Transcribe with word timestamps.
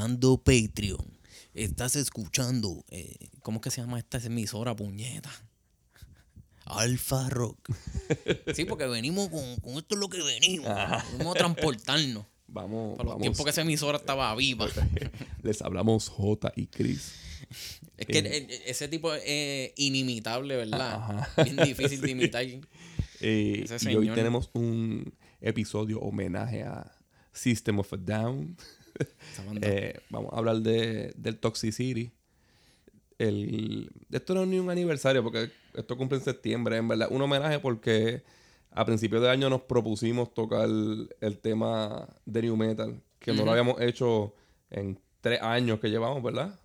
¿Qué 0.00 0.04
está 0.04 0.16
pasando 0.16 0.38
Patreon? 0.38 1.18
Estás 1.52 1.96
escuchando, 1.96 2.84
eh, 2.88 3.28
¿cómo 3.42 3.58
es 3.58 3.62
que 3.62 3.70
se 3.70 3.82
llama 3.82 3.98
esta 3.98 4.16
emisora, 4.18 4.74
puñeta? 4.74 5.30
Alfa 6.64 7.28
Rock. 7.28 7.58
Sí, 8.54 8.64
porque 8.64 8.86
venimos 8.86 9.28
con, 9.28 9.56
con 9.56 9.74
esto 9.74 9.94
es 9.96 10.00
lo 10.00 10.08
que 10.08 10.22
venimos. 10.22 10.68
Vamos 10.68 11.36
a 11.36 11.38
transportarnos. 11.38 12.24
Vamos, 12.52 12.96
Para 12.96 13.04
los 13.04 13.12
vamos. 13.12 13.20
tiempos 13.22 13.44
que 13.44 13.50
esa 13.50 13.60
emisora 13.60 13.98
estaba 13.98 14.34
viva. 14.34 14.66
Les 15.42 15.62
hablamos 15.62 16.08
J 16.08 16.52
y 16.56 16.66
Chris. 16.66 17.12
Es 17.96 18.06
que 18.06 18.18
eh, 18.18 18.62
ese 18.66 18.88
tipo 18.88 19.14
es 19.14 19.72
inimitable, 19.76 20.56
¿verdad? 20.56 21.28
Bien 21.44 21.56
difícil 21.58 22.00
de 22.00 22.10
imitar. 22.10 22.44
Eh, 23.20 23.66
y 23.82 23.94
hoy 23.94 24.08
tenemos 24.14 24.50
un 24.54 25.14
episodio 25.40 26.00
homenaje 26.00 26.64
a 26.64 26.90
System 27.32 27.78
of 27.78 27.92
a 27.92 27.96
Down. 27.98 28.56
Eh, 29.62 29.98
vamos 30.10 30.32
a 30.32 30.38
hablar 30.38 30.56
de, 30.58 31.12
del 31.16 31.38
Toxicity. 31.38 32.12
El, 33.18 33.90
esto 34.10 34.34
no 34.34 34.42
es 34.42 34.48
ni 34.48 34.58
un 34.58 34.70
aniversario 34.70 35.22
porque 35.22 35.50
esto 35.74 35.96
cumple 35.96 36.18
en 36.18 36.24
septiembre, 36.24 36.76
en 36.76 36.88
verdad. 36.88 37.08
Un 37.10 37.22
homenaje 37.22 37.58
porque 37.58 38.22
a 38.70 38.84
principios 38.84 39.22
de 39.22 39.30
año 39.30 39.50
nos 39.50 39.62
propusimos 39.62 40.32
tocar 40.32 40.68
el, 40.68 41.38
tema 41.42 42.08
de 42.24 42.42
New 42.42 42.56
Metal, 42.56 43.00
que 43.18 43.32
no 43.32 43.44
lo 43.44 43.50
habíamos 43.50 43.80
hecho 43.80 44.34
en 44.70 44.98
tres 45.20 45.42
años 45.42 45.80
que 45.80 45.90
llevamos, 45.90 46.22
¿verdad? 46.22 46.58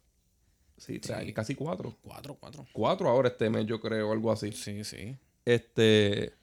Sí, 0.77 0.99
tres 0.99 1.19
Sí. 1.25 1.33
casi 1.33 1.55
cuatro. 1.55 1.95
Cuatro, 2.01 2.35
cuatro. 2.39 2.65
Cuatro 2.73 3.09
ahora 3.09 3.29
este 3.29 3.49
mes, 3.49 3.65
yo 3.65 3.79
creo, 3.79 4.11
algo 4.11 4.31
así. 4.31 4.51
Sí, 4.51 4.83
sí. 4.83 5.15
Este. 5.45 6.33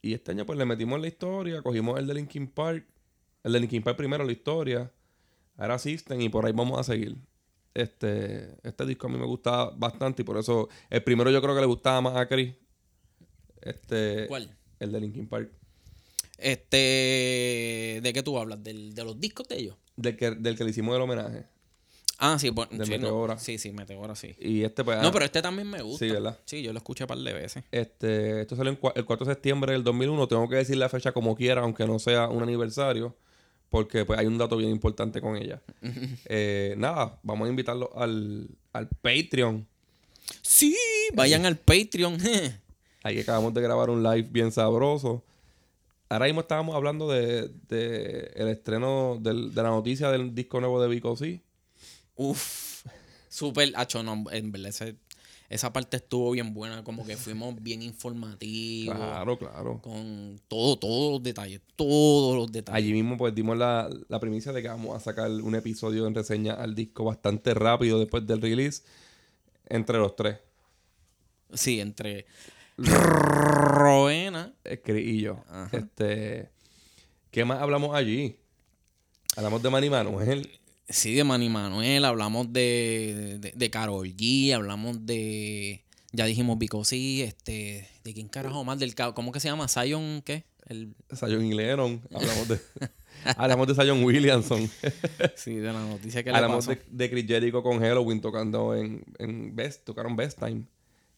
Y 0.00 0.14
este 0.14 0.32
año, 0.32 0.44
pues 0.44 0.58
le 0.58 0.64
metimos 0.64 1.00
la 1.00 1.08
historia, 1.08 1.62
cogimos 1.62 1.98
el 1.98 2.06
de 2.06 2.14
Linkin 2.14 2.46
Park. 2.46 2.86
El 3.42 3.52
de 3.52 3.60
Linkin 3.60 3.82
Park 3.82 3.96
primero, 3.96 4.24
la 4.24 4.32
historia. 4.32 4.90
Ahora 5.56 5.78
System 5.78 6.20
y 6.20 6.28
por 6.28 6.46
ahí 6.46 6.52
vamos 6.52 6.78
a 6.78 6.84
seguir. 6.84 7.16
Este, 7.74 8.56
este 8.62 8.86
disco 8.86 9.08
a 9.08 9.10
mí 9.10 9.18
me 9.18 9.26
gustaba 9.26 9.70
bastante 9.76 10.22
y 10.22 10.24
por 10.24 10.38
eso 10.38 10.68
el 10.90 11.02
primero 11.02 11.30
yo 11.30 11.42
creo 11.42 11.54
que 11.54 11.60
le 11.60 11.66
gustaba 11.66 12.00
más 12.00 12.16
a 12.16 12.26
Chris. 12.28 12.54
Este, 13.60 14.26
¿Cuál? 14.28 14.56
El 14.78 14.92
de 14.92 15.00
Linkin 15.00 15.26
Park. 15.28 15.50
Este. 16.38 18.00
¿De 18.02 18.12
qué 18.12 18.22
tú 18.22 18.38
hablas? 18.38 18.62
¿Del, 18.62 18.94
¿De 18.94 19.04
los 19.04 19.18
discos 19.18 19.48
de 19.48 19.58
ellos? 19.58 19.76
Del 19.96 20.16
que, 20.16 20.32
del 20.32 20.56
que 20.56 20.64
le 20.64 20.70
hicimos 20.70 20.94
el 20.94 21.02
homenaje. 21.02 21.46
Ah, 22.18 22.38
sí, 22.38 22.50
bueno. 22.50 22.70
De 22.72 22.84
sí, 22.84 22.92
no. 22.92 22.98
Meteora. 22.98 23.38
Sí, 23.38 23.58
sí, 23.58 23.72
Meteora, 23.72 24.14
sí. 24.14 24.34
Y 24.38 24.62
este, 24.62 24.84
pues. 24.84 25.00
No, 25.00 25.08
ah, 25.08 25.12
pero 25.12 25.24
este 25.24 25.42
también 25.42 25.68
me 25.68 25.82
gusta. 25.82 26.04
Sí, 26.04 26.10
¿verdad? 26.10 26.38
Sí, 26.44 26.62
yo 26.62 26.72
lo 26.72 26.78
escuché 26.78 27.04
un 27.04 27.08
par 27.08 27.18
de 27.18 27.32
veces. 27.32 27.64
Este, 27.70 28.42
esto 28.42 28.56
salió 28.56 28.72
el 28.72 29.04
4 29.04 29.26
de 29.26 29.32
septiembre 29.32 29.72
del 29.72 29.84
2001. 29.84 30.28
Tengo 30.28 30.48
que 30.48 30.56
decir 30.56 30.76
la 30.76 30.88
fecha 30.88 31.12
como 31.12 31.34
quiera, 31.34 31.62
aunque 31.62 31.86
no 31.86 31.98
sea 31.98 32.28
un 32.28 32.42
aniversario, 32.42 33.16
porque 33.74 34.04
pues 34.04 34.16
hay 34.20 34.26
un 34.26 34.38
dato 34.38 34.56
bien 34.56 34.70
importante 34.70 35.20
con 35.20 35.36
ella. 35.36 35.60
Eh, 36.26 36.74
nada, 36.78 37.18
vamos 37.24 37.46
a 37.46 37.50
invitarlo 37.50 37.90
al, 37.96 38.46
al 38.72 38.88
Patreon. 38.88 39.66
Sí, 40.42 40.76
vayan 41.12 41.44
al 41.44 41.56
Patreon. 41.56 42.16
Ahí 43.02 43.18
acabamos 43.18 43.52
de 43.52 43.60
grabar 43.62 43.90
un 43.90 44.00
live 44.04 44.28
bien 44.30 44.52
sabroso. 44.52 45.24
Ahora 46.08 46.26
mismo 46.26 46.42
estábamos 46.42 46.76
hablando 46.76 47.10
de, 47.10 47.48
de 47.68 48.30
el 48.36 48.46
estreno 48.48 49.18
del- 49.20 49.52
de 49.52 49.62
la 49.62 49.70
noticia 49.70 50.08
del 50.12 50.32
disco 50.36 50.60
nuevo 50.60 50.80
de 50.80 50.88
Vico 50.88 51.16
C. 51.16 51.42
Uf, 52.14 52.84
súper 53.28 53.72
hacho, 53.74 54.04
no, 54.04 54.24
en 54.30 54.52
verdad, 54.52 54.68
ese- 54.68 54.94
esa 55.48 55.72
parte 55.72 55.98
estuvo 55.98 56.30
bien 56.32 56.52
buena, 56.54 56.82
como 56.84 57.04
que 57.06 57.16
fuimos 57.16 57.54
bien 57.62 57.82
informativos, 57.82 58.96
Claro, 58.96 59.38
claro. 59.38 59.80
con 59.82 60.40
todo, 60.48 60.76
todos 60.78 61.12
los 61.12 61.22
detalles, 61.22 61.60
todos 61.76 62.36
los 62.36 62.50
detalles. 62.50 62.76
Allí 62.78 62.92
mismo 62.92 63.16
pues 63.16 63.34
dimos 63.34 63.56
la, 63.56 63.88
la 64.08 64.18
primicia 64.20 64.52
de 64.52 64.62
que 64.62 64.68
vamos 64.68 64.96
a 64.96 65.00
sacar 65.00 65.30
un 65.30 65.54
episodio 65.54 66.06
en 66.06 66.14
reseña 66.14 66.54
al 66.54 66.74
disco 66.74 67.04
bastante 67.04 67.54
rápido 67.54 67.98
después 67.98 68.26
del 68.26 68.40
release. 68.40 68.82
Entre 69.66 69.96
los 69.98 70.14
tres. 70.16 70.38
Sí, 71.52 71.80
entre 71.80 72.26
Roena, 72.76 74.52
Chris 74.82 75.06
y 75.06 75.20
yo. 75.20 75.42
Ajá. 75.48 75.68
Este, 75.76 76.50
¿Qué 77.30 77.44
más 77.44 77.60
hablamos 77.62 77.94
allí? 77.94 78.36
Hablamos 79.36 79.62
de 79.62 79.70
Manny 79.70 79.90
Manuel. 79.90 80.48
Sí, 80.88 81.14
de 81.14 81.24
Manny 81.24 81.48
Manuel, 81.48 82.04
hablamos 82.04 82.52
de, 82.52 83.38
de, 83.40 83.52
de 83.54 83.70
Karol 83.70 84.06
G, 84.08 84.52
hablamos 84.52 85.04
de, 85.06 85.84
ya 86.12 86.24
dijimos 86.26 86.58
Vico 86.58 86.84
sí, 86.84 87.22
este, 87.22 87.88
de 88.04 88.14
quién 88.14 88.28
carajo 88.28 88.64
más, 88.64 88.78
del, 88.78 88.94
¿cómo 89.14 89.32
que 89.32 89.40
se 89.40 89.48
llama? 89.48 89.68
Zion, 89.68 90.22
¿qué? 90.22 90.44
El, 90.66 90.94
Zion 91.14 91.44
y 91.44 91.54
Lennon. 91.54 92.00
Hablamos 92.12 92.48
de, 92.48 92.60
hablamos 93.36 93.66
de 93.66 93.74
Zion 93.74 94.02
Williamson. 94.02 94.70
sí, 95.36 95.56
de 95.56 95.72
la 95.72 95.80
noticia 95.80 96.22
que 96.22 96.30
le 96.30 96.36
hablamos 96.36 96.66
pasó. 96.66 96.78
de, 96.78 97.04
de 97.04 97.10
Chris 97.10 97.26
Jericho 97.26 97.62
con 97.62 97.80
Halloween 97.80 98.20
tocando 98.20 98.74
en, 98.74 99.04
en 99.18 99.54
Best. 99.54 99.84
Tocaron 99.84 100.16
Best 100.16 100.38
Time. 100.38 100.64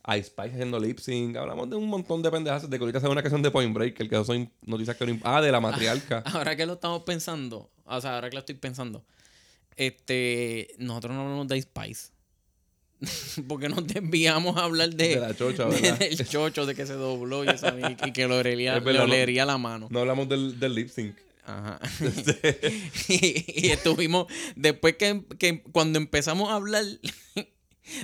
Ice 0.09 0.25
Spice 0.25 0.50
haciendo 0.53 0.78
lip 0.81 0.98
sync. 0.98 1.37
Hablamos 1.37 1.69
de 1.71 1.77
un 1.77 1.88
montón 1.88 2.22
de 2.22 2.31
pendejas. 2.31 2.69
De 2.69 2.77
que 2.77 2.83
ahorita 2.84 3.00
se 3.00 3.09
una 3.09 3.22
canción 3.22 3.43
de 3.43 3.50
Point 3.50 3.75
Break. 3.75 4.00
El 4.00 4.09
que 4.09 4.25
son 4.25 4.50
noticias 4.62 4.97
que 4.97 5.06
no 5.06 5.19
Ah, 5.22 5.41
de 5.41 5.53
la 5.53 5.60
matriarca. 5.60 6.21
Ahora 6.27 6.56
que 6.56 6.66
lo 6.66 6.75
estamos 6.75 7.03
pensando, 7.03 7.71
o 7.84 8.00
sea, 8.00 8.16
ahora 8.16 8.31
que 8.31 8.34
lo 8.34 8.41
estoy 8.41 8.54
pensando, 8.56 9.04
este, 9.77 10.69
nosotros 10.79 11.15
no 11.15 11.23
hablamos 11.23 11.49
de 11.49 11.59
Ice 11.59 11.69
Spice. 11.69 12.09
Porque 13.49 13.69
nos 13.69 13.87
desviamos 13.87 14.57
a 14.57 14.65
hablar 14.65 14.91
de, 14.95 15.09
De 15.09 15.21
la 15.21 15.35
chocha, 15.37 15.67
de- 15.67 15.93
del 15.93 16.29
chocho 16.29 16.65
de 16.65 16.75
que 16.75 16.87
se 16.87 16.95
dobló 16.95 17.45
y, 17.45 17.47
que- 17.49 17.97
y 18.09 18.13
que 18.13 18.27
le 18.27 18.35
olería, 18.35 18.79
le 18.81 19.01
olería 19.01 19.45
la 19.45 19.59
mano. 19.59 19.89
No 19.91 20.01
hablamos 20.01 20.29
del, 20.29 20.59
del 20.59 20.75
lip 20.75 20.89
sync. 20.89 21.15
Ajá. 21.45 21.79
y, 23.09 23.67
y 23.67 23.71
estuvimos, 23.71 24.27
después 24.57 24.97
que, 24.97 25.23
que 25.39 25.63
cuando 25.63 25.99
empezamos 25.99 26.49
a 26.51 26.55
hablar, 26.55 26.85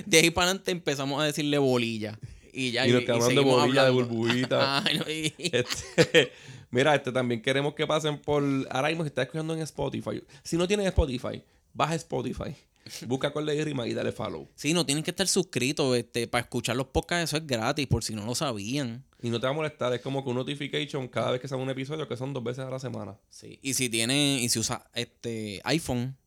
de 0.05 0.17
ahí 0.19 0.29
para 0.29 0.45
adelante 0.47 0.71
empezamos 0.71 1.21
a 1.21 1.25
decirle 1.25 1.57
bolilla. 1.57 2.19
Y 2.53 2.71
ya 2.71 2.87
Y 2.87 2.91
nos 2.91 3.01
quedamos 3.01 3.27
de 3.29 3.33
seguimos 3.35 3.61
bolilla, 3.61 3.83
de 3.85 3.89
burbujita. 3.89 4.83
Ay, 4.85 4.99
no, 4.99 5.09
y- 5.09 5.33
Este, 5.39 6.31
mira, 6.69 6.93
este 6.93 7.11
también 7.11 7.41
queremos 7.41 7.73
que 7.73 7.87
pasen 7.87 8.19
por. 8.19 8.43
Ahora 8.69 8.89
mismo 8.89 9.03
si 9.03 9.07
estás 9.07 9.25
escuchando 9.25 9.55
en 9.55 9.61
Spotify. 9.61 10.21
Si 10.43 10.55
no 10.55 10.67
tienes 10.67 10.85
Spotify, 10.85 11.41
baja 11.73 11.95
Spotify. 11.95 12.55
Busca 13.07 13.31
con 13.31 13.47
y 13.47 13.63
rima 13.63 13.87
y 13.87 13.93
dale 13.93 14.11
follow. 14.11 14.47
Sí, 14.55 14.73
no 14.73 14.85
tienen 14.85 15.03
que 15.03 15.11
estar 15.11 15.27
suscritos 15.27 15.95
este, 15.97 16.27
para 16.27 16.41
escuchar 16.43 16.75
los 16.75 16.87
podcasts, 16.87 17.29
eso 17.31 17.37
es 17.37 17.47
gratis, 17.47 17.87
por 17.87 18.03
si 18.03 18.13
no 18.13 18.25
lo 18.25 18.35
sabían. 18.35 19.03
Y 19.21 19.29
no 19.29 19.39
te 19.39 19.45
va 19.47 19.51
a 19.51 19.55
molestar, 19.55 19.93
es 19.93 20.01
como 20.01 20.21
que 20.23 20.29
un 20.29 20.35
notification 20.35 21.07
cada 21.07 21.31
vez 21.31 21.39
que 21.39 21.47
sale 21.47 21.63
un 21.63 21.69
episodio, 21.69 22.07
que 22.09 22.17
son 22.17 22.33
dos 22.33 22.43
veces 22.43 22.65
a 22.65 22.69
la 22.69 22.79
semana. 22.79 23.15
Sí. 23.29 23.57
Y 23.61 23.73
si 23.75 23.87
tiene, 23.89 24.39
y 24.41 24.49
si 24.49 24.59
usa 24.59 24.85
este 24.93 25.61
iPhone, 25.63 26.17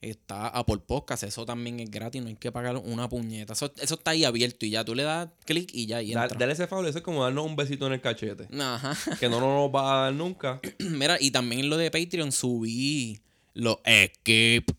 está 0.00 0.48
Apple 0.48 0.78
Podcast, 0.86 1.24
eso 1.24 1.44
también 1.44 1.80
es 1.80 1.90
gratis, 1.90 2.22
no 2.22 2.28
hay 2.28 2.36
que 2.36 2.50
pagar 2.50 2.76
una 2.78 3.10
puñeta. 3.10 3.52
Eso, 3.52 3.70
eso 3.78 3.94
está 3.96 4.12
ahí 4.12 4.24
abierto 4.24 4.64
y 4.64 4.70
ya 4.70 4.84
tú 4.86 4.94
le 4.94 5.02
das 5.02 5.28
clic 5.44 5.68
y 5.74 5.84
ya 5.84 6.00
y 6.00 6.12
Da- 6.14 6.22
entra. 6.24 6.38
dale 6.38 6.52
ese 6.54 6.66
follow, 6.66 6.88
eso 6.88 6.96
es 6.98 7.04
como 7.04 7.24
darnos 7.24 7.44
un 7.44 7.56
besito 7.56 7.86
en 7.88 7.92
el 7.92 8.00
cachete. 8.00 8.48
Ajá. 8.58 8.96
Que 9.20 9.28
no 9.28 9.38
nos 9.40 9.70
va 9.74 9.82
a 9.82 10.04
dar 10.04 10.14
nunca. 10.14 10.60
Mira, 10.78 11.18
y 11.20 11.30
también 11.30 11.68
lo 11.68 11.76
de 11.76 11.90
Patreon 11.90 12.32
subí 12.32 13.20
los 13.52 13.76
skip. 13.84 14.70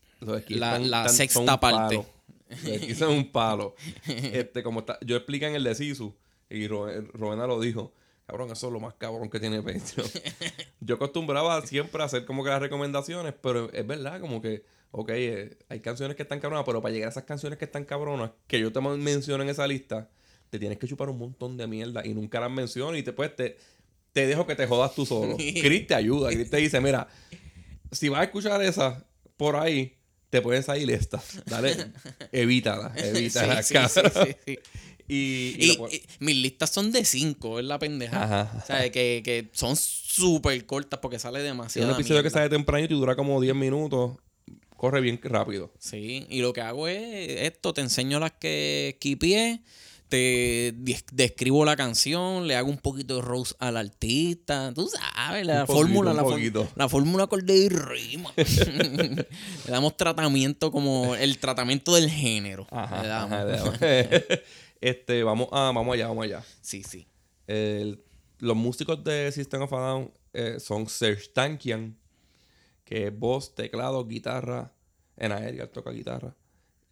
La- 0.58 0.78
la 0.78 1.08
sexta 1.08 1.60
parte. 1.60 2.02
esquís 2.50 2.98
son 2.98 3.12
un 3.14 3.30
palo. 3.30 3.74
Este, 4.06 4.62
como 4.62 4.80
está, 4.80 4.98
yo 5.04 5.16
expliqué 5.16 5.46
en 5.46 5.54
el 5.54 5.64
de 5.64 5.74
Sisu, 5.74 6.14
y 6.50 6.66
Ro- 6.66 6.88
Rowena 7.12 7.46
lo 7.46 7.60
dijo. 7.60 7.92
Cabrón, 8.26 8.50
eso 8.50 8.66
es 8.66 8.72
lo 8.74 8.80
más 8.80 8.92
cabrón 8.94 9.30
que 9.30 9.40
tiene 9.40 9.62
Patreon. 9.62 10.06
yo 10.80 10.96
acostumbraba 10.96 11.64
siempre 11.66 12.02
a 12.02 12.06
hacer 12.06 12.26
como 12.26 12.44
que 12.44 12.50
las 12.50 12.60
recomendaciones, 12.60 13.32
pero 13.40 13.72
es 13.72 13.86
verdad, 13.86 14.20
como 14.20 14.42
que, 14.42 14.64
ok, 14.90 15.08
eh, 15.14 15.56
hay 15.70 15.80
canciones 15.80 16.14
que 16.14 16.24
están 16.24 16.38
cabronas, 16.38 16.66
pero 16.66 16.82
para 16.82 16.92
llegar 16.92 17.08
a 17.08 17.10
esas 17.10 17.24
canciones 17.24 17.58
que 17.58 17.64
están 17.64 17.86
cabronas, 17.86 18.32
que 18.46 18.60
yo 18.60 18.70
te 18.70 18.82
menciono 18.82 19.42
en 19.44 19.48
esa 19.48 19.66
lista, 19.66 20.10
te 20.50 20.58
tienes 20.58 20.76
que 20.76 20.86
chupar 20.86 21.08
un 21.08 21.16
montón 21.18 21.56
de 21.56 21.66
mierda 21.66 22.04
y 22.06 22.12
nunca 22.12 22.38
las 22.40 22.50
menciono 22.50 22.96
y 22.98 23.02
después 23.02 23.34
te, 23.34 23.56
te 24.12 24.26
dejo 24.26 24.46
que 24.46 24.56
te 24.56 24.66
jodas 24.66 24.94
tú 24.94 25.06
solo. 25.06 25.36
Chris 25.38 25.86
te 25.86 25.94
ayuda, 25.94 26.28
Chris 26.30 26.50
te 26.50 26.58
dice, 26.58 26.82
mira, 26.82 27.08
si 27.92 28.10
vas 28.10 28.20
a 28.20 28.24
escuchar 28.24 28.60
esa 28.62 29.06
por 29.38 29.56
ahí, 29.56 29.96
te 30.30 30.40
pueden 30.42 30.62
salir 30.62 30.90
estas. 30.90 31.22
Dale, 31.46 31.74
evítala, 32.32 32.92
evítala. 32.96 33.62
Sí, 33.62 33.74
sí. 34.46 34.58
Y, 35.10 35.54
y 35.58 35.64
Y, 35.64 35.66
lo 35.68 35.76
pon- 35.78 35.90
y 35.90 36.02
mis 36.20 36.36
listas 36.36 36.68
son 36.68 36.92
de 36.92 37.02
cinco, 37.02 37.58
es 37.58 37.64
la 37.64 37.78
pendeja. 37.78 38.24
Ajá. 38.24 38.60
O 38.62 38.66
sea, 38.66 38.92
que, 38.92 39.22
que 39.24 39.48
son 39.52 39.74
súper 39.74 40.66
cortas 40.66 41.00
porque 41.00 41.18
sale 41.18 41.38
si 41.38 41.44
es 41.44 41.50
demasiado. 41.50 41.88
un 41.88 41.94
episodio 41.94 42.22
que 42.22 42.28
sale 42.28 42.50
tempranito 42.50 42.92
y 42.92 42.98
dura 42.98 43.16
como 43.16 43.40
10 43.40 43.54
minutos, 43.54 44.18
corre 44.76 45.00
bien 45.00 45.18
rápido. 45.22 45.72
Sí, 45.78 46.26
y 46.28 46.40
lo 46.42 46.52
que 46.52 46.60
hago 46.60 46.88
es 46.88 47.40
esto, 47.40 47.72
te 47.72 47.80
enseño 47.80 48.20
las 48.20 48.32
que 48.32 48.90
esquipié, 48.90 49.62
te 50.08 50.72
des- 50.76 51.04
describo 51.12 51.64
la 51.64 51.76
canción, 51.76 52.46
le 52.46 52.56
hago 52.56 52.68
un 52.70 52.78
poquito 52.78 53.16
de 53.16 53.22
rose 53.22 53.54
al 53.58 53.76
artista, 53.76 54.72
tú 54.74 54.88
sabes, 54.88 55.46
la 55.46 55.66
poquito, 55.66 55.78
fórmula, 55.86 56.12
la, 56.14 56.22
for- 56.22 56.68
la 56.76 56.88
fórmula 56.88 57.24
acorde 57.24 57.56
y 57.56 57.68
rima. 57.68 58.32
le 58.36 59.26
damos 59.66 59.96
tratamiento 59.96 60.70
como 60.72 61.14
el 61.14 61.38
tratamiento 61.38 61.94
del 61.94 62.10
género. 62.10 62.66
Ajá, 62.70 63.02
Le 63.02 63.08
damos. 63.08 63.68
ajá, 63.74 63.86
este, 64.80 65.22
vamos, 65.22 65.48
a, 65.52 65.72
vamos 65.72 65.94
allá, 65.94 66.08
vamos 66.08 66.24
allá. 66.24 66.42
Sí, 66.60 66.82
sí. 66.82 67.06
El- 67.46 68.02
los 68.40 68.56
músicos 68.56 69.02
de 69.02 69.32
System 69.32 69.62
of 69.62 69.72
a 69.72 69.78
Down 69.78 70.12
eh, 70.32 70.56
son 70.60 70.88
Serge 70.88 71.28
Tankian, 71.34 71.98
que 72.84 73.08
es 73.08 73.18
voz, 73.18 73.54
teclado, 73.54 74.06
guitarra, 74.06 74.72
en 75.16 75.32
aérea 75.32 75.70
toca 75.70 75.90
guitarra, 75.90 76.36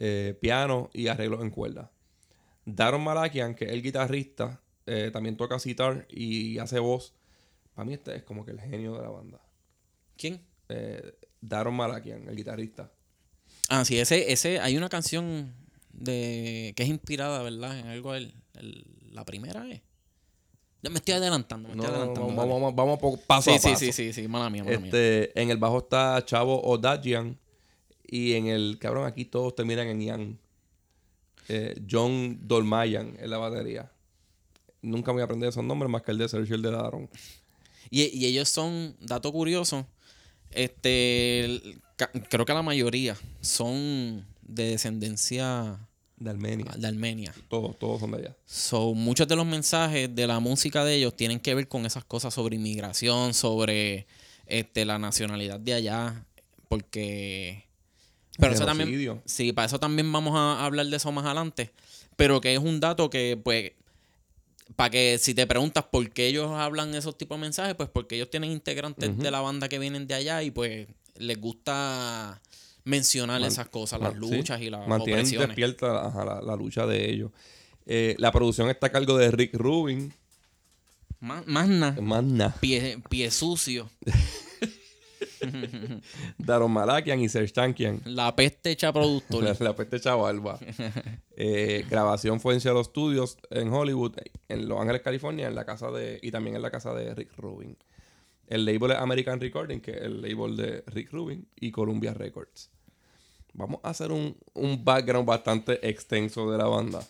eh, 0.00 0.36
piano 0.40 0.90
y 0.92 1.06
arreglos 1.06 1.40
en 1.42 1.50
cuerda. 1.50 1.92
Daron 2.66 3.02
Malakian, 3.02 3.54
que 3.54 3.64
es 3.64 3.70
el 3.70 3.82
guitarrista, 3.82 4.60
eh, 4.86 5.10
también 5.12 5.36
toca 5.38 5.58
sitar 5.58 6.06
y 6.10 6.58
hace 6.58 6.78
voz. 6.80 7.14
Para 7.74 7.86
mí 7.86 7.94
este 7.94 8.14
es 8.16 8.22
como 8.24 8.44
que 8.44 8.50
el 8.50 8.60
genio 8.60 8.94
de 8.96 9.02
la 9.02 9.08
banda. 9.08 9.40
¿Quién? 10.18 10.42
Eh, 10.68 11.14
Daron 11.40 11.74
Malakian, 11.74 12.28
el 12.28 12.36
guitarrista. 12.36 12.90
Ah, 13.68 13.84
sí, 13.84 13.98
ese, 13.98 14.32
ese, 14.32 14.58
hay 14.60 14.76
una 14.76 14.88
canción 14.88 15.54
de 15.92 16.72
que 16.76 16.82
es 16.82 16.88
inspirada, 16.88 17.42
¿verdad? 17.42 17.78
En 17.78 17.86
algo 17.86 18.12
del, 18.12 18.34
el- 18.54 18.84
la 19.12 19.24
primera 19.24 19.66
es. 19.70 19.80
Ya 20.82 20.90
me 20.90 20.96
estoy 20.96 21.14
adelantando, 21.14 21.68
me 21.68 21.74
No, 21.76 21.82
estoy 21.84 21.96
adelantando. 21.96 22.34
vamos, 22.34 22.74
vamos, 22.74 23.00
vamos 23.00 23.20
paso 23.26 23.50
sí, 23.50 23.56
a 23.56 23.58
sí, 23.60 23.68
paso. 23.70 23.78
sí, 23.80 23.92
sí, 23.92 24.12
sí, 24.12 24.28
mala 24.28 24.50
mía, 24.50 24.62
mala 24.62 24.76
mía. 24.78 24.86
Este, 24.86 25.40
en 25.40 25.50
el 25.50 25.56
bajo 25.56 25.78
está 25.78 26.22
Chavo 26.24 26.60
Odagian. 26.62 27.38
Y 28.08 28.34
en 28.34 28.46
el 28.46 28.78
cabrón, 28.78 29.04
aquí 29.06 29.24
todos 29.24 29.54
terminan 29.56 29.88
en 29.88 30.00
Ian. 30.00 30.38
Eh, 31.48 31.80
John 31.90 32.38
Dolmayan 32.42 33.16
en 33.20 33.30
la 33.30 33.38
batería. 33.38 33.90
Nunca 34.82 35.12
me 35.12 35.14
voy 35.16 35.22
a 35.22 35.24
aprender 35.24 35.48
esos 35.48 35.64
nombres 35.64 35.90
más 35.90 36.02
que 36.02 36.10
el 36.12 36.18
de 36.18 36.28
Sergio 36.28 36.54
y 36.54 36.56
el 36.56 36.62
de 36.62 36.70
Daron. 36.70 37.08
Y, 37.90 38.02
y 38.16 38.26
ellos 38.26 38.48
son, 38.48 38.96
dato 39.00 39.32
curioso, 39.32 39.86
este, 40.50 41.44
el- 41.44 41.80
ca- 41.96 42.10
creo 42.30 42.44
que 42.44 42.52
la 42.54 42.62
mayoría 42.62 43.16
son 43.40 44.26
de 44.42 44.64
descendencia 44.70 45.78
De 46.16 46.30
Armenia. 46.30 46.72
de 46.76 46.86
Armenia. 46.86 47.34
Todos, 47.48 47.78
todos 47.78 48.00
son 48.00 48.12
de 48.12 48.18
allá. 48.18 48.36
So, 48.44 48.94
muchos 48.94 49.28
de 49.28 49.36
los 49.36 49.46
mensajes 49.46 50.12
de 50.14 50.26
la 50.26 50.40
música 50.40 50.84
de 50.84 50.94
ellos 50.96 51.14
tienen 51.16 51.40
que 51.40 51.54
ver 51.54 51.68
con 51.68 51.86
esas 51.86 52.04
cosas 52.04 52.34
sobre 52.34 52.56
inmigración, 52.56 53.34
sobre 53.34 54.06
este, 54.46 54.84
la 54.84 54.98
nacionalidad 54.98 55.60
de 55.60 55.74
allá, 55.74 56.24
porque... 56.68 57.65
Pero 58.38 58.54
eso 58.54 58.66
también... 58.66 59.20
Sí, 59.24 59.52
para 59.52 59.66
eso 59.66 59.78
también 59.80 60.10
vamos 60.12 60.34
a 60.36 60.64
hablar 60.64 60.86
de 60.86 60.96
eso 60.96 61.10
más 61.12 61.24
adelante, 61.24 61.72
pero 62.16 62.40
que 62.40 62.52
es 62.54 62.58
un 62.60 62.80
dato 62.80 63.08
que, 63.10 63.40
pues, 63.42 63.72
para 64.74 64.90
que 64.90 65.18
si 65.20 65.34
te 65.34 65.46
preguntas 65.46 65.84
por 65.84 66.10
qué 66.10 66.26
ellos 66.26 66.50
hablan 66.52 66.94
esos 66.94 67.16
tipos 67.16 67.38
de 67.38 67.42
mensajes, 67.42 67.74
pues 67.76 67.88
porque 67.88 68.16
ellos 68.16 68.30
tienen 68.30 68.50
integrantes 68.50 69.16
de 69.16 69.30
la 69.30 69.40
banda 69.40 69.68
que 69.68 69.78
vienen 69.78 70.06
de 70.06 70.14
allá 70.14 70.42
y 70.42 70.50
pues 70.50 70.88
les 71.16 71.40
gusta 71.40 72.40
mencionar 72.84 73.40
Man- 73.40 73.48
esas 73.50 73.68
cosas, 73.68 74.00
Man- 74.00 74.18
las 74.20 74.28
sí. 74.28 74.36
luchas 74.36 74.60
y 74.60 74.70
las 74.70 74.86
Mantienen 74.88 75.20
opresiones. 75.20 75.48
despierta 75.48 76.10
la, 76.24 76.40
la 76.42 76.56
lucha 76.56 76.86
de 76.86 77.10
ellos. 77.10 77.30
Eh, 77.86 78.16
la 78.18 78.32
producción 78.32 78.68
está 78.68 78.88
a 78.88 78.90
cargo 78.92 79.16
de 79.16 79.30
Rick 79.30 79.54
Rubin. 79.54 80.12
Más, 81.20 81.46
más 81.46 81.68
nada. 81.68 82.00
Más 82.02 82.24
nada. 82.24 82.56
Pie, 82.60 82.98
pie 83.08 83.30
sucio. 83.30 83.88
Daron 86.38 86.70
Malakian 86.70 87.20
y 87.20 87.28
Serge 87.28 87.52
Tankian. 87.52 88.00
La 88.04 88.34
peste 88.34 88.70
hecha 88.70 88.92
productor. 88.92 89.42
La, 89.42 89.56
la 89.60 89.76
peste 89.76 90.00
chavalba. 90.00 90.58
Eh, 91.38 91.84
grabación 91.90 92.40
fue 92.40 92.54
en 92.54 92.62
Cielo 92.62 92.82
Studios 92.82 93.36
en 93.50 93.70
Hollywood, 93.70 94.16
en 94.48 94.66
Los 94.66 94.80
Ángeles, 94.80 95.02
California, 95.02 95.46
en 95.46 95.54
la 95.54 95.66
casa 95.66 95.90
de. 95.90 96.18
y 96.22 96.30
también 96.30 96.56
en 96.56 96.62
la 96.62 96.70
casa 96.70 96.94
de 96.94 97.14
Rick 97.14 97.36
Rubin. 97.36 97.76
El 98.46 98.64
label 98.64 98.92
es 98.92 98.96
American 98.96 99.38
Recording, 99.38 99.80
que 99.80 99.90
es 99.90 100.00
el 100.00 100.22
label 100.22 100.56
de 100.56 100.82
Rick 100.86 101.12
Rubin, 101.12 101.46
y 101.56 101.70
Columbia 101.70 102.14
Records. 102.14 102.70
Vamos 103.52 103.80
a 103.82 103.90
hacer 103.90 104.12
un, 104.12 104.34
un 104.54 104.82
background 104.82 105.26
bastante 105.26 105.86
extenso 105.86 106.50
de 106.50 106.56
la 106.56 106.64
banda. 106.64 107.06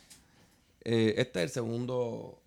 Eh, 0.88 1.14
este 1.18 1.40
es 1.40 1.44
el 1.46 1.50
segundo. 1.50 2.40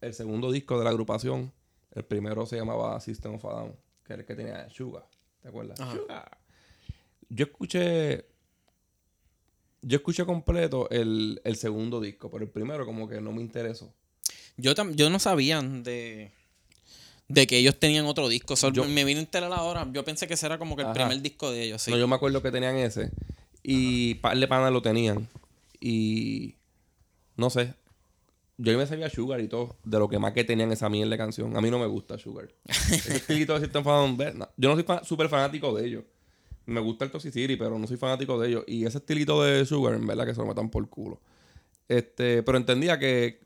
El 0.00 0.14
segundo 0.14 0.52
disco 0.52 0.78
de 0.78 0.84
la 0.84 0.90
agrupación. 0.90 1.52
El 1.90 2.04
primero 2.04 2.46
se 2.46 2.56
llamaba 2.56 3.00
System 3.00 3.34
of 3.34 3.44
a 3.44 3.50
Down, 3.50 3.76
que 4.04 4.12
era 4.12 4.22
el 4.22 4.26
que 4.26 4.36
tenía 4.36 4.70
Sugar. 4.70 5.04
¿Te 5.42 5.48
acuerdas? 5.48 5.80
Ajá. 5.80 5.92
Sugar. 5.96 6.38
Yo 7.28 7.44
escuché. 7.44 8.24
Yo 9.82 9.96
escuché 9.96 10.26
completo 10.26 10.90
el, 10.90 11.40
el 11.44 11.56
segundo 11.56 12.00
disco, 12.00 12.30
pero 12.30 12.44
el 12.44 12.50
primero 12.50 12.84
como 12.84 13.08
que 13.08 13.20
no 13.20 13.32
me 13.32 13.40
interesó. 13.40 13.92
Yo, 14.58 14.74
tam- 14.74 14.94
yo 14.94 15.08
no 15.08 15.18
sabía 15.18 15.62
de, 15.62 16.32
de 17.28 17.46
que 17.46 17.56
ellos 17.56 17.78
tenían 17.78 18.04
otro 18.04 18.28
disco. 18.28 18.56
Solo 18.56 18.74
Yo- 18.74 18.84
me 18.84 19.04
vine 19.04 19.20
a 19.20 19.22
enterar 19.22 19.50
ahora. 19.52 19.88
Yo 19.92 20.04
pensé 20.04 20.26
que 20.28 20.34
ese 20.34 20.44
era 20.46 20.58
como 20.58 20.76
que 20.76 20.82
el 20.82 20.88
Ajá. 20.88 20.94
primer 20.94 21.22
disco 21.22 21.50
de 21.50 21.62
ellos. 21.62 21.80
Sí. 21.80 21.90
No, 21.90 21.96
yo 21.96 22.06
me 22.08 22.16
acuerdo 22.16 22.42
que 22.42 22.50
tenían 22.50 22.76
ese. 22.76 23.10
Y 23.62 24.16
par 24.16 24.36
de 24.38 24.46
panas 24.48 24.70
lo 24.72 24.82
tenían. 24.82 25.26
Y 25.80 26.56
no 27.36 27.48
sé. 27.48 27.72
Yo 28.62 28.76
me 28.76 28.86
sabía 28.86 29.08
Sugar 29.08 29.40
y 29.40 29.48
todo. 29.48 29.76
De 29.84 29.98
lo 29.98 30.08
que 30.08 30.18
más 30.18 30.32
que 30.32 30.44
tenían 30.44 30.70
esa 30.70 30.88
mierda 30.90 31.10
de 31.12 31.16
canción. 31.18 31.56
A 31.56 31.60
mí 31.62 31.70
no 31.70 31.78
me 31.78 31.86
gusta 31.86 32.18
Sugar. 32.18 32.48
Ese 32.68 33.16
estilito 33.16 33.54
de 33.54 33.60
System 33.60 33.82
no. 34.36 34.48
Yo 34.56 34.68
no 34.68 34.74
soy 34.74 34.84
fa- 34.84 35.02
súper 35.02 35.28
fanático 35.30 35.74
de 35.74 35.86
ellos. 35.86 36.04
Me 36.66 36.80
gusta 36.80 37.06
el 37.06 37.10
Toxicity, 37.10 37.56
pero 37.56 37.78
no 37.78 37.86
soy 37.86 37.96
fanático 37.96 38.38
de 38.38 38.48
ellos. 38.48 38.64
Y 38.66 38.84
ese 38.84 38.98
estilito 38.98 39.42
de 39.42 39.64
Sugar, 39.64 39.94
en 39.94 40.06
verdad 40.06 40.26
que 40.26 40.34
se 40.34 40.40
lo 40.40 40.46
metan 40.46 40.68
por 40.70 40.88
culo. 40.90 41.20
Este, 41.88 42.42
pero 42.42 42.58
entendía 42.58 42.98
que. 42.98 43.40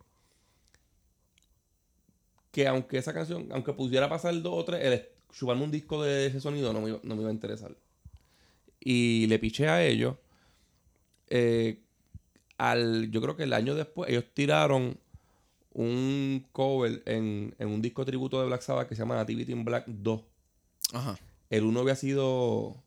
Que 2.51 2.67
aunque 2.69 2.99
esa 2.99 3.13
canción, 3.13 3.49
aunque 3.53 3.73
pudiera 3.73 4.09
pasar 4.09 4.41
dos 4.43 4.55
o 4.55 4.65
tres, 4.65 4.85
el 4.85 5.09
chuparme 5.33 5.65
un 5.65 5.71
disco 5.71 6.03
de 6.03 6.27
ese 6.27 6.41
sonido 6.41 6.73
no 6.73 6.81
me, 6.81 6.91
iba- 6.91 7.01
no 7.03 7.15
me 7.17 7.23
iba 7.23 7.31
a 7.31 7.35
interesar. 7.35 7.75
Y 8.81 9.27
le 9.29 9.39
piché 9.39 9.69
a 9.69 9.85
ellos. 9.85 10.17
eh, 11.29 11.81
al, 12.59 13.11
yo 13.11 13.21
creo 13.21 13.37
que 13.37 13.43
el 13.45 13.53
año 13.53 13.75
después, 13.75 14.09
ellos 14.11 14.25
tiraron 14.33 14.97
un 15.75 16.47
cover 16.53 17.03
en, 17.05 17.55
en 17.59 17.69
un 17.69 17.83
disco 17.83 18.05
tributo 18.05 18.41
de 18.41 18.47
Black 18.47 18.63
Sabbath 18.63 18.89
que 18.89 18.95
se 18.95 19.03
llama 19.03 19.17
Nativity 19.17 19.53
in 19.53 19.65
Black 19.65 19.85
2. 19.87 20.23
Ajá. 20.93 21.19
El 21.51 21.65
uno 21.65 21.81
había 21.81 21.97
sido. 21.97 22.83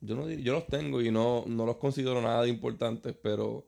Yo 0.00 0.16
no 0.16 0.28
yo 0.28 0.52
los 0.52 0.66
tengo 0.66 1.00
y 1.00 1.10
no, 1.10 1.44
no 1.46 1.64
los 1.64 1.76
considero 1.76 2.20
nada 2.20 2.42
de 2.42 2.48
importantes, 2.48 3.14
pero 3.22 3.66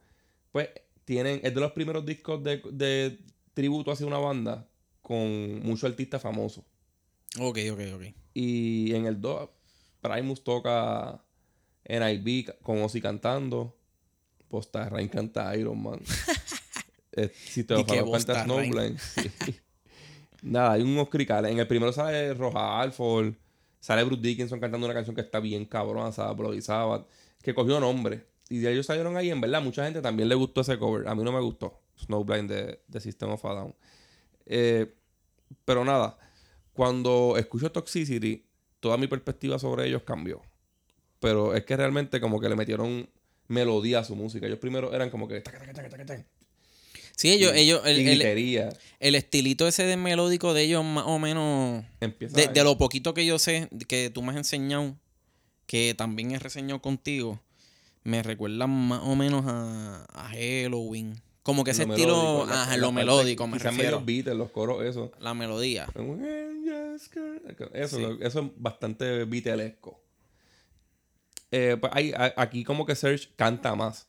pues 0.50 0.68
tienen. 1.04 1.40
Es 1.42 1.54
de 1.54 1.60
los 1.60 1.72
primeros 1.72 2.04
discos 2.04 2.42
de, 2.42 2.62
de 2.72 3.18
tributo 3.54 3.90
hacia 3.92 4.06
una 4.06 4.18
banda 4.18 4.68
con 5.02 5.60
muchos 5.60 5.88
artistas 5.88 6.20
famosos. 6.20 6.64
Ok, 7.38 7.58
ok, 7.72 7.80
ok. 7.94 8.02
Y 8.34 8.94
en 8.94 9.06
el 9.06 9.20
2, 9.20 9.48
Primus 10.00 10.42
toca 10.42 11.22
NIB 11.88 12.60
con 12.62 12.82
Ozzy 12.82 13.00
cantando. 13.00 13.76
Rain 14.72 15.08
canta 15.08 15.54
Iron 15.56 15.82
Man. 15.82 16.00
eh, 17.16 17.32
si 17.34 17.64
te 17.64 17.74
Busta 18.02 18.44
Rhymes. 18.44 18.44
Snowblind. 18.44 18.98
sí. 18.98 19.56
Nada, 20.42 20.72
hay 20.72 20.82
unos 20.82 21.08
cricales. 21.08 21.50
En 21.50 21.58
el 21.58 21.66
primero 21.66 21.92
sale 21.92 22.34
Roja 22.34 22.80
Alford. 22.80 23.34
Sale 23.80 24.04
Bruce 24.04 24.22
Dickinson 24.22 24.60
cantando 24.60 24.86
una 24.86 24.94
canción 24.94 25.14
que 25.14 25.22
está 25.22 25.40
bien 25.40 25.64
cabrona. 25.64 26.10
Bloody 26.32 26.62
Sabbath. 26.62 27.06
Que 27.42 27.54
cogió 27.54 27.80
nombre. 27.80 28.26
Y 28.48 28.58
de 28.58 28.72
ellos 28.72 28.86
salieron 28.86 29.16
ahí, 29.16 29.30
en 29.30 29.40
verdad, 29.40 29.60
mucha 29.60 29.84
gente 29.84 30.00
también 30.00 30.28
le 30.28 30.34
gustó 30.34 30.60
ese 30.60 30.78
cover. 30.78 31.08
A 31.08 31.14
mí 31.14 31.24
no 31.24 31.32
me 31.32 31.40
gustó. 31.40 31.80
Snowblind 31.98 32.48
de, 32.48 32.80
de 32.86 33.00
System 33.00 33.30
of 33.30 33.44
a 33.44 33.54
Down. 33.54 33.74
Eh, 34.46 34.94
pero 35.64 35.84
nada, 35.84 36.16
cuando 36.72 37.36
escucho 37.36 37.72
Toxicity, 37.72 38.46
toda 38.78 38.96
mi 38.96 39.08
perspectiva 39.08 39.58
sobre 39.58 39.86
ellos 39.86 40.02
cambió. 40.02 40.42
Pero 41.18 41.54
es 41.54 41.64
que 41.64 41.76
realmente 41.76 42.20
como 42.20 42.38
que 42.38 42.48
le 42.48 42.54
metieron 42.54 43.08
melodía 43.48 44.00
a 44.00 44.04
su 44.04 44.14
música. 44.14 44.46
Ellos 44.46 44.58
primero 44.58 44.92
eran 44.92 45.10
como 45.10 45.26
que... 45.26 45.40
taca, 45.40 45.58
taca, 45.58 45.72
taca, 45.72 45.88
taca, 45.88 46.06
taca, 46.06 46.24
Sí, 47.16 47.32
ellos, 47.32 47.52
y- 47.56 47.60
ellos, 47.60 47.80
el, 47.84 48.06
el- 48.06 48.68
el 49.00 49.14
estilito 49.14 49.66
ese 49.66 49.84
de 49.84 49.96
melódico 49.96 50.52
de 50.54 50.62
ellos, 50.62 50.84
más 50.84 51.04
o 51.06 51.18
menos. 51.18 51.82
De, 52.00 52.48
de 52.48 52.62
lo 52.64 52.76
poquito 52.78 53.14
que 53.14 53.24
yo 53.26 53.38
sé, 53.38 53.68
que 53.88 54.10
tú 54.10 54.22
me 54.22 54.30
has 54.32 54.36
enseñado, 54.36 54.94
que 55.66 55.94
también 55.96 56.30
he 56.32 56.38
reseñado 56.38 56.80
contigo, 56.82 57.40
me 58.04 58.22
recuerdan 58.22 58.70
más 58.70 59.00
o 59.02 59.16
menos 59.16 59.44
a, 59.46 60.04
a 60.12 60.28
Halloween. 60.28 61.20
Como 61.42 61.64
que 61.64 61.70
ese 61.70 61.86
Lo 61.86 61.94
estilo, 61.94 62.16
melódico, 62.16 62.46
la- 62.46 62.62
ajá, 62.62 62.70
la 62.72 62.76
lo 62.76 62.86
parte- 62.88 62.94
melódico, 63.00 63.46
me 63.46 63.56
quizás 63.56 63.72
refiero. 63.74 64.00
medios 64.00 64.06
Beatles, 64.06 64.36
los 64.36 64.50
coros, 64.50 64.84
eso. 64.84 65.10
La 65.20 65.32
melodía. 65.32 65.86
Eso, 67.72 67.96
Sí. 67.96 68.02
lo- 68.02 68.20
eso 68.20 68.40
es 68.40 68.46
bastante 68.56 69.24
Beatlesco. 69.24 70.00
Eh, 71.50 71.76
pues 71.80 71.92
hay- 71.94 72.12
aquí 72.36 72.64
como 72.64 72.84
que 72.84 72.94
Serge 72.94 73.28
canta 73.36 73.74
más. 73.74 74.06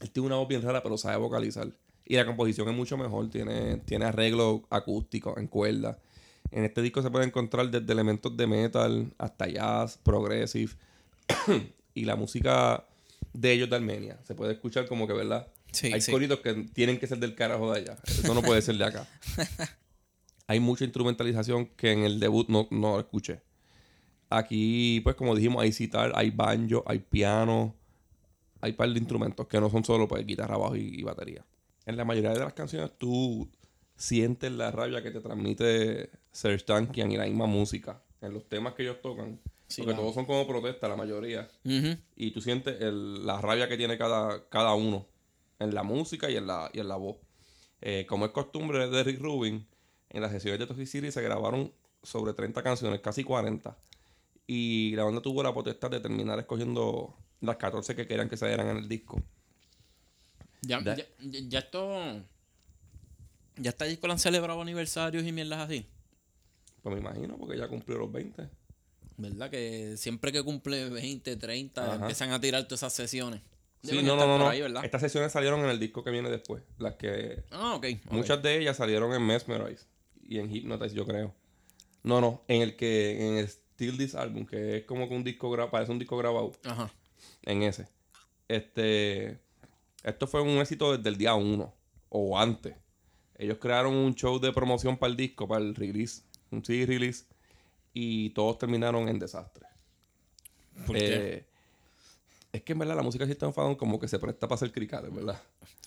Él 0.00 0.10
tiene 0.10 0.26
una 0.26 0.36
voz 0.36 0.48
bien 0.48 0.62
rara, 0.62 0.82
pero 0.82 0.96
sabe 0.96 1.16
vocalizar. 1.16 1.68
Y 2.06 2.16
la 2.16 2.26
composición 2.26 2.68
es 2.68 2.74
mucho 2.74 2.96
mejor. 2.96 3.30
Tiene, 3.30 3.76
tiene 3.78 4.06
arreglo 4.06 4.62
acústico 4.70 5.38
en 5.38 5.46
cuerda. 5.46 5.98
En 6.50 6.64
este 6.64 6.82
disco 6.82 7.02
se 7.02 7.10
puede 7.10 7.26
encontrar 7.26 7.70
desde 7.70 7.92
elementos 7.92 8.36
de 8.36 8.46
metal 8.46 9.12
hasta 9.18 9.46
jazz, 9.46 9.98
progressive. 10.02 10.72
y 11.94 12.04
la 12.04 12.16
música 12.16 12.84
de 13.32 13.52
ellos 13.52 13.70
de 13.70 13.76
Armenia. 13.76 14.18
Se 14.24 14.34
puede 14.34 14.52
escuchar 14.52 14.86
como 14.86 15.06
que, 15.06 15.12
¿verdad? 15.12 15.46
Sí, 15.72 15.92
Hay 15.92 16.00
sí. 16.00 16.10
coritos 16.10 16.40
que 16.40 16.54
tienen 16.72 16.98
que 16.98 17.06
ser 17.06 17.18
del 17.18 17.34
carajo 17.34 17.72
de 17.72 17.80
allá. 17.80 17.96
Eso 18.04 18.34
no 18.34 18.42
puede 18.42 18.62
ser 18.62 18.76
de 18.76 18.84
acá. 18.84 19.06
Hay 20.46 20.58
mucha 20.58 20.84
instrumentalización 20.84 21.66
que 21.76 21.92
en 21.92 22.00
el 22.00 22.18
debut 22.18 22.48
no, 22.48 22.66
no 22.70 22.98
escuché. 22.98 23.40
Aquí, 24.28 25.00
pues 25.04 25.14
como 25.14 25.34
dijimos, 25.36 25.62
hay 25.62 25.72
citar, 25.72 26.12
hay 26.14 26.30
banjo, 26.30 26.84
hay 26.86 27.00
piano, 27.00 27.74
hay 28.60 28.72
par 28.72 28.88
de 28.90 28.98
instrumentos 28.98 29.46
que 29.46 29.60
no 29.60 29.70
son 29.70 29.84
solo 29.84 30.06
pues 30.08 30.26
guitarra, 30.26 30.56
bajo 30.56 30.76
y, 30.76 31.00
y 31.00 31.02
batería. 31.02 31.44
En 31.86 31.96
la 31.96 32.04
mayoría 32.04 32.30
de 32.32 32.40
las 32.40 32.52
canciones 32.52 32.90
tú 32.98 33.48
sientes 33.96 34.50
la 34.52 34.70
rabia 34.70 35.02
que 35.02 35.10
te 35.10 35.20
transmite 35.20 36.10
Serge 36.32 36.64
Tankian 36.64 37.10
y 37.12 37.16
la 37.16 37.24
misma 37.26 37.46
música. 37.46 38.02
en 38.22 38.34
los 38.34 38.46
temas 38.48 38.74
que 38.74 38.82
ellos 38.82 39.00
tocan. 39.00 39.40
Sí, 39.66 39.82
porque 39.82 39.92
claro. 39.94 40.02
todos 40.02 40.14
son 40.14 40.26
como 40.26 40.46
protesta, 40.46 40.88
la 40.88 40.96
mayoría. 40.96 41.48
Y 42.16 42.30
tú 42.32 42.40
sientes 42.42 42.80
el- 42.82 43.24
la 43.24 43.40
rabia 43.40 43.66
que 43.68 43.76
tiene 43.78 43.96
cada, 43.96 44.46
cada 44.48 44.74
uno 44.74 45.06
en 45.58 45.74
la 45.74 45.82
música 45.82 46.28
y 46.30 46.36
en 46.36 46.46
la, 46.46 46.70
y 46.74 46.80
en 46.80 46.88
la 46.88 46.96
voz. 46.96 47.16
Eh, 47.80 48.04
como 48.08 48.26
es 48.26 48.32
costumbre 48.32 48.88
de 48.90 49.02
Rick 49.04 49.20
Rubin, 49.20 49.66
en 50.10 50.20
las 50.22 50.32
sesiones 50.32 50.58
de 50.58 50.66
Toxic 50.66 50.86
City 50.86 51.10
se 51.12 51.22
grabaron 51.22 51.72
sobre 52.02 52.34
30 52.34 52.62
canciones, 52.62 53.00
casi 53.00 53.24
40. 53.24 53.76
Y 54.46 54.94
la 54.96 55.04
banda 55.04 55.22
tuvo 55.22 55.42
la 55.42 55.54
potestad 55.54 55.90
de 55.90 56.00
terminar 56.00 56.38
escogiendo 56.40 57.14
las 57.40 57.56
14 57.56 57.94
que 57.96 58.06
querían 58.06 58.28
que 58.28 58.36
se 58.36 58.46
dieran 58.46 58.68
en 58.68 58.76
el 58.78 58.88
disco. 58.88 59.22
Ya, 60.62 60.80
ya, 60.82 60.96
ya- 61.20 61.58
esto. 61.58 62.22
Ya 63.56 63.70
está 63.70 63.84
disco 63.84 64.06
lo 64.06 64.12
han 64.14 64.18
celebrado 64.18 64.60
aniversarios 64.60 65.24
y 65.24 65.32
mierdas 65.32 65.60
así. 65.60 65.86
Pues 66.82 66.94
me 66.94 67.00
imagino, 67.00 67.36
porque 67.36 67.58
ya 67.58 67.68
cumplió 67.68 67.98
los 67.98 68.10
20. 68.12 68.48
¿Verdad? 69.18 69.50
Que 69.50 69.96
siempre 69.98 70.32
que 70.32 70.42
cumple 70.42 70.88
20, 70.88 71.36
30, 71.36 71.84
Ajá. 71.84 71.94
empiezan 71.96 72.30
a 72.32 72.40
tirar 72.40 72.64
todas 72.64 72.80
esas 72.80 72.94
sesiones. 72.94 73.42
Sí, 73.82 74.02
no, 74.02 74.16
no, 74.16 74.26
no. 74.38 74.52
no. 74.68 74.82
Estas 74.82 75.00
sesiones 75.00 75.32
salieron 75.32 75.60
en 75.60 75.70
el 75.70 75.78
disco 75.78 76.04
que 76.04 76.10
viene 76.10 76.28
después. 76.30 76.62
Las 76.78 76.94
que. 76.96 77.44
Ah, 77.50 77.74
ok. 77.74 77.86
ok. 78.06 78.12
Muchas 78.12 78.42
de 78.42 78.58
ellas 78.58 78.76
salieron 78.76 79.12
en 79.14 79.22
Mesmerize 79.26 79.86
y 80.22 80.38
en 80.38 80.54
Hypnotize, 80.54 80.94
yo 80.94 81.06
creo. 81.06 81.34
No, 82.02 82.20
no, 82.20 82.42
en 82.48 82.62
el 82.62 82.76
que. 82.76 83.26
En 83.28 83.36
el 83.38 83.48
Still 83.48 83.96
This 83.96 84.14
Album, 84.14 84.46
que 84.46 84.78
es 84.78 84.84
como 84.84 85.08
que 85.08 85.14
un 85.14 85.24
disco 85.24 85.50
grabado. 85.50 85.70
Parece 85.70 85.92
un 85.92 85.98
disco 85.98 86.16
grabado. 86.18 86.52
Ajá. 86.64 86.90
En 87.42 87.62
ese. 87.62 87.88
Este. 88.48 89.38
Esto 90.02 90.26
fue 90.26 90.40
un 90.40 90.58
éxito 90.58 90.96
desde 90.96 91.08
el 91.08 91.16
día 91.16 91.34
uno. 91.34 91.74
O 92.08 92.38
antes. 92.38 92.74
Ellos 93.38 93.58
crearon 93.60 93.94
un 93.94 94.14
show 94.14 94.38
de 94.38 94.52
promoción 94.52 94.96
para 94.96 95.10
el 95.10 95.16
disco, 95.16 95.46
para 95.48 95.62
el 95.64 95.74
release. 95.74 96.22
Un 96.50 96.64
CD 96.64 96.86
release. 96.86 97.24
Y 97.94 98.30
todos 98.30 98.58
terminaron 98.58 99.08
en 99.08 99.18
desastre. 99.18 99.66
¿Por 100.86 100.96
qué? 100.96 101.14
Eh, 101.34 101.44
Es 102.52 102.62
que 102.62 102.72
en 102.72 102.78
verdad 102.80 102.96
la 102.96 103.02
música 103.02 103.24
de 103.24 103.30
System 103.32 103.52
of 103.54 103.76
como 103.76 103.98
que 104.00 104.08
se 104.08 104.18
presta 104.18 104.48
para 104.48 104.56
hacer 104.56 104.72
cricales, 104.72 105.14
¿verdad? 105.14 105.40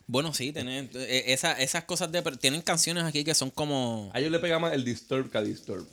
Bueno, 0.07 0.33
sí, 0.33 0.51
tienen, 0.53 0.89
eh, 0.93 1.23
esa- 1.27 1.59
esas 1.59 1.83
cosas 1.85 2.11
de... 2.11 2.21
Tienen 2.37 2.61
canciones 2.61 3.03
aquí 3.03 3.23
que 3.23 3.33
son 3.33 3.49
como... 3.49 4.11
A 4.13 4.19
ellos 4.19 4.31
le 4.31 4.39
pega 4.39 4.59
más 4.59 4.73
el 4.73 4.83
disturb 4.85 5.29
que 5.29 5.37
a 5.37 5.41
disturb. 5.41 5.85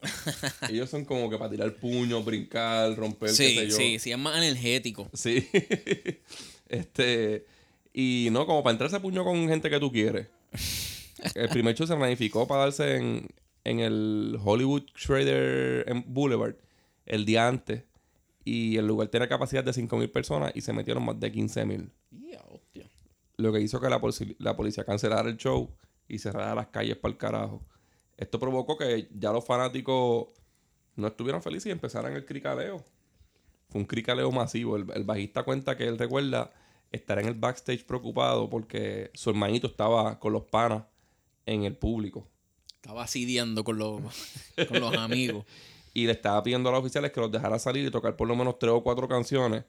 ellos 0.70 0.88
son 0.90 1.04
como 1.04 1.28
que 1.28 1.36
para 1.38 1.50
tirar 1.50 1.74
puños, 1.74 2.24
brincar, 2.24 2.94
romper, 2.96 3.30
qué 3.30 3.34
sé 3.34 3.48
Sí, 3.48 3.68
yo. 3.68 3.76
sí, 3.76 3.98
sí, 3.98 4.12
es 4.12 4.18
más 4.18 4.36
energético. 4.38 5.08
Sí. 5.12 5.48
este. 6.68 7.46
Y 7.92 8.28
no, 8.30 8.46
como 8.46 8.62
para 8.62 8.72
entrarse 8.72 8.96
a 8.96 9.00
puño 9.02 9.24
con 9.24 9.48
gente 9.48 9.68
que 9.70 9.80
tú 9.80 9.90
quieres. 9.90 10.28
El 11.34 11.48
primer 11.48 11.74
show 11.74 11.86
se 11.86 11.96
planificó 11.96 12.46
para 12.46 12.62
darse 12.62 12.96
en, 12.96 13.26
en 13.64 13.80
el 13.80 14.38
Hollywood 14.42 14.84
Schrader 14.96 15.84
en 15.88 16.04
Boulevard 16.06 16.54
el 17.06 17.24
día 17.24 17.48
antes. 17.48 17.82
Y 18.44 18.76
el 18.76 18.86
lugar 18.86 19.08
tenía 19.08 19.28
capacidad 19.28 19.64
de 19.64 19.72
5.000 19.72 20.12
personas 20.12 20.52
y 20.54 20.60
se 20.60 20.72
metieron 20.72 21.04
más 21.04 21.18
de 21.18 21.32
15.000. 21.32 21.90
Ya, 22.12 22.40
hostia. 22.48 22.88
Lo 23.36 23.52
que 23.52 23.60
hizo 23.60 23.80
que 23.80 23.88
la, 23.90 24.00
la 24.38 24.56
policía 24.56 24.84
cancelara 24.84 25.28
el 25.28 25.36
show 25.36 25.68
y 26.06 26.18
cerrara 26.18 26.54
las 26.54 26.68
calles 26.68 26.96
para 26.96 27.12
el 27.12 27.18
carajo. 27.18 27.66
Esto 28.18 28.38
provocó 28.38 28.76
que 28.76 29.08
ya 29.14 29.32
los 29.32 29.46
fanáticos 29.46 30.28
no 30.96 31.06
estuvieran 31.06 31.40
felices 31.40 31.66
y 31.66 31.70
empezaran 31.70 32.12
el 32.14 32.26
cricaleo. 32.26 32.84
Fue 33.70 33.80
un 33.80 33.86
cricaleo 33.86 34.30
masivo. 34.32 34.76
El, 34.76 34.90
el 34.92 35.04
bajista 35.04 35.44
cuenta 35.44 35.76
que 35.76 35.86
él 35.86 35.96
recuerda 35.96 36.52
estar 36.90 37.18
en 37.18 37.28
el 37.28 37.34
backstage 37.34 37.84
preocupado 37.84 38.50
porque 38.50 39.10
su 39.14 39.30
hermanito 39.30 39.68
estaba 39.68 40.18
con 40.18 40.32
los 40.32 40.44
panas 40.44 40.82
en 41.46 41.62
el 41.62 41.76
público. 41.76 42.26
Estaba 42.74 43.04
asidiando 43.04 43.64
con 43.64 43.78
los, 43.78 44.02
con 44.68 44.80
los 44.80 44.94
amigos. 44.96 45.44
Y 45.94 46.06
le 46.06 46.12
estaba 46.12 46.42
pidiendo 46.42 46.68
a 46.68 46.72
los 46.72 46.80
oficiales 46.80 47.12
que 47.12 47.20
los 47.20 47.30
dejara 47.30 47.58
salir 47.58 47.86
y 47.86 47.90
tocar 47.90 48.16
por 48.16 48.28
lo 48.28 48.36
menos 48.36 48.58
tres 48.58 48.72
o 48.72 48.82
cuatro 48.82 49.08
canciones. 49.08 49.64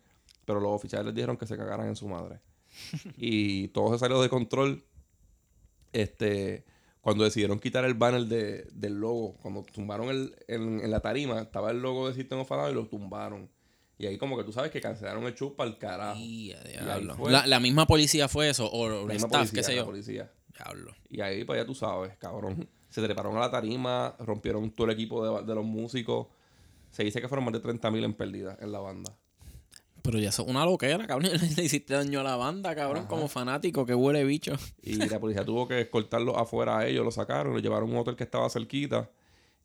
Pero 0.46 0.60
los 0.60 0.72
oficiales 0.72 1.08
les 1.08 1.16
dijeron 1.16 1.38
que 1.38 1.46
se 1.46 1.56
cagaran 1.56 1.88
en 1.88 1.96
su 1.96 2.08
madre. 2.08 2.40
y 3.18 3.68
todo 3.70 3.94
se 3.94 4.00
salió 4.00 4.22
de 4.22 4.30
control. 4.30 4.84
Este, 5.94 6.66
cuando 7.10 7.24
decidieron 7.26 7.60
quitar 7.60 7.86
el 7.86 7.94
banner 7.94 8.26
de- 8.26 8.68
del 8.74 8.94
logo, 9.00 9.36
cuando 9.42 9.64
tumbaron 9.64 10.10
el, 10.10 10.36
en, 10.48 10.80
en 10.82 10.92
la 10.92 11.00
tarima, 11.00 11.42
estaba 11.42 11.72
el 11.72 11.82
logo 11.82 12.08
de 12.08 12.14
System 12.16 12.40
of 12.40 12.52
a 12.52 12.70
y 12.70 12.74
lo 12.74 12.86
tumbaron. 12.88 13.50
Y 13.98 14.06
ahí 14.06 14.18
como 14.18 14.38
que 14.38 14.44
tú 14.46 14.52
sabes 14.54 14.72
que 14.72 14.80
cancelaron 14.80 15.24
el 15.26 15.36
show 15.36 15.56
para 15.56 15.70
el 15.70 15.78
carajo. 15.78 16.18
Y 16.20 16.54
diablo. 16.66 17.18
La, 17.30 17.46
la 17.46 17.60
misma 17.60 17.86
policía 17.86 18.28
fue 18.30 18.50
eso, 18.50 18.66
o 18.72 18.88
el 18.88 19.08
La 19.08 19.14
misma 19.14 19.28
staff, 19.28 19.32
policía, 19.42 19.60
qué 19.60 19.64
sé 19.64 19.72
la 19.72 19.78
yo. 19.82 19.86
policía. 19.86 20.32
Diablo. 20.56 20.96
Y 21.10 21.22
ahí, 21.22 21.44
pues 21.44 21.60
ya 21.60 21.66
tú 21.66 21.76
sabes, 21.76 22.16
cabrón. 22.18 22.68
Se 22.90 23.02
treparon 23.02 23.36
a 23.38 23.42
la 23.42 23.52
tarima, 23.52 24.16
rompieron 24.20 24.72
todo 24.72 24.88
el 24.88 24.94
equipo 24.94 25.40
de, 25.42 25.46
de 25.46 25.54
los 25.56 25.66
músicos. 25.66 26.28
Se 26.92 27.04
dice 27.04 27.20
que 27.22 27.28
fueron 27.28 27.46
más 27.46 27.54
de 27.54 27.62
30.000 27.62 28.04
en 28.04 28.14
pérdidas 28.14 28.58
en 28.62 28.72
la 28.72 28.80
banda. 28.80 29.16
Pero 30.10 30.24
ya 30.24 30.30
eso 30.30 30.42
es 30.42 30.48
una 30.50 30.66
loquera, 30.66 31.06
cabrón. 31.06 31.30
Le 31.56 31.64
hiciste 31.64 31.94
daño 31.94 32.22
a 32.22 32.24
la 32.24 32.36
banda, 32.36 32.74
cabrón, 32.76 33.06
como 33.06 33.28
fanático, 33.28 33.86
que 33.86 33.94
huele 33.94 34.24
bicho. 34.24 34.54
Y 34.82 34.96
la 34.96 35.20
policía 35.20 35.46
tuvo 35.46 35.68
que 35.68 35.82
escoltarlos 35.82 36.36
afuera 36.36 36.80
a 36.80 36.88
ellos, 36.88 37.06
lo 37.06 37.12
sacaron, 37.12 37.54
lo 37.54 37.60
llevaron 37.60 37.90
a 37.90 37.92
un 37.94 37.98
hotel 38.00 38.16
que 38.16 38.24
estaba 38.24 38.50
cerquita. 38.50 39.08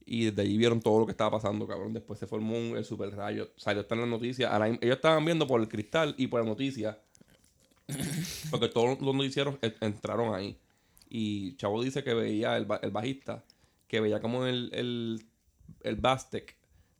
Y 0.04 0.26
desde 0.26 0.42
allí 0.42 0.58
vieron 0.58 0.82
todo 0.82 0.98
lo 1.00 1.06
que 1.06 1.12
estaba 1.12 1.30
pasando, 1.30 1.66
cabrón. 1.66 1.94
Después 1.94 2.18
se 2.18 2.26
formó 2.26 2.58
un, 2.58 2.76
el 2.76 2.84
super 2.84 3.08
rayo. 3.16 3.52
Salió 3.56 3.80
hasta 3.80 3.94
en 3.94 4.02
las 4.02 4.10
noticias. 4.10 4.58
La- 4.58 4.68
ellos 4.68 4.80
estaban 4.96 5.24
viendo 5.24 5.46
por 5.46 5.62
el 5.62 5.68
cristal 5.68 6.14
y 6.18 6.26
por 6.26 6.40
la 6.42 6.46
noticia. 6.46 6.98
Porque 8.50 8.68
todos 8.68 9.00
los 9.00 9.14
noticieros 9.14 9.56
en- 9.62 9.74
entraron 9.80 10.34
ahí. 10.34 10.58
Y 11.08 11.56
Chavo 11.56 11.82
dice 11.82 12.04
que 12.04 12.12
veía, 12.12 12.56
el, 12.58 12.66
el 12.82 12.90
bajista, 12.90 13.44
que 13.88 14.00
veía 14.00 14.20
como 14.20 14.44
el, 14.44 14.70
el, 14.74 15.24
el 15.82 15.96
Bastek 15.96 16.54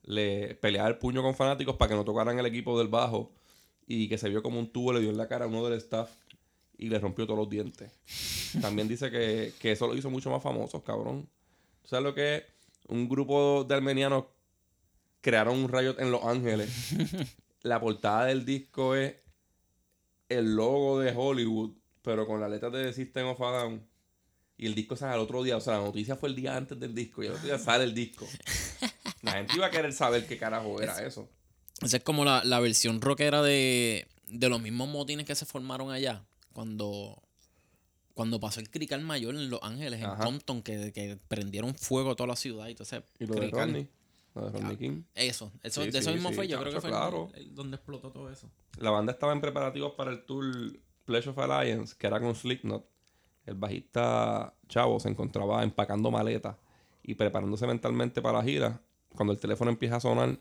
le 0.04 0.54
peleaba 0.54 0.88
el 0.88 0.98
puño 0.98 1.22
con 1.22 1.34
fanáticos 1.34 1.76
para 1.76 1.90
que 1.90 1.94
no 1.96 2.04
tocaran 2.04 2.38
el 2.38 2.46
equipo 2.46 2.78
del 2.78 2.88
bajo. 2.88 3.32
Y 3.86 4.08
que 4.08 4.16
se 4.16 4.30
vio 4.30 4.42
como 4.42 4.58
un 4.58 4.72
tubo 4.72 4.92
le 4.92 5.00
dio 5.00 5.10
en 5.10 5.18
la 5.18 5.28
cara 5.28 5.44
a 5.44 5.48
uno 5.48 5.64
del 5.64 5.78
staff 5.78 6.10
y 6.78 6.88
le 6.88 6.98
rompió 6.98 7.26
todos 7.26 7.38
los 7.38 7.50
dientes. 7.50 7.92
También 8.60 8.88
dice 8.88 9.10
que, 9.10 9.52
que 9.60 9.72
eso 9.72 9.86
lo 9.86 9.96
hizo 9.96 10.10
mucho 10.10 10.30
más 10.30 10.42
famosos, 10.42 10.82
cabrón. 10.82 11.28
¿Tú 11.82 11.88
¿Sabes 11.88 12.04
lo 12.04 12.14
que 12.14 12.36
es? 12.36 12.44
Un 12.88 13.08
grupo 13.08 13.64
de 13.64 13.74
armenianos 13.74 14.24
crearon 15.20 15.58
un 15.58 15.68
rayo 15.68 15.98
en 15.98 16.10
Los 16.10 16.24
Ángeles. 16.24 16.70
la 17.62 17.80
portada 17.80 18.26
del 18.26 18.44
disco 18.44 18.94
es 18.94 19.14
el 20.28 20.54
logo 20.54 21.00
de 21.00 21.12
Hollywood, 21.16 21.72
pero 22.02 22.26
con 22.26 22.40
la 22.40 22.48
letra 22.48 22.70
de 22.70 22.92
System 22.92 23.26
of 23.28 23.40
a 23.40 23.50
Down. 23.50 23.86
Y 24.56 24.66
el 24.66 24.74
disco 24.74 24.96
sale 24.96 25.14
al 25.14 25.20
otro 25.20 25.42
día. 25.42 25.56
O 25.56 25.60
sea, 25.60 25.78
la 25.78 25.84
noticia 25.84 26.16
fue 26.16 26.28
el 26.28 26.36
día 26.36 26.56
antes 26.56 26.78
del 26.78 26.94
disco 26.94 27.22
y 27.22 27.26
el 27.26 27.32
otro 27.32 27.46
día 27.46 27.58
sale 27.58 27.84
el 27.84 27.94
disco. 27.94 28.26
La 29.24 29.32
gente 29.32 29.54
iba 29.56 29.66
a 29.66 29.70
querer 29.70 29.92
saber 29.92 30.26
qué 30.26 30.38
carajo 30.38 30.80
era 30.80 31.04
eso. 31.04 31.28
Esa 31.82 31.96
es 31.96 32.02
como 32.04 32.24
la, 32.24 32.44
la 32.44 32.60
versión 32.60 33.00
rockera 33.00 33.42
de, 33.42 34.06
de 34.28 34.48
los 34.48 34.60
mismos 34.60 34.88
motines 34.88 35.26
que 35.26 35.34
se 35.34 35.44
formaron 35.46 35.90
allá. 35.90 36.24
Cuando, 36.52 37.20
cuando 38.14 38.38
pasó 38.38 38.60
el 38.60 38.70
crical 38.70 39.00
mayor 39.00 39.34
en 39.34 39.50
Los 39.50 39.60
Ángeles, 39.62 40.00
en 40.00 40.06
Ajá. 40.06 40.24
Compton, 40.24 40.62
que, 40.62 40.92
que 40.92 41.18
prendieron 41.28 41.74
fuego 41.74 42.12
a 42.12 42.16
toda 42.16 42.28
la 42.28 42.36
ciudad 42.36 42.68
y 42.68 42.74
todo 42.74 42.84
ese 42.84 43.02
Y 43.18 43.26
lo 43.26 43.34
de 43.34 43.40
crical. 43.40 43.68
Rodney. 43.68 43.88
Lo 44.34 44.50
de 44.50 44.50
Rodney 44.58 44.76
King. 44.76 45.02
Eso, 45.14 45.52
eso 45.62 45.82
Sí, 45.82 45.90
de 45.90 45.98
eso 45.98 46.10
sí, 46.10 46.14
mismo 46.14 46.28
sí, 46.30 46.34
fue. 46.36 46.48
Yo 46.48 46.60
creo 46.60 46.72
que 46.72 46.80
fue 46.80 46.90
el- 46.90 46.96
claro. 46.96 47.30
el- 47.34 47.54
donde 47.54 47.76
explotó 47.76 48.10
todo 48.10 48.30
eso. 48.30 48.50
La 48.78 48.90
banda 48.90 49.12
estaba 49.12 49.32
en 49.32 49.40
preparativos 49.40 49.94
para 49.94 50.10
el 50.12 50.24
tour 50.24 50.46
Pledge 51.04 51.28
of 51.28 51.38
Alliance, 51.38 51.94
que 51.98 52.06
era 52.06 52.20
con 52.20 52.34
Slipknot. 52.34 52.84
El 53.46 53.54
bajista 53.54 54.54
Chavo 54.68 54.98
se 55.00 55.08
encontraba 55.08 55.62
empacando 55.62 56.10
maletas 56.10 56.56
y 57.02 57.14
preparándose 57.14 57.66
mentalmente 57.66 58.22
para 58.22 58.38
la 58.38 58.44
gira. 58.44 58.80
Cuando 59.16 59.32
el 59.32 59.38
teléfono 59.38 59.70
empieza 59.70 59.96
a 59.96 60.00
sonar 60.00 60.38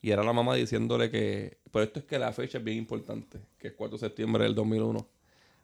y 0.00 0.10
era 0.10 0.22
la 0.22 0.32
mamá 0.32 0.54
diciéndole 0.54 1.10
que... 1.10 1.58
Pero 1.72 1.84
esto 1.84 1.98
es 2.00 2.04
que 2.06 2.18
la 2.18 2.32
fecha 2.32 2.58
es 2.58 2.64
bien 2.64 2.78
importante, 2.78 3.40
que 3.58 3.68
es 3.68 3.74
4 3.74 3.98
de 3.98 4.06
septiembre 4.06 4.44
del 4.44 4.54
2001. 4.54 5.06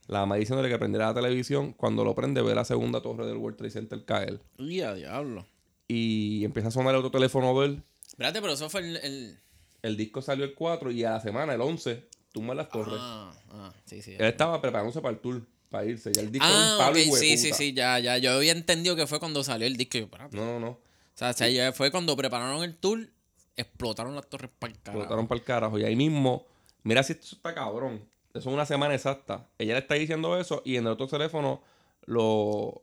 La 0.08 0.20
mamá 0.20 0.36
diciéndole 0.36 0.68
que 0.68 0.78
prendiera 0.78 1.06
la 1.06 1.14
televisión. 1.14 1.72
Cuando 1.72 2.04
lo 2.04 2.14
prende 2.14 2.42
ve 2.42 2.54
la 2.54 2.64
segunda 2.64 3.00
torre 3.00 3.26
del 3.26 3.36
World 3.38 3.56
Trade 3.56 3.70
Center 3.70 4.04
caer. 4.04 4.40
Y 4.58 4.80
a 4.80 4.92
diablo. 4.94 5.46
Y 5.88 6.44
empieza 6.44 6.68
a 6.68 6.72
sonar 6.72 6.90
el 6.94 6.98
otro 6.98 7.10
teléfono 7.10 7.58
de 7.60 7.66
él. 7.66 7.82
Espérate, 8.06 8.40
pero 8.40 8.52
eso 8.52 8.68
fue 8.68 8.80
el. 8.82 8.96
el- 8.98 9.38
El 9.82 9.96
disco 9.96 10.20
salió 10.22 10.44
el 10.44 10.54
4 10.54 10.90
y 10.90 11.04
a 11.04 11.12
la 11.12 11.20
semana, 11.20 11.54
el 11.54 11.60
11, 11.60 12.04
tumban 12.32 12.56
las 12.56 12.68
torres. 12.70 12.94
Ah, 12.98 13.32
ah, 13.50 13.72
sí, 13.84 14.00
sí. 14.02 14.12
Él 14.18 14.24
estaba 14.26 14.60
preparándose 14.60 15.00
para 15.02 15.14
el 15.14 15.20
tour, 15.20 15.42
para 15.70 15.84
irse. 15.86 16.10
Y 16.14 16.18
el 16.18 16.30
disco 16.32 16.46
Ah, 16.48 16.72
un 16.72 16.78
palo 16.84 16.96
ok, 16.98 17.04
hijo 17.06 17.14
de 17.16 17.20
sí, 17.20 17.36
sí, 17.38 17.52
sí, 17.52 17.72
ya, 17.74 17.98
ya. 17.98 18.16
Yo 18.18 18.32
había 18.32 18.52
entendido 18.52 18.96
que 18.96 19.06
fue 19.06 19.18
cuando 19.20 19.42
salió 19.44 19.66
el 19.66 19.76
disco. 19.76 19.98
y 19.98 20.00
yo. 20.02 20.08
No, 20.32 20.44
no, 20.44 20.60
no. 20.60 20.78
O 21.14 21.16
sea, 21.16 21.32
sea, 21.32 21.48
ya 21.48 21.72
fue 21.72 21.90
cuando 21.90 22.16
prepararon 22.16 22.64
el 22.64 22.76
tour, 22.76 23.08
explotaron 23.56 24.14
las 24.14 24.28
torres 24.28 24.50
para 24.58 24.72
el 24.72 24.80
carajo. 24.80 24.98
Explotaron 24.98 25.28
para 25.28 25.38
el 25.38 25.44
carajo. 25.44 25.78
Y 25.78 25.84
ahí 25.84 25.94
mismo, 25.94 26.46
mira 26.82 27.02
si 27.02 27.12
esto 27.12 27.36
está 27.36 27.54
cabrón. 27.54 28.04
Eso 28.30 28.48
es 28.48 28.54
una 28.54 28.66
semana 28.66 28.94
exacta. 28.94 29.48
Ella 29.58 29.74
le 29.74 29.80
está 29.80 29.94
diciendo 29.94 30.38
eso 30.38 30.60
y 30.64 30.76
en 30.76 30.86
el 30.86 30.92
otro 30.92 31.06
teléfono 31.06 31.62
lo, 32.04 32.82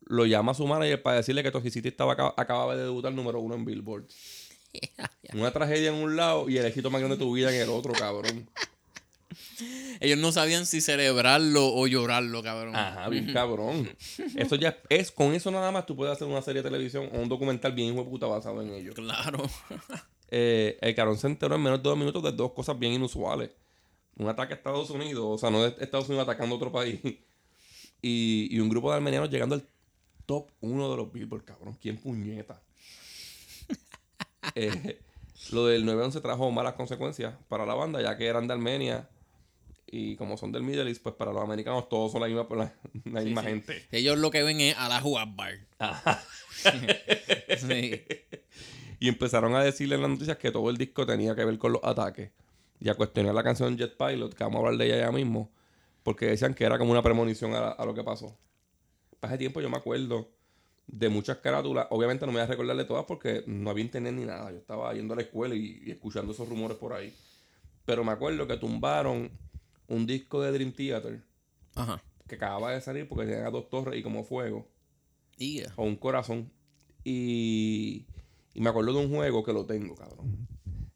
lo 0.00 0.26
llama 0.26 0.52
a 0.52 0.54
su 0.54 0.66
manager 0.66 1.02
para 1.02 1.16
decirle 1.16 1.42
que 1.42 1.50
Toxicity 1.50 1.88
estaba, 1.88 2.34
acababa 2.36 2.76
de 2.76 2.82
debutar 2.82 3.12
número 3.14 3.40
uno 3.40 3.54
en 3.54 3.64
Billboard. 3.64 4.04
Una 5.32 5.50
tragedia 5.50 5.88
en 5.88 5.96
un 5.96 6.16
lado 6.16 6.50
y 6.50 6.58
el 6.58 6.66
éxito 6.66 6.90
más 6.90 7.00
grande 7.00 7.16
de 7.16 7.24
tu 7.24 7.32
vida 7.32 7.54
en 7.54 7.62
el 7.62 7.70
otro, 7.70 7.92
cabrón. 7.92 8.48
Ellos 10.00 10.18
no 10.18 10.32
sabían 10.32 10.66
si 10.66 10.80
celebrarlo 10.80 11.66
o 11.66 11.86
llorarlo, 11.86 12.42
cabrón. 12.42 12.74
Ajá, 12.74 13.08
bien 13.08 13.32
cabrón. 13.32 13.88
Eso 14.36 14.56
ya 14.56 14.78
es, 14.88 15.10
con 15.10 15.34
eso 15.34 15.50
nada 15.50 15.70
más 15.70 15.86
tú 15.86 15.96
puedes 15.96 16.12
hacer 16.12 16.26
una 16.26 16.42
serie 16.42 16.62
de 16.62 16.70
televisión 16.70 17.08
o 17.12 17.20
un 17.20 17.28
documental 17.28 17.72
bien 17.72 17.92
hijo 17.92 18.04
de 18.04 18.10
puta 18.10 18.26
basado 18.26 18.62
en 18.62 18.72
ellos. 18.72 18.94
Claro. 18.94 19.42
Eh, 20.32 20.78
el 20.80 20.94
cabrón 20.94 21.18
se 21.18 21.26
enteró 21.26 21.56
en 21.56 21.60
menos 21.60 21.82
de 21.82 21.88
dos 21.88 21.98
minutos 21.98 22.22
de 22.22 22.30
dos 22.30 22.52
cosas 22.52 22.78
bien 22.78 22.92
inusuales. 22.92 23.50
Un 24.16 24.28
ataque 24.28 24.54
a 24.54 24.56
Estados 24.58 24.88
Unidos, 24.90 25.24
o 25.26 25.36
sea, 25.36 25.50
no 25.50 25.60
de 25.64 25.74
Estados 25.82 26.08
Unidos 26.08 26.22
atacando 26.28 26.54
a 26.54 26.58
otro 26.58 26.70
país. 26.70 27.00
Y, 28.02 28.48
y 28.50 28.60
un 28.60 28.70
grupo 28.70 28.88
de 28.90 28.96
armenianos 28.96 29.28
llegando 29.28 29.54
al 29.56 29.68
top 30.24 30.48
uno 30.60 30.90
de 30.90 30.96
los 30.96 31.12
Billboard, 31.12 31.44
cabrón. 31.44 31.76
¿Quién 31.82 31.96
puñeta? 31.98 32.62
Eh, 34.54 34.98
lo 35.52 35.66
del 35.66 35.84
9-11 35.84 36.22
trajo 36.22 36.50
malas 36.50 36.74
consecuencias 36.74 37.34
para 37.48 37.66
la 37.66 37.74
banda, 37.74 38.00
ya 38.00 38.16
que 38.16 38.26
eran 38.26 38.46
de 38.46 38.54
Armenia. 38.54 39.08
Y 39.92 40.14
como 40.16 40.36
son 40.36 40.52
del 40.52 40.62
Middle 40.62 40.88
East, 40.88 41.02
pues 41.02 41.16
para 41.16 41.32
los 41.32 41.42
americanos 41.42 41.88
todos 41.88 42.12
son 42.12 42.20
la 42.20 42.28
misma, 42.28 42.46
la, 42.50 42.72
la 43.12 43.20
misma 43.22 43.42
gente. 43.42 43.86
Ellos 43.90 44.18
lo 44.18 44.30
que 44.30 44.44
ven 44.44 44.60
es 44.60 44.76
a 44.78 44.88
la 44.88 45.02
Bar. 45.26 45.66
sí. 47.58 48.00
Y 49.00 49.08
empezaron 49.08 49.54
a 49.56 49.64
decirle 49.64 49.96
en 49.96 50.02
las 50.02 50.10
noticias 50.10 50.36
que 50.36 50.52
todo 50.52 50.70
el 50.70 50.76
disco 50.76 51.06
tenía 51.06 51.34
que 51.34 51.44
ver 51.44 51.58
con 51.58 51.72
los 51.72 51.82
ataques. 51.82 52.30
Y 52.78 52.88
a 52.88 52.94
cuestionar 52.94 53.34
la 53.34 53.42
canción 53.42 53.76
Jet 53.76 53.96
Pilot, 53.96 54.32
que 54.32 54.44
vamos 54.44 54.58
a 54.58 54.66
hablar 54.66 54.78
de 54.78 54.86
ella 54.86 55.06
ya 55.06 55.12
mismo. 55.12 55.50
Porque 56.04 56.26
decían 56.26 56.54
que 56.54 56.64
era 56.64 56.78
como 56.78 56.92
una 56.92 57.02
premonición 57.02 57.52
a, 57.54 57.70
a 57.70 57.84
lo 57.84 57.92
que 57.92 58.04
pasó. 58.04 58.38
Para 59.18 59.34
ese 59.34 59.38
tiempo 59.38 59.60
yo 59.60 59.68
me 59.68 59.76
acuerdo 59.76 60.30
de 60.86 61.08
muchas 61.08 61.38
carátulas. 61.38 61.88
Obviamente 61.90 62.26
no 62.26 62.32
me 62.32 62.38
voy 62.38 62.44
a 62.44 62.46
recordarle 62.46 62.84
todas 62.84 63.06
porque 63.06 63.42
no 63.46 63.70
había 63.70 63.84
internet 63.84 64.14
ni 64.14 64.24
nada. 64.24 64.52
Yo 64.52 64.58
estaba 64.58 64.94
yendo 64.94 65.14
a 65.14 65.16
la 65.16 65.22
escuela 65.22 65.56
y, 65.56 65.82
y, 65.84 65.90
escuchando 65.90 66.32
esos 66.32 66.48
rumores 66.48 66.76
por 66.76 66.92
ahí. 66.92 67.12
Pero 67.84 68.04
me 68.04 68.12
acuerdo 68.12 68.46
que 68.46 68.56
tumbaron 68.56 69.30
un 69.90 70.06
disco 70.06 70.40
de 70.40 70.52
Dream 70.52 70.72
Theater. 70.72 71.22
Ajá. 71.74 72.02
Que 72.26 72.36
acababa 72.36 72.72
de 72.72 72.80
salir 72.80 73.08
porque 73.08 73.26
tenía 73.26 73.50
dos 73.50 73.68
torres 73.68 73.98
y 73.98 74.02
como 74.02 74.24
fuego. 74.24 74.68
Yeah. 75.36 75.72
O 75.76 75.84
un 75.84 75.96
corazón. 75.96 76.50
Y, 77.04 78.06
y 78.54 78.60
me 78.60 78.70
acuerdo 78.70 78.92
de 78.92 79.04
un 79.04 79.10
juego 79.14 79.42
que 79.42 79.52
lo 79.52 79.66
tengo, 79.66 79.94
cabrón. 79.94 80.46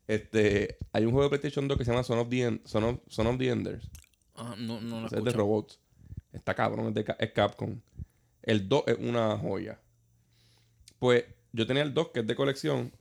Este, 0.07 0.79
hay 0.93 1.05
un 1.05 1.13
juego 1.13 1.25
de 1.25 1.31
PlayStation 1.31 1.67
2 1.67 1.77
que 1.77 1.85
se 1.85 1.91
llama 1.91 2.05
Son 2.05 2.19
of 2.19 2.29
the, 2.29 2.43
End, 2.43 2.67
Son 2.67 2.85
of, 2.85 3.01
Son 3.09 3.27
of 3.27 3.39
the 3.39 3.49
Enders. 3.49 3.91
Ajá, 4.35 4.55
no, 4.57 4.81
no 4.81 5.01
lo 5.01 5.07
es 5.07 5.25
de 5.25 5.33
robots. 5.33 5.81
Está 6.33 6.55
cabrón, 6.55 6.89
es 6.89 6.95
de 6.95 7.15
es 7.19 7.33
Capcom. 7.33 7.81
El 8.43 8.69
2 8.69 8.85
es 8.87 8.99
una 8.99 9.37
joya. 9.39 9.81
Pues 10.99 11.25
yo 11.53 11.67
tenía 11.67 11.83
el 11.83 11.95
2 11.95 12.09
que 12.09 12.21
es 12.21 12.27
de 12.27 12.37
colección 12.37 12.93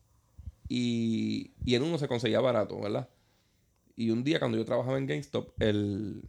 y, 0.67 1.51
y 1.65 1.75
en 1.75 1.83
uno 1.83 1.97
se 1.97 2.07
conseguía 2.07 2.39
barato, 2.39 2.79
¿verdad? 2.79 3.09
Y 3.95 4.09
un 4.09 4.23
día 4.23 4.39
cuando 4.39 4.57
yo 4.57 4.65
trabajaba 4.65 4.97
en 4.97 5.05
GameStop, 5.07 5.49
el, 5.61 6.21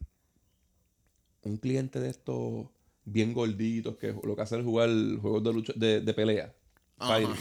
un 1.43 1.57
cliente 1.57 2.01
de 2.01 2.11
estos 2.11 2.67
bien 3.05 3.33
gorditos 3.33 3.97
que 3.97 4.15
lo 4.23 4.35
que 4.37 4.43
hace 4.43 4.59
es 4.59 4.65
jugar 4.65 4.89
juegos 5.21 5.43
de 5.45 5.53
lucha, 5.53 5.73
de, 5.77 6.01
de 6.01 6.15
pelea. 6.15 6.55
Fighting, 6.99 7.35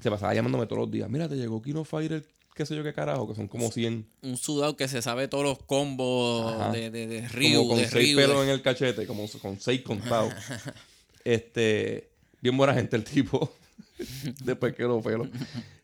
se 0.00 0.10
pasaba 0.10 0.34
llamándome 0.34 0.66
todos 0.66 0.80
los 0.82 0.90
días. 0.90 1.08
Mira, 1.10 1.28
te 1.28 1.36
llegó 1.36 1.60
Kino 1.60 1.84
Fighter, 1.84 2.24
qué 2.54 2.64
sé 2.64 2.74
yo 2.74 2.82
qué 2.82 2.92
carajo, 2.94 3.28
que 3.28 3.34
son 3.34 3.46
como 3.46 3.70
100. 3.70 4.06
Un 4.22 4.36
sudado 4.36 4.76
que 4.76 4.88
se 4.88 5.02
sabe 5.02 5.28
todos 5.28 5.44
los 5.44 5.58
combos 5.64 6.52
Ajá. 6.54 6.72
de, 6.72 6.90
de, 6.90 7.06
de 7.06 7.28
Ryu. 7.28 7.58
como 7.58 7.68
con 7.70 7.78
de 7.78 7.88
seis 7.88 8.08
Ryu, 8.08 8.16
pelos 8.16 8.36
de- 8.38 8.44
en 8.44 8.48
el 8.50 8.62
cachete, 8.62 9.06
como 9.06 9.28
con 9.42 9.60
seis 9.60 9.82
contados. 9.82 10.32
este, 11.24 12.10
bien 12.40 12.56
buena 12.56 12.74
gente 12.74 12.96
el 12.96 13.04
tipo. 13.04 13.52
Después 14.44 14.74
que 14.74 14.82
lo 14.84 15.00
pelo. 15.02 15.28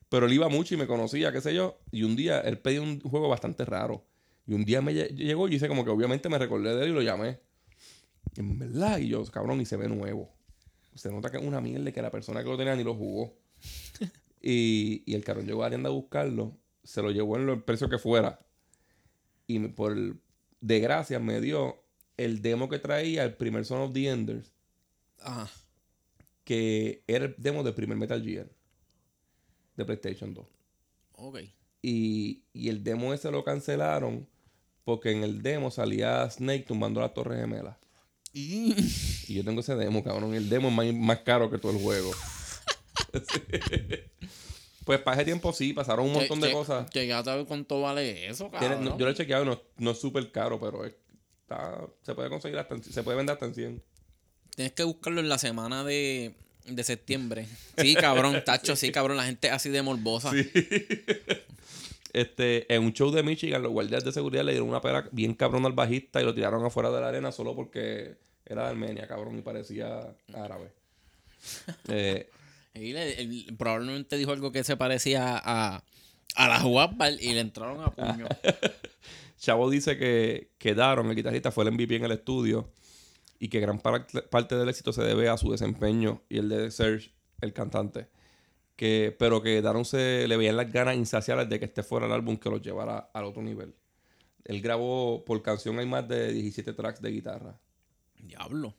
Pero 0.09 0.27
él 0.27 0.33
iba 0.33 0.49
mucho 0.49 0.75
y 0.75 0.77
me 0.77 0.87
conocía, 0.87 1.33
qué 1.33 1.41
sé 1.41 1.55
yo. 1.55 1.79
Y 1.91 2.05
un 2.05 2.15
día 2.17 2.41
él 2.41 2.59
pedía 2.59 2.81
un 2.83 3.01
juego 3.01 3.29
bastante 3.29 3.65
raro. 3.65 4.05
Y 4.47 4.55
un 4.55 4.65
día 4.65 4.81
me 4.81 4.93
lle- 4.93 5.15
llegó 5.15 5.49
y 5.49 5.57
hice 5.57 5.67
como 5.69 5.85
que 5.85 5.91
obviamente 5.91 6.29
me 6.29 6.39
recordé 6.39 6.75
de 6.77 6.85
él 6.85 6.91
y 6.91 6.95
lo 6.95 7.03
llamé. 7.03 7.41
Y 8.37 8.41
en 8.41 8.59
verdad, 8.59 8.99
y 8.99 9.09
yo, 9.09 9.25
cabrón, 9.27 9.61
y 9.61 9.67
se 9.67 9.77
ve 9.77 9.89
nuevo. 9.89 10.33
Se 10.95 11.11
nota 11.11 11.31
que 11.31 11.39
es 11.39 11.43
una 11.43 11.61
mierda 11.61 11.91
que 11.93 12.01
la 12.03 12.11
persona 12.11 12.43
que 12.43 12.49
lo 12.49 12.57
tenía 12.57 12.77
ni 12.77 12.85
lo 12.85 12.95
jugó. 12.95 13.37
y, 14.41 15.03
y 15.05 15.15
el 15.15 15.25
cabrón 15.25 15.47
llegó 15.47 15.63
a 15.65 15.67
Arianda 15.67 15.89
a 15.89 15.93
buscarlo. 15.93 16.57
Se 16.85 17.03
lo 17.03 17.11
llevó 17.11 17.37
en 17.37 17.49
el 17.49 17.63
precio 17.63 17.89
que 17.89 17.99
fuera. 17.99 18.39
Y 19.49 19.59
por 19.69 19.93
el- 19.93 20.21
de 20.61 20.81
gracia 20.81 21.19
me 21.19 21.41
dio 21.41 21.83
el 22.17 22.41
demo 22.43 22.69
que 22.69 22.79
traía 22.79 23.25
el 23.25 23.35
primer 23.35 23.65
Son 23.65 23.81
of 23.81 23.93
the 23.93 24.09
Enders. 24.09 24.53
Ajá. 25.21 25.51
Que 26.45 27.03
era 27.09 27.25
el 27.27 27.35
demo 27.39 27.63
del 27.65 27.75
primer 27.75 27.97
Metal 27.99 28.23
Gear. 28.23 28.49
De 29.77 29.85
PlayStation 29.85 30.33
2. 30.35 30.47
Ok. 31.13 31.39
Y, 31.83 32.43
y 32.53 32.69
el 32.69 32.83
demo 32.83 33.13
ese 33.15 33.31
lo 33.31 33.45
cancelaron 33.45 34.27
porque 34.85 35.11
en 35.11 35.23
el 35.23 35.43
demo 35.43 35.71
salía 35.71 36.29
Snake 36.31 36.65
tumbando 36.67 37.01
las 37.01 37.13
torres 37.15 37.41
gemelas. 37.41 37.77
Y... 38.33 38.75
Y 39.29 39.35
yo 39.35 39.45
tengo 39.45 39.61
ese 39.61 39.75
demo, 39.75 40.05
cabrón. 40.05 40.35
El 40.35 40.49
demo 40.49 40.69
es 40.69 40.75
más, 40.75 40.95
más 40.95 41.19
caro 41.21 41.51
que 41.51 41.59
todo 41.59 41.73
el 41.73 41.79
juego. 41.83 42.11
Pues 44.85 45.01
para 45.01 45.17
ese 45.17 45.25
tiempo 45.25 45.53
sí, 45.53 45.73
pasaron 45.73 46.07
un 46.07 46.13
montón 46.13 46.41
de 46.41 46.53
cosas. 46.53 46.89
Llegaste 46.93 47.29
a 47.29 47.35
ver 47.35 47.47
cuánto 47.47 47.81
vale 47.81 48.29
eso, 48.29 48.49
Tiene- 48.51 48.77
cabrón. 48.77 48.85
no, 48.85 48.97
yo 48.99 49.05
lo 49.07 49.11
he 49.11 49.15
chequeado 49.15 49.43
y 49.43 49.47
no, 49.49 49.61
no 49.79 49.91
es 49.91 49.99
súper 50.01 50.31
caro, 50.31 50.61
pero 50.61 50.85
es- 50.85 50.95
está, 51.41 51.81
se 52.03 52.15
puede 52.15 52.29
conseguir 52.29 52.57
hasta 52.57 52.81
se 52.81 53.03
puede 53.03 53.17
vender 53.17 53.33
hasta 53.35 53.47
en 53.47 53.55
100. 53.57 53.83
Tienes 54.55 54.73
que 54.75 54.85
buscarlo 54.85 55.21
en 55.21 55.29
la 55.29 55.39
semana 55.39 55.83
de, 55.83 56.37
de 56.67 56.85
septiembre. 56.85 57.47
Sí, 57.79 57.95
cabrón, 57.95 58.43
tacho, 58.47 58.75
sí. 58.77 58.91
cabrón. 58.93 59.17
La 59.17 59.25
gente 59.25 59.51
así 59.51 59.69
de 59.71 59.83
morbosa. 59.83 60.33
Este, 62.13 62.73
en 62.75 62.83
un 62.83 62.95
show 62.95 63.11
de 63.11 63.23
Michigan, 63.23 63.63
los 63.63 63.73
guardias 63.73 64.03
de 64.03 64.11
seguridad 64.11 64.43
le 64.43 64.53
dieron 64.53 64.71
una 64.71 64.81
pera 64.81 65.07
bien 65.13 65.35
cabrón 65.35 65.67
al 65.67 65.75
bajista 65.75 66.23
y 66.23 66.25
lo 66.25 66.35
tiraron 66.35 66.65
afuera 66.65 66.91
de 66.91 66.99
la 66.99 67.09
arena 67.09 67.31
solo 67.31 67.55
porque 67.55 68.17
era 68.47 68.63
de 68.63 68.69
Armenia, 68.71 69.07
cabrón, 69.07 69.39
y 69.39 69.43
parecía 69.43 70.15
árabe. 70.33 70.71
Eh, 71.89 72.31
Y 72.75 72.93
le- 72.95 73.21
él 73.21 73.55
probablemente 73.59 74.17
dijo 74.17 74.33
algo 74.33 74.51
que 74.51 74.65
se 74.65 74.79
parecía 74.79 75.37
a, 75.37 75.83
a 76.37 76.49
la 76.49 77.17
y 77.21 77.35
le 77.35 77.41
entraron 77.41 77.83
a 77.85 77.91
puño. 77.93 78.27
Chavo 79.39 79.69
dice 79.69 79.99
que, 79.99 80.49
que 80.59 80.75
Daron, 80.75 81.11
el 81.11 81.17
guitarrista, 81.17 81.53
fue 81.53 81.65
el 81.65 81.73
MVP 81.73 81.97
en 81.97 82.05
el 82.07 82.13
estudio 82.13 82.71
y 83.39 83.49
que 83.49 83.61
gran 83.61 83.79
par- 83.81 84.07
parte 84.31 84.57
del 84.57 84.69
éxito 84.69 84.93
se 84.93 85.03
debe 85.03 85.29
a 85.29 85.37
su 85.37 85.51
desempeño 85.51 86.23
y 86.29 86.39
el 86.39 86.49
de 86.49 86.71
Serge, 86.71 87.13
el 87.41 87.53
cantante. 87.53 88.09
Que, 88.77 89.15
pero 89.19 89.43
que 89.43 89.63
Daron 89.63 89.85
se 89.87 90.29
le 90.29 90.37
veían 90.37 90.57
las 90.57 90.71
ganas 90.71 90.97
insaciables 90.97 91.49
de 91.49 91.59
que 91.59 91.65
este 91.65 91.83
fuera 91.83 92.07
el 92.07 92.13
álbum 92.13 92.37
que 92.37 92.51
los 92.51 92.61
llevara 92.61 93.11
al 93.15 93.25
otro 93.25 93.43
nivel. 93.43 93.75
Él 94.45 94.61
grabó 94.61 95.25
por 95.25 95.43
canción, 95.43 95.79
hay 95.79 95.87
más 95.87 96.07
de 96.07 96.33
17 96.33 96.73
tracks 96.75 97.01
de 97.01 97.11
guitarra. 97.11 97.59
Diablo. 98.19 98.75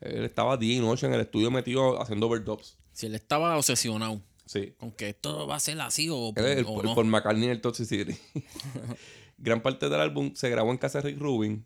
Él 0.00 0.24
estaba 0.24 0.56
día 0.56 0.76
y 0.76 0.80
noche 0.80 1.06
en 1.06 1.14
el 1.14 1.20
estudio 1.20 1.50
metido 1.50 2.00
haciendo 2.00 2.26
overdubs. 2.28 2.78
Si 2.92 3.06
él 3.06 3.14
estaba 3.14 3.56
obsesionado 3.56 4.20
Sí. 4.46 4.74
con 4.78 4.92
que 4.92 5.08
esto 5.08 5.46
va 5.46 5.56
a 5.56 5.60
ser 5.60 5.80
así 5.80 6.08
o, 6.10 6.32
Él 6.36 6.44
el, 6.44 6.64
o 6.68 6.80
el 6.80 6.86
no. 6.88 6.94
Paul 6.94 7.06
McCartney 7.06 7.44
en 7.46 7.50
el 7.50 7.60
Toxicity. 7.60 8.14
Gran 9.38 9.62
parte 9.62 9.88
del 9.88 10.00
álbum 10.00 10.32
se 10.34 10.48
grabó 10.50 10.70
en 10.70 10.78
casa 10.78 11.00
de 11.00 11.08
Rick 11.10 11.18
Rubin. 11.20 11.64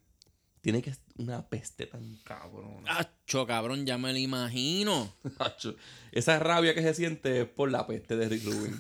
Tiene 0.69 0.83
que 0.83 0.93
ser 0.93 1.03
una 1.17 1.49
peste 1.49 1.87
tan 1.87 2.17
cabrón. 2.25 2.85
Acho, 2.89 3.47
cabrón, 3.47 3.87
ya 3.87 3.97
me 3.97 4.13
lo 4.13 4.19
imagino. 4.19 5.11
Hacho, 5.39 5.77
Esa 6.13 6.39
rabia 6.39 6.75
que 6.75 6.83
se 6.83 6.93
siente 6.93 7.41
es 7.41 7.47
por 7.49 7.71
la 7.71 7.87
peste 7.87 8.19
de 8.19 8.29
Rick 8.29 8.45
Rubin. 8.45 8.79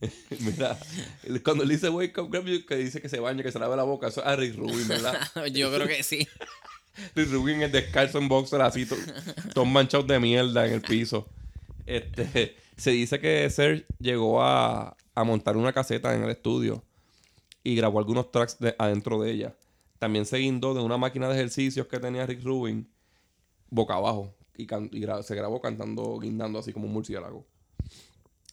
Mira, 0.38 0.78
cuando 1.44 1.64
él 1.64 1.70
dice 1.70 1.88
wake 1.90 2.16
up, 2.18 2.30
grab 2.30 2.46
you", 2.46 2.64
que 2.64 2.76
dice 2.76 3.02
que 3.02 3.08
se 3.08 3.18
baña, 3.18 3.42
que 3.42 3.50
se 3.50 3.58
lave 3.58 3.74
la 3.74 3.82
boca, 3.82 4.06
eso 4.06 4.20
es 4.20 4.28
a 4.28 4.36
Rick 4.36 4.54
Rubin, 4.54 4.86
¿verdad? 4.86 5.20
Yo 5.52 5.72
creo 5.74 5.88
que 5.88 6.04
sí. 6.04 6.28
Rick 7.16 7.32
Rubin 7.32 7.62
es 7.62 7.72
descalzo 7.72 8.18
en 8.18 8.28
boxer, 8.28 8.60
así, 8.62 8.86
to- 8.86 8.94
todos 9.52 9.66
manchados 9.66 10.06
de 10.06 10.20
mierda 10.20 10.66
en 10.68 10.74
el 10.74 10.82
piso. 10.82 11.28
Este, 11.84 12.56
se 12.76 12.92
dice 12.92 13.18
que 13.18 13.50
Serge 13.50 13.86
llegó 13.98 14.40
a, 14.40 14.96
a 15.16 15.24
montar 15.24 15.56
una 15.56 15.72
caseta 15.72 16.14
en 16.14 16.22
el 16.22 16.30
estudio 16.30 16.84
y 17.64 17.74
grabó 17.74 17.98
algunos 17.98 18.30
tracks 18.30 18.56
de- 18.60 18.76
adentro 18.78 19.20
de 19.20 19.32
ella. 19.32 19.56
También 20.00 20.26
se 20.26 20.38
guindó 20.38 20.74
de 20.74 20.80
una 20.80 20.96
máquina 20.98 21.28
de 21.28 21.34
ejercicios 21.36 21.86
que 21.86 22.00
tenía 22.00 22.26
Rick 22.26 22.42
Rubin 22.42 22.90
boca 23.68 23.94
abajo 23.94 24.34
y, 24.56 24.66
can- 24.66 24.90
y 24.92 25.00
gra- 25.02 25.22
se 25.22 25.36
grabó 25.36 25.60
cantando, 25.60 26.18
guindando 26.18 26.58
así 26.58 26.72
como 26.72 26.86
un 26.86 26.92
murciélago. 26.92 27.46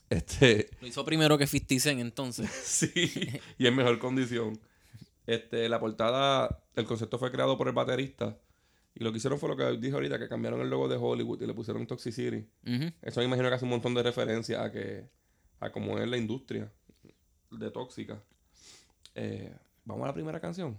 Este, 0.09 0.69
Lo 0.79 0.87
hizo 0.87 1.03
primero 1.03 1.37
que 1.37 1.47
50 1.47 1.79
Cent, 1.81 1.99
entonces. 1.99 2.49
Sí, 2.63 3.11
y 3.57 3.65
en 3.67 3.75
mejor 3.75 3.97
condición. 3.99 4.59
Este, 5.25 5.67
la 5.67 5.79
portada, 5.79 6.63
el 6.75 6.85
concepto 6.85 7.17
fue 7.19 7.31
creado 7.31 7.57
por 7.57 7.67
el 7.67 7.73
baterista. 7.73 8.37
Y 8.95 9.03
lo 9.03 9.11
que 9.11 9.17
hicieron 9.17 9.39
fue 9.39 9.49
lo 9.49 9.57
que 9.57 9.65
dije 9.77 9.93
ahorita, 9.93 10.17
que 10.17 10.27
cambiaron 10.27 10.61
el 10.61 10.69
logo 10.69 10.87
de 10.87 10.95
Hollywood 10.95 11.41
y 11.41 11.45
le 11.47 11.53
pusieron 11.53 11.85
Toxicity. 11.85 12.47
Eso 13.01 13.19
me 13.19 13.25
imagino 13.25 13.47
que 13.49 13.55
hace 13.55 13.65
un 13.65 13.71
montón 13.71 13.93
de 13.93 14.03
referencia 14.03 14.63
a 14.63 14.71
que 14.71 15.07
a 15.59 15.71
cómo 15.71 15.97
es 15.99 16.07
la 16.07 16.17
industria 16.17 16.71
de 17.51 17.71
tóxica. 17.71 18.21
Eh, 19.15 19.53
Vamos 19.85 20.03
a 20.03 20.07
la 20.07 20.13
primera 20.13 20.39
canción. 20.41 20.77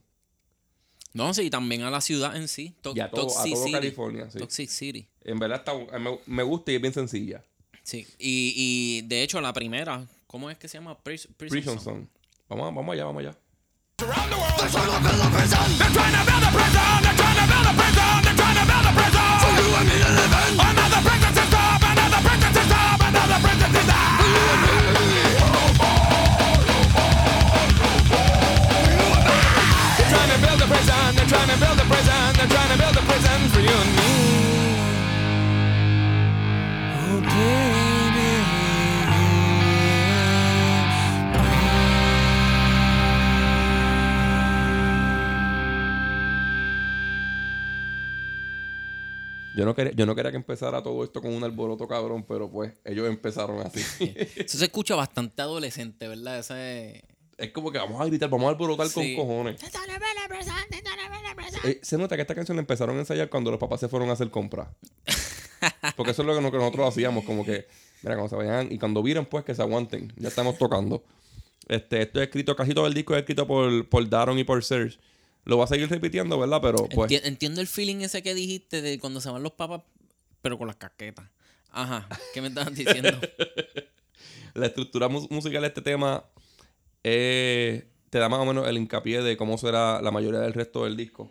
No, 1.14 1.32
sí, 1.34 1.50
también 1.50 1.82
a 1.82 1.90
la 1.90 2.00
ciudad 2.00 2.36
en 2.36 2.48
sí. 2.48 2.74
To- 2.82 2.92
Y 2.94 3.00
a 3.00 3.10
todo, 3.10 3.22
a 3.22 3.24
Toxic 3.28 3.52
todo 3.54 3.62
City. 3.64 3.72
California, 3.72 4.30
sí. 4.30 4.38
Toxic 4.38 4.68
City. 4.70 5.08
En 5.24 5.38
verdad 5.38 5.58
está, 5.58 5.98
me, 5.98 6.18
me 6.26 6.42
gusta 6.42 6.70
y 6.72 6.76
es 6.76 6.80
bien 6.80 6.92
sencilla. 6.94 7.42
Sí. 7.82 8.06
Y, 8.18 8.52
y 8.56 9.02
de 9.08 9.22
hecho, 9.22 9.40
la 9.40 9.52
primera, 9.52 10.06
¿cómo 10.26 10.50
es 10.50 10.58
que 10.58 10.68
se 10.68 10.78
llama? 10.78 10.96
Pris- 11.02 11.26
Prison 11.36 11.48
Prison 11.48 11.74
Song. 11.80 11.84
Song. 11.84 12.06
Vamos, 12.48 12.74
vamos 12.74 12.92
allá, 12.92 13.04
vamos 13.06 13.20
allá. 13.20 13.36
Around 14.00 14.30
the 14.30 14.36
world. 14.36 15.68
Yo 49.54 49.64
no, 49.64 49.74
quería, 49.74 49.92
yo 49.92 50.06
no 50.06 50.14
quería 50.14 50.30
que 50.30 50.36
empezara 50.36 50.82
todo 50.82 51.02
esto 51.02 51.20
con 51.20 51.34
un 51.34 51.42
alboroto 51.42 51.88
cabrón, 51.88 52.22
pero 52.22 52.48
pues 52.48 52.72
ellos 52.84 53.08
empezaron 53.08 53.58
así. 53.66 53.80
Eso 54.36 54.56
se 54.58 54.64
escucha 54.66 54.94
bastante 54.94 55.42
adolescente, 55.42 56.06
¿verdad? 56.06 56.38
Ese... 56.38 57.02
es 57.36 57.50
como 57.50 57.72
que 57.72 57.78
vamos 57.78 58.00
a 58.00 58.04
gritar, 58.04 58.30
vamos 58.30 58.46
a 58.46 58.50
alborotar 58.50 58.88
Sí. 58.88 59.16
con 59.16 59.26
cojones. 59.26 59.60
Eh, 61.64 61.80
se 61.82 61.98
nota 61.98 62.14
que 62.14 62.22
esta 62.22 62.36
canción 62.36 62.56
la 62.56 62.60
empezaron 62.60 62.96
a 62.96 63.00
ensayar 63.00 63.28
cuando 63.28 63.50
los 63.50 63.58
papás 63.58 63.80
se 63.80 63.88
fueron 63.88 64.10
a 64.10 64.12
hacer 64.12 64.30
compras. 64.30 64.68
Porque 65.96 66.12
eso 66.12 66.22
es 66.22 66.28
lo 66.28 66.34
que, 66.34 66.40
no- 66.40 66.50
que 66.50 66.58
nosotros 66.58 66.88
hacíamos, 66.88 67.24
como 67.24 67.44
que, 67.44 67.66
mira, 68.02 68.14
cuando 68.16 68.28
se 68.28 68.36
vayan 68.36 68.70
y 68.72 68.78
cuando 68.78 69.02
viren, 69.02 69.26
pues 69.26 69.44
que 69.44 69.54
se 69.54 69.62
aguanten. 69.62 70.12
Ya 70.16 70.28
estamos 70.28 70.56
tocando. 70.58 71.02
Este, 71.68 72.00
esto 72.02 72.20
es 72.20 72.26
escrito, 72.28 72.56
casi 72.56 72.72
todo 72.74 72.86
el 72.86 72.94
disco 72.94 73.14
es 73.14 73.20
escrito 73.20 73.46
por, 73.46 73.86
por 73.88 74.08
Daron 74.08 74.38
y 74.38 74.44
por 74.44 74.64
Serge. 74.64 74.98
Lo 75.44 75.58
va 75.58 75.64
a 75.64 75.66
seguir 75.68 75.88
repitiendo, 75.88 76.38
¿verdad? 76.38 76.60
Pero 76.62 76.86
pues. 76.88 77.10
Enti- 77.10 77.20
entiendo 77.24 77.60
el 77.60 77.66
feeling 77.66 77.96
ese 78.02 78.22
que 78.22 78.34
dijiste 78.34 78.80
de 78.82 78.98
cuando 78.98 79.20
se 79.20 79.30
van 79.30 79.42
los 79.42 79.52
papas, 79.52 79.82
pero 80.42 80.56
con 80.58 80.66
las 80.66 80.76
casquetas. 80.76 81.26
Ajá, 81.70 82.08
¿qué 82.34 82.40
me 82.40 82.48
estabas 82.48 82.74
diciendo? 82.74 83.18
la 84.54 84.66
estructura 84.66 85.08
mu- 85.08 85.26
musical 85.30 85.60
de 85.62 85.68
este 85.68 85.82
tema 85.82 86.24
eh, 87.04 87.86
te 88.10 88.18
da 88.18 88.28
más 88.28 88.40
o 88.40 88.44
menos 88.46 88.66
el 88.66 88.76
hincapié 88.78 89.22
de 89.22 89.36
cómo 89.36 89.58
será 89.58 90.00
la 90.02 90.10
mayoría 90.10 90.40
del 90.40 90.54
resto 90.54 90.84
del 90.84 90.96
disco. 90.96 91.30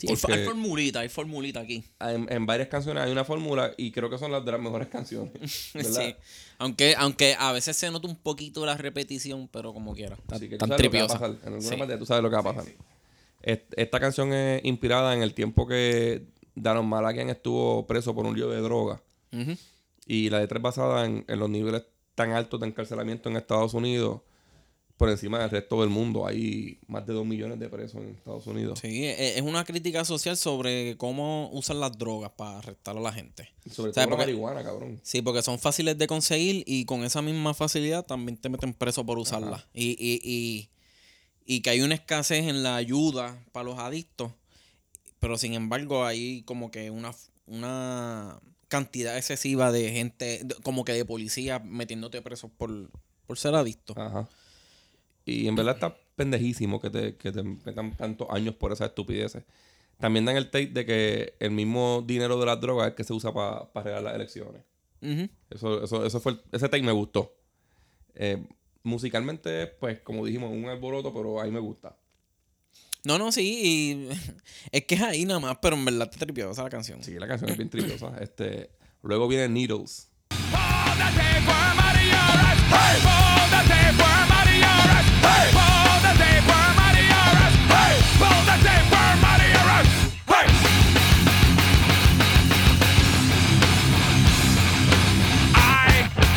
Sí, 0.00 0.06
hay, 0.08 0.16
Porque- 0.16 0.32
hay 0.34 0.44
formulita, 0.46 1.00
hay 1.00 1.08
formulita 1.10 1.60
aquí. 1.60 1.84
En, 2.00 2.26
en 2.32 2.46
varias 2.46 2.68
canciones 2.68 3.02
hay 3.04 3.12
una 3.12 3.24
fórmula 3.24 3.72
y 3.76 3.90
creo 3.92 4.08
que 4.08 4.16
son 4.18 4.32
las 4.32 4.44
de 4.44 4.52
las 4.52 4.60
mejores 4.60 4.88
canciones. 4.88 5.32
¿verdad? 5.74 6.02
Sí. 6.06 6.14
Aunque, 6.58 6.94
aunque 6.96 7.36
a 7.38 7.52
veces 7.52 7.76
se 7.76 7.90
nota 7.90 8.08
un 8.08 8.16
poquito 8.16 8.64
la 8.64 8.76
repetición, 8.76 9.48
pero 9.52 9.72
como 9.74 9.94
quiera. 9.94 10.14
Está, 10.16 10.36
Así 10.36 10.48
que 10.48 10.56
tú 10.56 10.66
tan 10.66 10.70
sabes 10.70 10.84
lo 10.84 10.90
que 10.90 10.98
va 10.98 11.04
a 11.04 11.08
tripiosa. 11.08 11.18
pasar. 11.18 11.30
En 11.48 11.54
alguna 11.54 11.70
Sí. 11.70 11.76
parte 11.76 11.98
tú 11.98 12.06
sabes 12.06 12.22
lo 12.22 12.30
que 12.30 12.36
va 12.36 12.40
a 12.40 12.54
pasar. 12.54 12.64
Est- 13.42 13.72
Esta 13.76 14.00
canción 14.00 14.32
es 14.32 14.64
inspirada 14.64 15.14
en 15.14 15.22
el 15.22 15.34
tiempo 15.34 15.66
que 15.66 16.24
Daron 16.54 16.86
Malakian 16.86 17.28
estuvo 17.30 17.86
preso 17.86 18.14
por 18.14 18.26
un 18.26 18.34
lío 18.36 18.48
de 18.50 18.60
droga. 18.60 19.02
Y 20.06 20.28
la 20.30 20.40
letra 20.40 20.58
es 20.58 20.62
basada 20.62 21.04
en, 21.06 21.24
en 21.28 21.38
los 21.38 21.48
niveles 21.48 21.82
tan 22.14 22.32
altos 22.32 22.58
de 22.60 22.66
encarcelamiento 22.66 23.28
en 23.28 23.36
Estados 23.36 23.74
Unidos 23.74 24.20
por 25.00 25.08
encima 25.08 25.38
del 25.38 25.48
resto 25.48 25.80
del 25.80 25.88
mundo. 25.88 26.26
Hay 26.26 26.78
más 26.86 27.06
de 27.06 27.14
2 27.14 27.24
millones 27.24 27.58
de 27.58 27.70
presos 27.70 28.02
en 28.02 28.10
Estados 28.10 28.46
Unidos. 28.46 28.78
Sí, 28.80 29.06
e- 29.06 29.38
es 29.38 29.40
una 29.42 29.64
crítica 29.64 30.04
social 30.04 30.36
sobre 30.36 30.98
cómo 30.98 31.48
usan 31.54 31.80
las 31.80 31.96
drogas 31.96 32.32
para 32.36 32.58
arrestar 32.58 32.98
a 32.98 33.00
la 33.00 33.10
gente. 33.10 33.48
Sobre 33.70 33.94
¿Sabes 33.94 33.94
todo 33.94 34.04
la 34.04 34.10
por 34.10 34.18
qué? 34.18 34.24
marihuana, 34.26 34.62
cabrón. 34.62 35.00
Sí, 35.02 35.22
porque 35.22 35.40
son 35.40 35.58
fáciles 35.58 35.96
de 35.96 36.06
conseguir 36.06 36.64
y 36.66 36.84
con 36.84 37.02
esa 37.02 37.22
misma 37.22 37.54
facilidad 37.54 38.04
también 38.04 38.36
te 38.36 38.50
meten 38.50 38.74
preso 38.74 39.06
por 39.06 39.18
usarlas. 39.18 39.64
Y, 39.72 39.92
y, 39.98 40.20
y, 40.22 40.68
y 41.46 41.62
que 41.62 41.70
hay 41.70 41.80
una 41.80 41.94
escasez 41.94 42.44
en 42.46 42.62
la 42.62 42.76
ayuda 42.76 43.42
para 43.52 43.64
los 43.64 43.78
adictos, 43.78 44.32
pero 45.18 45.38
sin 45.38 45.54
embargo 45.54 46.04
hay 46.04 46.42
como 46.42 46.70
que 46.70 46.90
una, 46.90 47.12
una 47.46 48.38
cantidad 48.68 49.16
excesiva 49.16 49.72
de 49.72 49.92
gente, 49.92 50.46
como 50.62 50.84
que 50.84 50.92
de 50.92 51.06
policía 51.06 51.58
metiéndote 51.58 52.20
preso 52.20 52.48
por, 52.50 52.90
por 53.26 53.38
ser 53.38 53.54
adicto. 53.54 53.94
Ajá. 53.96 54.28
Y 55.24 55.46
en 55.48 55.54
verdad 55.56 55.74
está 55.74 55.96
pendejísimo 56.16 56.80
que 56.80 56.90
te, 56.90 57.16
que 57.16 57.32
te 57.32 57.42
metan 57.42 57.96
tantos 57.96 58.28
años 58.30 58.54
por 58.54 58.72
esas 58.72 58.88
estupideces. 58.88 59.44
También 59.98 60.24
dan 60.24 60.36
el 60.36 60.50
take 60.50 60.68
de 60.68 60.86
que 60.86 61.34
el 61.40 61.50
mismo 61.50 62.02
dinero 62.06 62.38
de 62.40 62.46
las 62.46 62.60
drogas 62.60 62.88
es 62.88 62.94
que 62.94 63.04
se 63.04 63.12
usa 63.12 63.32
para 63.32 63.68
arreglar 63.74 64.02
las 64.02 64.14
elecciones. 64.14 64.62
Eso, 65.50 65.82
eso, 65.84 66.04
eso 66.04 66.20
fue 66.20 66.32
el- 66.32 66.42
ese 66.52 66.68
take 66.68 66.82
me 66.82 66.92
gustó. 66.92 67.34
Eh, 68.14 68.42
musicalmente, 68.82 69.66
pues, 69.66 70.00
como 70.00 70.24
dijimos, 70.24 70.50
un 70.52 70.66
alboroto, 70.66 71.12
pero 71.12 71.40
ahí 71.40 71.50
me 71.50 71.60
gusta. 71.60 71.96
No, 73.04 73.18
no, 73.18 73.32
sí, 73.32 73.60
y 73.62 74.08
es 74.72 74.84
que 74.84 74.94
es 74.94 75.02
ahí 75.02 75.24
nada 75.24 75.40
más, 75.40 75.58
pero 75.62 75.76
en 75.76 75.84
verdad 75.84 76.10
te 76.10 76.18
tripiosa 76.18 76.62
la 76.62 76.70
canción. 76.70 77.02
Sí, 77.02 77.18
la 77.18 77.26
canción 77.28 77.50
es 77.50 77.56
bien 77.56 77.70
tripiosa. 77.70 78.16
Este, 78.20 78.70
luego 79.02 79.28
viene 79.28 79.48
Needles. 79.48 80.08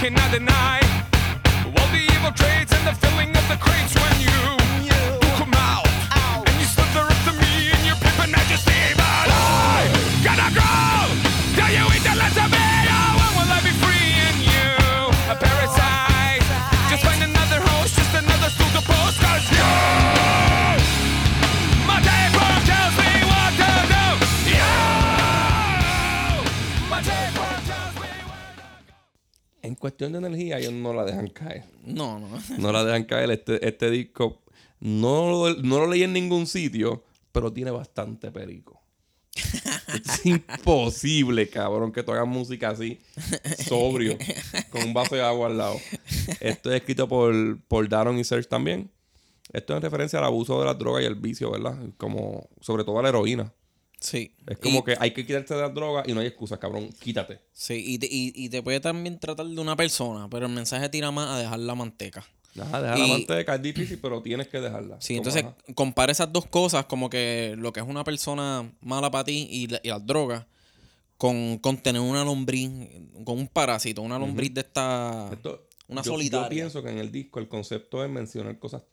Cannot 0.04 0.32
deny. 0.34 0.82
All 1.64 1.88
the 1.94 2.04
evil 2.14 2.34
traits 2.34 2.74
and 2.74 2.86
the 2.86 2.94
filling 2.94 3.30
of 3.38 3.48
the 3.48 3.56
crates 3.56 3.96
when 3.96 4.20
you 4.20 4.63
cuestión 29.84 30.14
de 30.14 30.20
energía, 30.20 30.60
ellos 30.60 30.72
no 30.72 30.94
la 30.94 31.04
dejan 31.04 31.28
caer. 31.28 31.66
No, 31.84 32.18
no. 32.18 32.30
No 32.58 32.72
la 32.72 32.86
dejan 32.86 33.04
caer. 33.04 33.30
Este, 33.32 33.68
este 33.68 33.92
disco 33.92 34.42
no, 34.80 35.30
lo- 35.50 35.56
no 35.62 35.80
lo 35.80 35.88
leí 35.88 36.04
en 36.04 36.14
ningún 36.14 36.48
sitio, 36.48 37.04
pero 37.34 37.52
tiene 37.52 37.70
bastante 37.70 38.32
perico. 38.32 38.82
es 39.36 40.26
imposible, 40.26 41.50
cabrón, 41.50 41.92
que 41.92 42.02
tú 42.02 42.14
hagas 42.14 42.26
música 42.28 42.70
así, 42.70 43.02
sobrio, 43.68 44.18
con 44.70 44.84
un 44.84 44.94
vaso 44.94 45.16
de 45.16 45.22
agua 45.22 45.48
al 45.48 45.58
lado. 45.58 45.76
Esto 46.40 46.70
es 46.72 46.78
escrito 46.78 47.10
por, 47.10 47.60
por 47.68 47.90
Daron 47.90 48.18
y 48.18 48.24
Serge 48.24 48.48
también. 48.48 48.90
Esto 49.52 49.74
es 49.74 49.78
en 49.78 49.84
referencia 49.84 50.20
al 50.20 50.26
abuso 50.26 50.60
de 50.62 50.66
las 50.66 50.80
drogas 50.80 51.04
y 51.04 51.08
el 51.08 51.16
vicio, 51.16 51.52
¿verdad? 51.52 51.78
Como, 51.98 52.48
sobre 52.62 52.86
todo 52.86 53.00
a 53.00 53.04
la 53.04 53.10
heroína. 53.10 53.52
Sí. 54.04 54.36
Es 54.48 54.58
como 54.58 54.80
Y- 54.80 54.84
que 54.84 54.96
hay 55.00 55.12
que 55.12 55.26
quitarse 55.26 55.54
de 55.56 55.62
las 55.62 55.74
drogas 55.74 56.06
y 56.08 56.14
no 56.14 56.20
hay 56.20 56.28
excusas, 56.28 56.60
cabrón. 56.60 56.90
Quítate. 57.00 57.40
Sí, 57.54 57.82
y 57.88 57.98
te, 58.00 58.06
y, 58.08 58.34
y 58.36 58.50
te 58.50 58.62
puede 58.62 58.82
también 58.82 59.18
tratar 59.18 59.46
de 59.46 59.62
una 59.62 59.78
persona, 59.78 60.28
pero 60.30 60.46
el 60.48 60.52
mensaje 60.52 60.90
tira 60.90 61.10
más 61.12 61.30
a 61.30 61.40
dejar 61.40 61.60
la 61.60 61.74
manteca. 61.74 62.26
Ajá, 62.60 62.82
dejar 62.82 63.00
la 63.00 63.08
manteca 63.08 63.56
es 63.56 63.62
difícil, 63.62 64.00
pero 64.02 64.22
tienes 64.22 64.50
que 64.50 64.60
dejarla. 64.60 65.00
Sí, 65.00 65.14
Como, 65.16 65.20
entonces 65.30 65.44
ajá. 65.46 65.74
compara 65.74 66.12
esas 66.12 66.32
dos 66.34 66.46
cosas, 66.48 66.86
como 66.86 67.10
que 67.10 67.56
lo 67.58 67.72
que 67.72 67.80
es 67.80 67.86
una 67.88 68.04
persona 68.04 68.70
mala 68.82 69.10
para 69.10 69.24
ti 69.24 69.48
y, 69.50 69.68
la- 69.68 69.80
y 69.82 69.88
las 69.88 70.06
drogas, 70.06 70.46
con, 71.18 71.58
con 71.60 71.78
tener 71.78 72.02
una 72.02 72.26
lombriz, 72.26 72.70
con 73.24 73.40
un 73.40 73.48
parásito, 73.48 74.02
una 74.02 74.20
lombriz 74.20 74.54
de 74.54 74.62
esta... 74.62 75.30
Esto- 75.32 75.68
una 75.88 76.02
yo, 76.02 76.12
solitaria. 76.12 76.48
Yo 76.48 76.50
pienso 76.50 76.84
que 76.84 76.90
en 76.90 76.98
el 76.98 77.12
disco 77.12 77.40
el 77.40 77.48
concepto 77.48 78.04
es 78.04 78.10
mencionar 78.10 78.60
cosas 78.60 78.84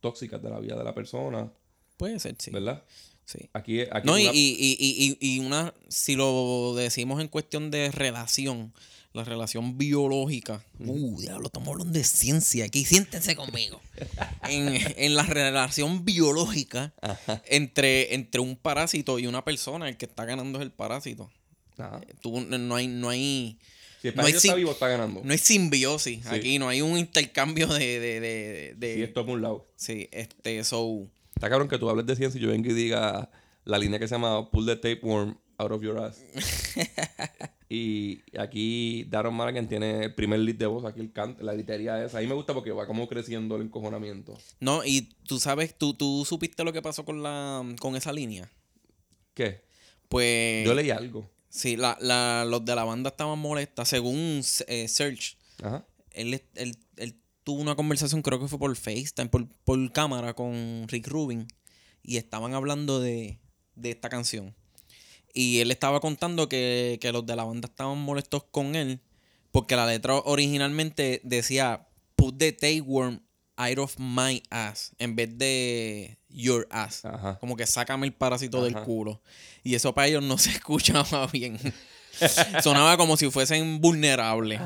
tóxicas 0.00 0.42
de 0.42 0.50
la 0.50 0.58
vida 0.60 0.76
de 0.76 0.84
la 0.84 0.94
persona, 0.94 1.50
Puede 1.96 2.18
ser, 2.20 2.36
sí. 2.38 2.50
¿verdad? 2.50 2.82
Sí. 3.26 3.38
Aquí, 3.52 3.82
aquí 3.82 4.06
No, 4.06 4.18
y, 4.18 4.22
una- 4.24 4.32
y, 4.34 4.38
y, 4.78 5.16
y, 5.20 5.34
y- 5.34 5.38
una, 5.40 5.74
si 5.88 6.16
lo 6.16 6.74
decimos 6.76 7.20
en 7.20 7.28
cuestión 7.28 7.70
de 7.70 7.90
relación, 7.90 8.72
la 9.12 9.24
relación 9.24 9.76
biológica. 9.78 10.62
Uh, 10.78 11.20
diablo, 11.20 11.46
estamos 11.46 11.68
hablando 11.68 11.92
de 11.92 12.04
ciencia 12.04 12.64
aquí, 12.66 12.84
siéntense 12.84 13.34
conmigo. 13.36 13.80
en, 14.48 14.78
en 14.96 15.14
la 15.14 15.22
relación 15.24 16.04
biológica 16.04 16.92
entre, 17.46 18.14
entre 18.14 18.40
un 18.40 18.56
parásito 18.56 19.18
y 19.18 19.26
una 19.26 19.44
persona, 19.44 19.88
el 19.88 19.96
que 19.96 20.06
está 20.06 20.24
ganando 20.24 20.58
es 20.58 20.62
el 20.64 20.70
parásito. 20.70 21.30
Ajá. 21.78 22.00
Tú, 22.22 22.40
no 22.40 22.74
hay, 22.76 22.86
no 22.88 23.08
hay, 23.10 23.58
Si 24.02 24.08
el 24.08 24.16
no 24.16 24.22
hay 24.24 24.32
está 24.32 24.54
vivo, 24.54 24.72
está 24.72 24.88
ganando. 24.88 25.20
no 25.24 25.32
hay 25.32 25.38
simbiosis 25.38 26.26
aquí, 26.26 26.58
no 26.58 26.68
hay 26.68 26.80
un 26.82 26.96
intercambio 26.98 27.66
de, 27.68 28.00
de, 28.00 28.20
de, 28.20 28.74
de- 28.76 28.94
Si 28.96 29.02
esto 29.02 29.20
es 29.22 29.26
un 29.28 29.42
lado. 29.42 29.66
sí, 29.76 30.08
este, 30.12 30.62
so, 30.64 31.08
Está 31.36 31.50
cabrón 31.50 31.68
que 31.68 31.78
tú 31.78 31.88
hables 31.90 32.06
de 32.06 32.16
ciencia 32.16 32.38
y 32.38 32.42
yo 32.42 32.48
venga 32.48 32.70
y 32.70 32.72
diga 32.72 33.30
la 33.66 33.76
línea 33.76 33.98
que 33.98 34.08
se 34.08 34.14
llama 34.14 34.50
Pull 34.50 34.64
the 34.64 34.76
Tapeworm 34.76 35.36
Out 35.58 35.70
of 35.70 35.82
Your 35.82 35.98
Ass. 35.98 36.24
y 37.68 38.22
aquí 38.38 39.04
Darren 39.04 39.34
Malagan 39.34 39.68
tiene 39.68 40.04
el 40.04 40.14
primer 40.14 40.40
lead 40.40 40.56
de 40.56 40.64
voz, 40.64 40.86
aquí 40.86 41.00
el 41.00 41.12
canto, 41.12 41.44
la 41.44 41.52
gritería 41.52 42.02
esa. 42.02 42.18
A 42.18 42.20
mí 42.22 42.26
me 42.26 42.32
gusta 42.34 42.54
porque 42.54 42.70
va 42.70 42.86
como 42.86 43.06
creciendo 43.06 43.56
el 43.56 43.62
encojonamiento. 43.62 44.38
No, 44.60 44.82
y 44.82 45.14
tú 45.26 45.38
sabes, 45.38 45.76
tú, 45.76 45.92
tú 45.92 46.24
supiste 46.24 46.64
lo 46.64 46.72
que 46.72 46.80
pasó 46.80 47.04
con 47.04 47.22
la 47.22 47.62
con 47.80 47.96
esa 47.96 48.14
línea. 48.14 48.50
¿Qué? 49.34 49.62
Pues. 50.08 50.66
Yo 50.66 50.72
leí 50.72 50.90
algo. 50.90 51.28
Sí, 51.50 51.76
la, 51.76 51.98
la, 52.00 52.46
los 52.48 52.64
de 52.64 52.74
la 52.74 52.84
banda 52.84 53.10
estaban 53.10 53.38
molestas. 53.38 53.88
Según 53.88 54.42
eh, 54.68 54.88
Serge, 54.88 55.36
Ajá. 55.62 55.84
él, 56.12 56.42
él, 56.54 56.78
él 56.96 57.16
tuvo 57.46 57.62
una 57.62 57.76
conversación, 57.76 58.22
creo 58.22 58.40
que 58.40 58.48
fue 58.48 58.58
por 58.58 58.74
FaceTime, 58.74 59.28
por, 59.28 59.46
por 59.62 59.92
cámara 59.92 60.34
con 60.34 60.84
Rick 60.88 61.06
Rubin. 61.06 61.46
Y 62.02 62.16
estaban 62.16 62.54
hablando 62.54 62.98
de, 62.98 63.38
de 63.76 63.90
esta 63.92 64.08
canción. 64.08 64.56
Y 65.32 65.60
él 65.60 65.70
estaba 65.70 66.00
contando 66.00 66.48
que, 66.48 66.98
que 67.00 67.12
los 67.12 67.24
de 67.24 67.36
la 67.36 67.44
banda 67.44 67.68
estaban 67.68 67.98
molestos 67.98 68.42
con 68.50 68.74
él. 68.74 69.00
Porque 69.52 69.76
la 69.76 69.86
letra 69.86 70.16
originalmente 70.16 71.20
decía 71.22 71.86
Put 72.16 72.36
the 72.38 72.50
tapeworm 72.50 73.20
out 73.54 73.78
of 73.78 73.94
my 73.96 74.42
ass. 74.50 74.90
En 74.98 75.14
vez 75.14 75.38
de 75.38 76.18
your 76.28 76.66
ass. 76.72 77.04
Ajá. 77.04 77.38
Como 77.38 77.56
que 77.56 77.66
sácame 77.66 78.08
el 78.08 78.12
parásito 78.12 78.64
del 78.64 78.74
culo. 78.74 79.22
Y 79.62 79.76
eso 79.76 79.94
para 79.94 80.08
ellos 80.08 80.24
no 80.24 80.36
se 80.36 80.50
escuchaba 80.58 81.28
bien. 81.28 81.60
Sonaba 82.62 82.96
como 82.96 83.16
si 83.16 83.30
fuesen 83.30 83.80
vulnerables. 83.80 84.60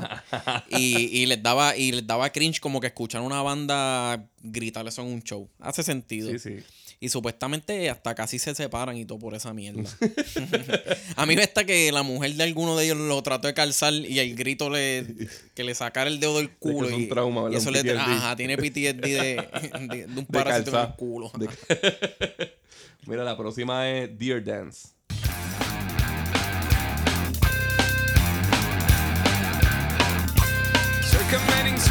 Y, 0.69 1.19
y 1.21 1.25
les 1.25 1.41
daba, 1.41 1.75
y 1.75 1.91
les 1.91 2.07
daba 2.07 2.29
cringe 2.31 2.59
como 2.59 2.79
que 2.79 2.87
escuchar 2.87 3.21
una 3.21 3.41
banda 3.41 4.27
gritar 4.41 4.87
eso 4.87 5.01
en 5.01 5.09
un 5.09 5.21
show. 5.23 5.49
Hace 5.59 5.83
sentido. 5.83 6.31
Sí, 6.31 6.39
sí. 6.39 6.57
Y 7.03 7.09
supuestamente 7.09 7.89
hasta 7.89 8.13
casi 8.13 8.37
se 8.37 8.53
separan 8.53 8.95
y 8.95 9.05
todo 9.05 9.17
por 9.17 9.33
esa 9.33 9.55
mierda. 9.55 9.81
a 11.15 11.25
mí 11.25 11.35
me 11.35 11.41
está 11.41 11.63
que 11.65 11.91
la 11.91 12.03
mujer 12.03 12.35
de 12.35 12.43
alguno 12.43 12.77
de 12.77 12.85
ellos 12.85 12.97
lo 12.97 13.23
trató 13.23 13.47
de 13.47 13.55
calzar 13.55 13.91
y 13.91 14.19
el 14.19 14.35
grito 14.35 14.69
le 14.69 15.07
que 15.55 15.63
le 15.63 15.73
sacara 15.73 16.11
el 16.11 16.19
dedo 16.19 16.37
del 16.37 16.51
culo. 16.51 16.87
es 16.89 16.93
un 16.93 17.01
y, 17.01 17.07
trauma, 17.07 17.49
y 17.51 17.55
eso 17.55 17.69
Un 17.69 17.73
le 17.83 17.91
ajá, 17.97 18.35
tiene 18.35 18.55
PTSD 18.55 19.01
de, 19.01 19.49
de- 19.89 20.07
de 20.07 20.19
un 20.19 20.25
parásito 20.27 20.77
en 20.79 20.85
el 20.89 20.93
culo. 20.95 21.31
De- 21.39 21.49
Mira, 23.07 23.23
la 23.23 23.35
próxima 23.35 23.89
es 23.89 24.17
Dear 24.19 24.43
Dance. 24.43 24.89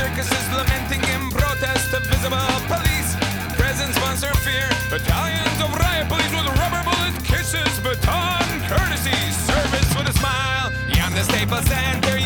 Circuses, 0.01 0.47
lamenting 0.57 1.03
in 1.13 1.21
protest 1.31 1.93
of 1.93 2.03
visible 2.09 2.57
police. 2.73 3.11
Present 3.61 3.93
sponsor 3.95 4.33
fear. 4.47 4.67
Battalions 4.89 5.59
of 5.65 5.69
riot 5.77 6.09
police 6.09 6.33
with 6.33 6.49
rubber 6.61 6.83
bullet 6.89 7.17
kisses, 7.23 7.75
baton 7.85 8.49
courtesy, 8.73 9.21
service 9.51 9.91
with 9.97 10.09
a 10.09 10.17
smile. 10.21 10.73
Beyond 10.89 11.13
the 11.17 11.25
Staples 11.25 11.67
Center, 11.67 12.20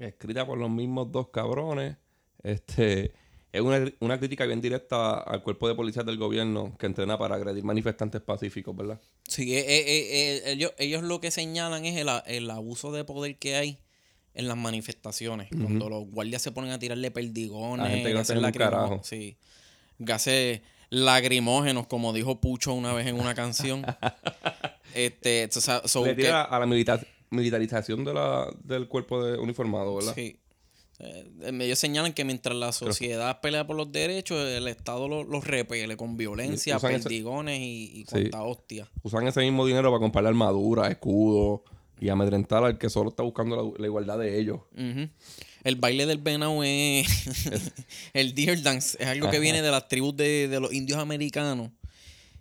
Escrita 0.00 0.46
por 0.46 0.58
los 0.58 0.70
mismos 0.70 1.12
dos 1.12 1.28
cabrones. 1.28 1.96
Este. 2.42 3.12
Es 3.52 3.60
una, 3.60 3.84
una 3.98 4.16
crítica 4.18 4.46
bien 4.46 4.60
directa 4.60 5.18
al 5.18 5.42
cuerpo 5.42 5.66
de 5.66 5.74
policías 5.74 6.06
del 6.06 6.16
gobierno 6.18 6.76
que 6.78 6.86
entrena 6.86 7.18
para 7.18 7.34
agredir 7.34 7.64
manifestantes 7.64 8.20
pacíficos, 8.20 8.76
¿verdad? 8.76 9.00
Sí, 9.26 9.56
eh, 9.56 9.64
eh, 9.66 9.84
eh, 9.88 10.42
ellos, 10.52 10.72
ellos 10.78 11.02
lo 11.02 11.20
que 11.20 11.32
señalan 11.32 11.84
es 11.84 11.96
el, 11.96 12.08
el 12.26 12.48
abuso 12.50 12.92
de 12.92 13.02
poder 13.02 13.38
que 13.38 13.56
hay 13.56 13.78
en 14.34 14.46
las 14.46 14.56
manifestaciones. 14.56 15.48
Cuando 15.50 15.88
los 15.88 16.04
guardias 16.06 16.42
se 16.42 16.52
ponen 16.52 16.70
a 16.70 16.78
tirarle 16.78 17.10
perdigones, 17.10 17.86
A 17.86 17.90
gente 17.90 18.12
gases 18.12 18.26
tiene 18.28 18.38
un 18.38 18.44
lacrimó- 18.52 18.70
carajo. 18.70 19.00
sí, 19.02 19.36
gases 19.98 20.60
lagrimógenos, 20.90 21.88
como 21.88 22.12
dijo 22.12 22.40
Pucho 22.40 22.72
una 22.72 22.92
vez 22.92 23.08
en 23.08 23.18
una 23.18 23.34
canción. 23.34 23.84
este, 24.94 25.48
so- 25.50 25.88
so- 25.88 26.04
Le 26.06 26.14
que- 26.14 26.22
tira 26.22 26.42
a 26.42 26.58
la 26.60 26.66
milita- 26.66 27.00
militarización 27.30 28.04
de 28.04 28.14
la, 28.14 28.48
del 28.64 28.88
cuerpo 28.88 29.24
de 29.24 29.38
uniformado, 29.38 29.94
¿verdad? 29.96 30.14
Sí. 30.14 30.36
Eh, 31.02 31.24
ellos 31.60 31.78
señalan 31.78 32.12
que 32.12 32.24
mientras 32.24 32.54
la 32.54 32.72
sociedad 32.72 33.40
pelea 33.40 33.66
por 33.66 33.74
los 33.76 33.90
derechos, 33.90 34.38
el 34.46 34.68
Estado 34.68 35.08
lo- 35.08 35.24
los 35.24 35.46
repele 35.46 35.96
con 35.96 36.16
violencia, 36.18 36.76
ese- 36.76 36.86
perdigones 36.88 37.58
y, 37.60 38.00
y 38.00 38.04
Sí. 38.04 38.04
cuanta 38.10 38.42
hostia. 38.42 38.90
Usan 39.02 39.26
ese 39.26 39.40
mismo 39.40 39.64
dinero 39.66 39.90
para 39.90 40.00
comprar 40.00 40.26
armadura, 40.26 40.88
escudo 40.88 41.64
y 41.98 42.08
amedrentar 42.10 42.64
al 42.64 42.76
que 42.78 42.90
solo 42.90 43.08
está 43.10 43.22
buscando 43.22 43.56
la, 43.56 43.62
la 43.80 43.86
igualdad 43.86 44.18
de 44.18 44.38
ellos. 44.38 44.60
El 45.64 45.76
baile 45.76 46.04
del 46.06 46.18
venado 46.18 46.62
es. 46.64 47.06
el 48.12 48.34
deer 48.34 48.62
dance. 48.62 48.96
Es 49.00 49.06
algo 49.08 49.30
que 49.30 49.38
viene 49.38 49.62
de 49.62 49.70
las 49.70 49.88
tribus 49.88 50.16
de, 50.16 50.48
de 50.48 50.60
los 50.60 50.72
indios 50.72 50.98
americanos. 50.98 51.70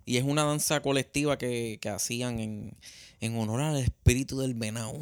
Y 0.06 0.18
es 0.18 0.24
una 0.24 0.44
danza 0.44 0.82
colectiva 0.82 1.38
que, 1.38 1.78
que 1.82 1.90
hacían 1.90 2.40
en, 2.40 2.78
en 3.22 3.38
honor 3.38 3.62
al 3.62 3.78
espíritu 3.78 4.40
del 4.40 4.54
venado. 4.54 4.94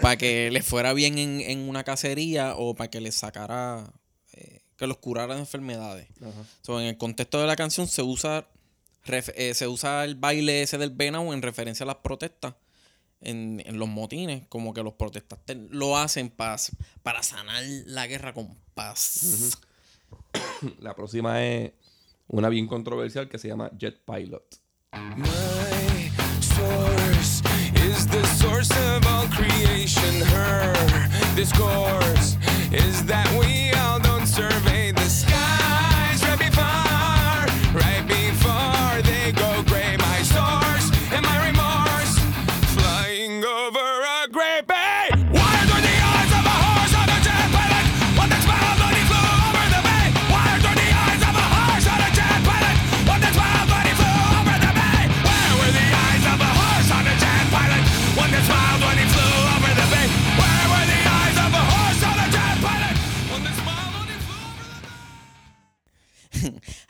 para 0.00 0.16
que 0.16 0.50
les 0.50 0.64
fuera 0.66 0.92
bien 0.92 1.18
en, 1.18 1.40
en 1.40 1.68
una 1.68 1.84
cacería 1.84 2.54
o 2.56 2.74
para 2.74 2.90
que 2.90 3.00
les 3.00 3.14
sacara. 3.14 3.92
eh, 4.32 4.60
que 4.76 4.86
los 4.86 4.98
curara 4.98 5.34
de 5.34 5.40
enfermedades. 5.40 6.08
So, 6.62 6.80
en 6.80 6.86
el 6.86 6.96
contexto 6.98 7.40
de 7.40 7.46
la 7.46 7.56
canción 7.56 7.86
se 7.86 8.02
usa. 8.02 8.46
ref- 9.06 9.32
eh, 9.36 9.54
se 9.54 9.68
usa 9.68 10.04
el 10.04 10.14
baile 10.14 10.62
ese 10.62 10.78
del 10.78 10.90
venado 10.90 11.32
en 11.32 11.42
referencia 11.42 11.84
a 11.84 11.86
las 11.86 11.96
protestas 11.96 12.54
en, 13.20 13.62
en 13.66 13.78
los 13.78 13.88
motines, 13.88 14.44
como 14.48 14.74
que 14.74 14.82
los 14.82 14.94
protestantes 14.94 15.56
lo 15.70 15.96
hacen 15.96 16.28
paz, 16.30 16.72
para 17.04 17.22
sanar 17.22 17.62
la 17.86 18.06
guerra 18.08 18.32
con 18.34 18.56
paz. 18.74 19.58
La 20.80 20.94
próxima 20.94 21.44
es 21.44 21.72
una 22.28 22.48
bien 22.48 22.66
controversial 22.66 23.28
que 23.28 23.38
se 23.38 23.48
llama 23.48 23.70
Jet 23.78 24.00
Pilot. 24.04 24.44
My 25.16 26.11
source 26.56 27.42
is 27.76 28.06
the 28.06 28.24
source 28.26 28.70
of 28.88 29.06
all 29.06 29.26
creation. 29.28 30.20
Her 30.34 30.72
discourse 31.34 32.36
is 32.70 33.04
that 33.06 33.28
we 33.38 33.72
all 33.80 33.98
don't 34.00 34.26
survey 34.26 34.91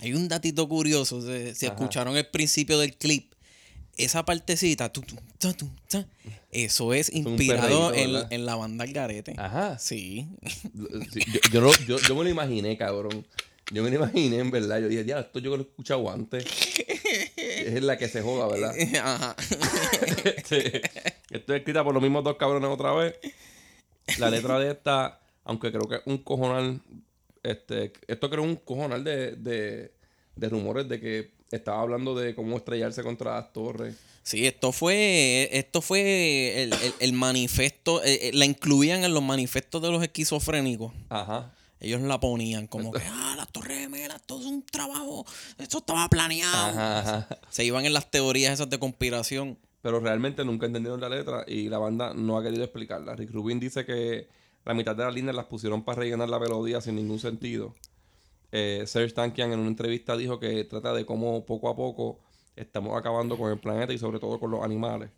Hay 0.03 0.15
un 0.15 0.29
datito 0.29 0.69
curioso, 0.69 1.21
si, 1.23 1.55
si 1.55 1.67
escucharon 1.67 2.17
el 2.17 2.27
principio 2.27 2.79
del 2.79 2.95
clip, 2.97 3.33
esa 3.97 4.25
partecita, 4.25 4.91
tu, 4.93 5.01
tu, 5.03 5.17
ta, 5.39 5.53
tu, 5.53 5.69
ta, 5.89 6.07
eso 6.51 6.93
es 6.95 7.11
inspirado 7.13 7.93
en, 8.31 8.47
la 8.47 8.55
banda 8.57 8.85
El 8.85 8.93
Garete. 8.93 9.35
Ajá. 9.39 9.79
Sí. 9.79 10.29
Yo, 10.75 11.41
yo, 11.53 11.61
lo- 11.61 11.77
yo- 11.87 11.99
yo 11.99 12.15
me 12.17 12.25
lo 12.25 12.31
imaginé, 12.31 12.77
cabrón. 12.77 13.27
Yo 13.71 13.83
me 13.83 13.91
lo 13.91 13.97
imaginé, 13.97 14.39
en 14.39 14.51
verdad. 14.51 14.81
Yo 14.81 14.89
dije, 14.89 15.05
ya, 15.05 15.21
esto 15.21 15.39
yo 15.39 15.57
lo 15.57 15.63
he 15.63 15.67
escuchado 15.67 16.11
antes. 16.11 16.45
es 17.37 17.83
la 17.83 17.97
que 17.97 18.09
se 18.09 18.21
joda, 18.23 18.49
¿verdad? 18.49 18.75
Ajá. 19.03 19.37
Este, 20.25 20.83
esto 21.31 21.55
es 21.55 21.59
escrita 21.61 21.83
por 21.85 21.95
los 21.95 22.03
mismos 22.03 22.23
dos 22.25 22.37
cabrones 22.37 22.69
otra 22.71 22.93
vez. 22.93 23.15
La 24.19 24.31
letra 24.31 24.59
de 24.59 24.71
esta, 24.73 25.21
aunque 25.45 25.71
creo 25.71 25.89
que 25.89 25.97
es 25.97 26.03
un 26.07 26.19
cojonal. 26.19 26.81
Este, 27.43 27.93
esto 28.07 28.31
creo 28.31 28.43
un 28.43 28.57
cojonal 28.57 29.03
de, 29.05 29.33
de, 29.37 29.93
de 30.37 30.49
rumores 30.49 30.89
de 30.89 31.01
que 31.01 31.31
estaba 31.51 31.81
hablando 31.83 32.15
de 32.15 32.35
cómo 32.35 32.57
estrellarse 32.57 33.03
contra 33.03 33.35
las 33.35 33.53
torres. 33.53 33.97
Sí, 34.23 34.47
esto 34.47 34.71
fue, 34.71 35.49
esto 35.53 35.81
fue 35.83 36.63
el, 36.63 36.73
el- 36.73 36.95
el 37.01 37.13
manifiesto, 37.13 38.03
eh, 38.05 38.29
eh, 38.29 38.31
la 38.33 38.45
incluían 38.45 39.03
en 39.05 39.13
los 39.15 39.23
manifestos 39.23 39.83
de 39.83 39.91
los 39.91 40.03
esquizofrénicos. 40.03 40.93
Ajá. 41.09 41.53
Ellos 41.81 42.01
la 42.03 42.21
ponían 42.21 42.69
como 42.69 42.93
que, 42.93 43.03
ah, 43.11 43.35
las 43.37 43.49
torres 43.51 43.81
gemelas, 43.81 44.21
esto 44.21 44.39
es 44.39 44.47
un 44.47 44.63
trabajo, 44.65 45.27
esto 45.59 45.79
estaba 45.79 46.09
planeado. 46.09 46.55
Ajá, 46.69 46.99
ajá. 47.01 47.29
Se 47.51 47.65
iban 47.65 47.85
en 47.85 47.93
las 47.93 48.09
teorías 48.13 48.53
esas 48.55 48.71
de 48.71 48.79
conspiración. 48.79 49.59
Pero 49.83 49.99
realmente 49.99 50.45
nunca 50.45 50.67
entendieron 50.67 51.01
la 51.01 51.09
letra 51.09 51.45
y 51.49 51.69
la 51.69 51.79
banda 51.79 52.15
no 52.15 52.39
ha 52.39 52.43
querido 52.45 52.63
explicarla. 52.63 53.17
Rick 53.17 53.33
Rubin 53.33 53.59
dice 53.59 53.85
que 53.85 54.29
la 54.65 54.75
mitad 54.75 54.95
de 54.95 55.05
las 55.05 55.15
líneas 55.15 55.35
las 55.35 55.47
pusieron 55.47 55.83
para 55.83 56.01
rellenar 56.01 56.29
la 56.29 56.39
melodía 56.39 56.81
sin 56.81 56.97
ningún 56.97 57.19
sentido. 57.19 57.75
Eh, 58.53 58.85
Serge 58.87 59.15
Tankian 59.15 59.53
en 59.53 59.61
una 59.61 59.69
entrevista 59.69 60.17
dijo 60.17 60.39
que 60.39 60.65
trata 60.65 60.93
de 60.93 61.07
cómo 61.07 61.45
poco 61.47 61.69
a 61.69 61.77
poco 61.77 62.21
estamos 62.55 62.99
acabando 62.99 63.39
con 63.39 63.51
el 63.51 63.59
planeta 63.59 63.93
y 63.93 63.99
sobre 63.99 64.19
todo 64.19 64.39
con 64.39 64.51
los 64.51 64.63
animales. 64.63 65.11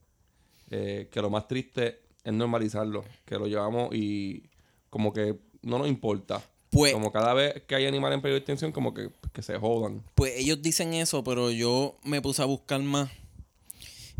Eh, 0.70 1.08
que 1.10 1.20
lo 1.20 1.30
más 1.30 1.46
triste 1.46 2.00
es 2.22 2.32
normalizarlo, 2.32 3.04
que 3.26 3.38
lo 3.38 3.46
llevamos 3.46 3.94
y 3.94 4.48
como 4.88 5.12
que 5.12 5.36
no 5.62 5.78
nos 5.78 5.88
importa. 5.88 6.42
Pues- 6.70 6.92
como 6.92 7.12
cada 7.12 7.34
vez 7.34 7.62
que 7.66 7.74
hay 7.74 7.86
animales 7.86 8.16
en 8.16 8.22
peligro 8.22 8.34
de 8.34 8.38
extinción, 8.38 8.72
como 8.72 8.94
que, 8.94 9.10
que 9.32 9.42
se 9.42 9.58
jodan. 9.58 10.02
Pues 10.14 10.32
ellos 10.36 10.60
dicen 10.62 10.94
eso, 10.94 11.22
pero 11.22 11.50
yo 11.50 11.96
me 12.02 12.20
puse 12.22 12.42
a 12.42 12.46
buscar 12.46 12.80
más. 12.82 13.10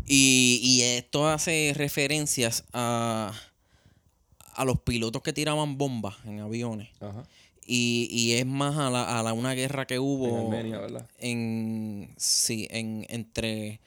Y, 0.05 0.59
y 0.61 0.81
esto 0.83 1.27
hace 1.27 1.73
referencias 1.75 2.63
a, 2.71 3.33
a 4.55 4.65
los 4.65 4.79
pilotos 4.81 5.21
que 5.21 5.33
tiraban 5.33 5.77
bombas 5.77 6.15
en 6.25 6.39
aviones. 6.39 6.89
Ajá. 6.99 7.23
Y, 7.67 8.07
y 8.11 8.33
es 8.33 8.45
más 8.45 8.77
a, 8.77 8.89
la, 8.89 9.19
a 9.19 9.23
la- 9.23 9.33
una 9.33 9.53
guerra 9.53 9.85
que 9.87 9.97
hubo 9.99 10.27
En 10.27 10.35
Armenia, 10.45 10.77
¿verdad? 10.79 11.09
en- 11.17 12.13
sí, 12.17 12.67
en, 12.69 13.05
entre 13.09 13.79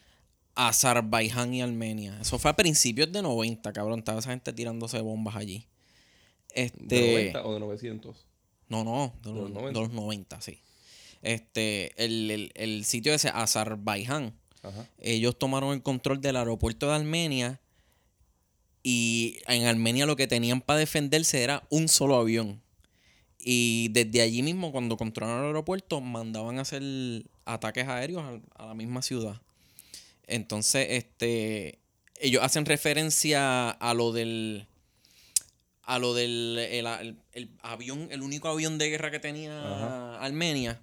Azerbaiyán 0.55 1.55
y 1.55 1.63
Armenia. 1.63 2.19
Eso 2.21 2.39
fue 2.39 2.51
a 2.51 2.57
principios 2.57 3.11
de 3.13 3.23
90, 3.23 3.73
cabrón. 3.73 4.01
Estaba 4.01 4.19
esa 4.19 4.31
gente 4.31 4.53
tirándose 4.53 5.01
bombas 5.01 5.37
allí. 5.37 5.67
Este, 6.55 6.83
¿De 6.85 7.01
90 7.13 7.47
o 7.47 7.55
de 7.55 7.61
900? 7.61 8.27
no, 8.69 8.85
no, 8.85 9.15
de 9.23 9.31
¿De 9.33 9.35
los, 9.39 9.51
los 9.51 9.55
de 9.55 9.61
90? 9.73 9.81
los 9.81 9.91
90, 9.93 10.41
sí. 10.41 10.59
Este, 11.23 11.93
el, 12.05 12.31
el, 12.31 12.53
el 12.55 12.85
sitio 12.85 13.15
ese, 13.15 13.29
Azerbaiyán, 13.29 14.35
Ajá. 14.63 14.87
ellos 14.99 15.39
tomaron 15.39 15.73
el 15.73 15.83
control 15.83 16.21
del 16.21 16.37
aeropuerto 16.37 16.89
de 16.89 16.95
Armenia 16.95 17.61
y 18.91 19.37
en 19.49 19.67
Armenia 19.67 20.07
lo 20.07 20.17
que 20.17 20.27
tenían 20.27 20.63
para 20.63 20.79
defenderse 20.79 21.43
era 21.43 21.63
un 21.69 21.89
solo 21.89 22.17
avión. 22.17 22.63
Y 23.39 23.89
desde 23.91 24.23
allí 24.23 24.43
mismo, 24.43 24.73
cuando 24.73 24.97
controlaron 24.97 25.43
el 25.43 25.47
aeropuerto, 25.49 26.01
mandaban 26.01 26.59
a 26.59 26.63
hacer 26.63 26.83
ataques 27.45 27.87
aéreos 27.87 28.41
a, 28.57 28.67
la 28.67 28.73
misma 28.75 29.03
ciudad. 29.03 29.43
Entonces, 30.27 30.87
este, 30.91 31.79
ellos 32.19 32.43
hacen 32.43 32.65
referencia 32.65 33.69
a 33.71 33.93
lo 33.93 34.13
del 34.13 34.67
a 35.83 35.99
lo 35.99 36.15
del 36.15 36.57
el, 36.59 36.87
el- 36.87 37.17
el 37.33 37.51
avión, 37.61 38.09
el 38.11 38.23
único 38.23 38.49
avión 38.49 38.79
de 38.79 38.89
guerra 38.89 39.11
que 39.11 39.21
tenía 39.21 39.53
Ajá. 39.61 40.19
Armenia, 40.25 40.81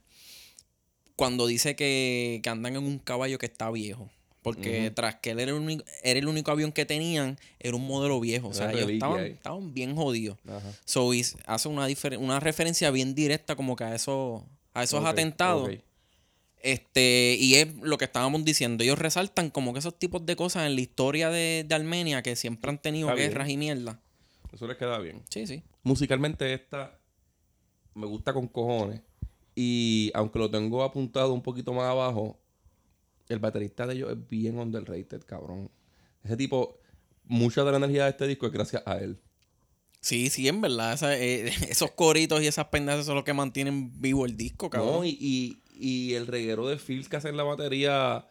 cuando 1.16 1.48
dice 1.48 1.76
que, 1.76 2.40
que 2.44 2.50
andan 2.52 2.76
en 2.76 2.84
un 2.84 3.00
caballo 3.00 3.40
que 3.40 3.48
está 3.48 3.72
viejo. 3.72 4.12
Porque 4.46 4.92
tras 4.92 5.16
que 5.16 5.32
él 5.32 5.40
era 5.40 5.50
el, 5.50 5.58
único, 5.58 5.84
era 6.04 6.20
el 6.20 6.28
único 6.28 6.52
avión 6.52 6.72
que 6.72 6.86
tenían, 6.86 7.40
era 7.60 7.76
un 7.76 7.88
modelo 7.88 8.20
viejo. 8.20 8.50
O 8.50 8.54
sea, 8.54 8.72
ellos 8.72 8.92
estaban, 8.92 9.26
estaban 9.26 9.74
bien 9.74 9.96
jodidos. 9.96 10.38
Ajá. 10.48 10.72
So, 10.86 11.14
hace 11.48 11.68
una, 11.68 11.88
una 12.20 12.40
referencia 12.40 12.92
bien 12.92 13.16
directa 13.16 13.56
como 13.56 13.76
que 13.76 13.86
a 13.86 13.96
esos, 13.96 14.44
a 14.76 14.84
esos 14.84 15.04
atentados. 15.04 15.72
Este, 16.62 17.38
y 17.40 17.56
es 17.56 17.74
lo 17.78 17.98
que 17.98 18.06
estábamos 18.06 18.46
diciendo. 18.46 18.84
Ellos 18.84 19.00
resaltan 19.00 19.50
como 19.50 19.74
que 19.74 19.80
esos 19.80 19.98
tipos 19.98 20.24
de 20.28 20.36
cosas 20.36 20.68
en 20.68 20.76
la 20.76 20.82
historia 20.82 21.32
de, 21.32 21.66
de 21.68 21.74
Armenia 21.74 22.22
que 22.22 22.36
siempre 22.36 22.70
han 22.70 22.78
tenido 22.78 23.08
Está 23.08 23.16
bien. 23.16 23.30
guerras 23.32 23.50
y 23.50 23.58
mierda. 23.58 24.00
Eso 24.54 24.68
les 24.68 24.78
queda 24.78 25.00
bien. 25.00 25.24
Sí, 25.28 25.48
sí. 25.48 25.64
Musicalmente 25.82 26.54
esta 26.54 27.00
me 27.96 28.06
gusta 28.06 28.32
con 28.32 28.48
cojones. 28.48 29.02
Y 29.56 30.12
aunque 30.14 30.38
lo 30.38 30.52
tengo 30.52 30.84
apuntado 30.84 31.34
un 31.34 31.42
poquito 31.42 31.74
más 31.74 31.86
abajo, 31.90 32.38
el 33.30 33.40
baterista 33.40 33.88
de 33.88 33.96
ellos 33.96 34.12
es 34.12 34.30
bien 34.30 34.58
underrated, 34.60 35.22
cabrón. 35.26 35.72
Ese 36.24 36.38
tipo, 36.38 36.80
mucha 37.26 37.64
de 37.64 37.72
la 37.72 37.78
energía 37.78 38.04
de 38.06 38.10
este 38.12 38.28
disco 38.28 38.46
es 38.48 38.52
gracias 38.52 38.84
a 38.86 38.98
él. 38.98 39.20
Sí, 40.02 40.30
sí, 40.30 40.48
en 40.48 40.62
verdad. 40.62 40.94
esa- 40.94 41.18
eh, 41.18 41.46
esos 41.70 41.92
coritos 41.92 42.42
y 42.44 42.48
esas 42.48 42.66
pendejas 42.68 43.06
son 43.06 43.16
los 43.16 43.24
que 43.24 43.34
mantienen 43.34 44.00
vivo 44.02 44.26
el 44.26 44.38
disco, 44.38 44.70
cabrón. 44.70 44.94
No, 44.98 45.06
y, 45.06 45.18
y- 45.20 45.62
y 45.78 46.14
el 46.14 46.28
reguero 46.28 46.68
de 46.68 46.78
feels 46.78 47.10
que 47.10 47.18
hace 47.18 47.30
en 47.30 47.38
la 47.38 47.44
batería, 47.44 48.28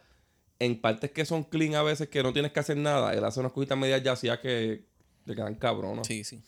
en 0.59 0.79
partes 0.81 1.11
que 1.11 1.25
son 1.25 1.43
clean 1.43 1.75
a 1.75 1.83
veces, 1.83 2.07
que 2.09 2.23
no 2.23 2.33
tienes 2.33 2.51
que 2.53 2.59
hacer 2.59 2.77
nada, 2.77 3.13
él 3.13 3.23
hace 3.23 3.39
unas 3.41 3.51
cositas 3.51 3.77
medias 3.77 4.01
ya 4.21 4.39
que 4.41 4.85
le 5.25 5.35
quedan 5.35 5.55
cabrón, 5.55 6.03
Sí, 6.05 6.23
sí. 6.23 6.41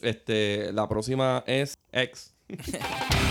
Este, 0.00 0.72
la 0.72 0.88
próxima 0.88 1.44
es 1.46 1.74
X. 1.92 2.34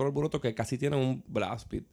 otro 0.00 0.08
alboroto 0.08 0.40
que 0.40 0.54
casi 0.54 0.78
tiene 0.78 0.96
un 0.96 1.22
blast 1.26 1.70
beat. 1.70 1.84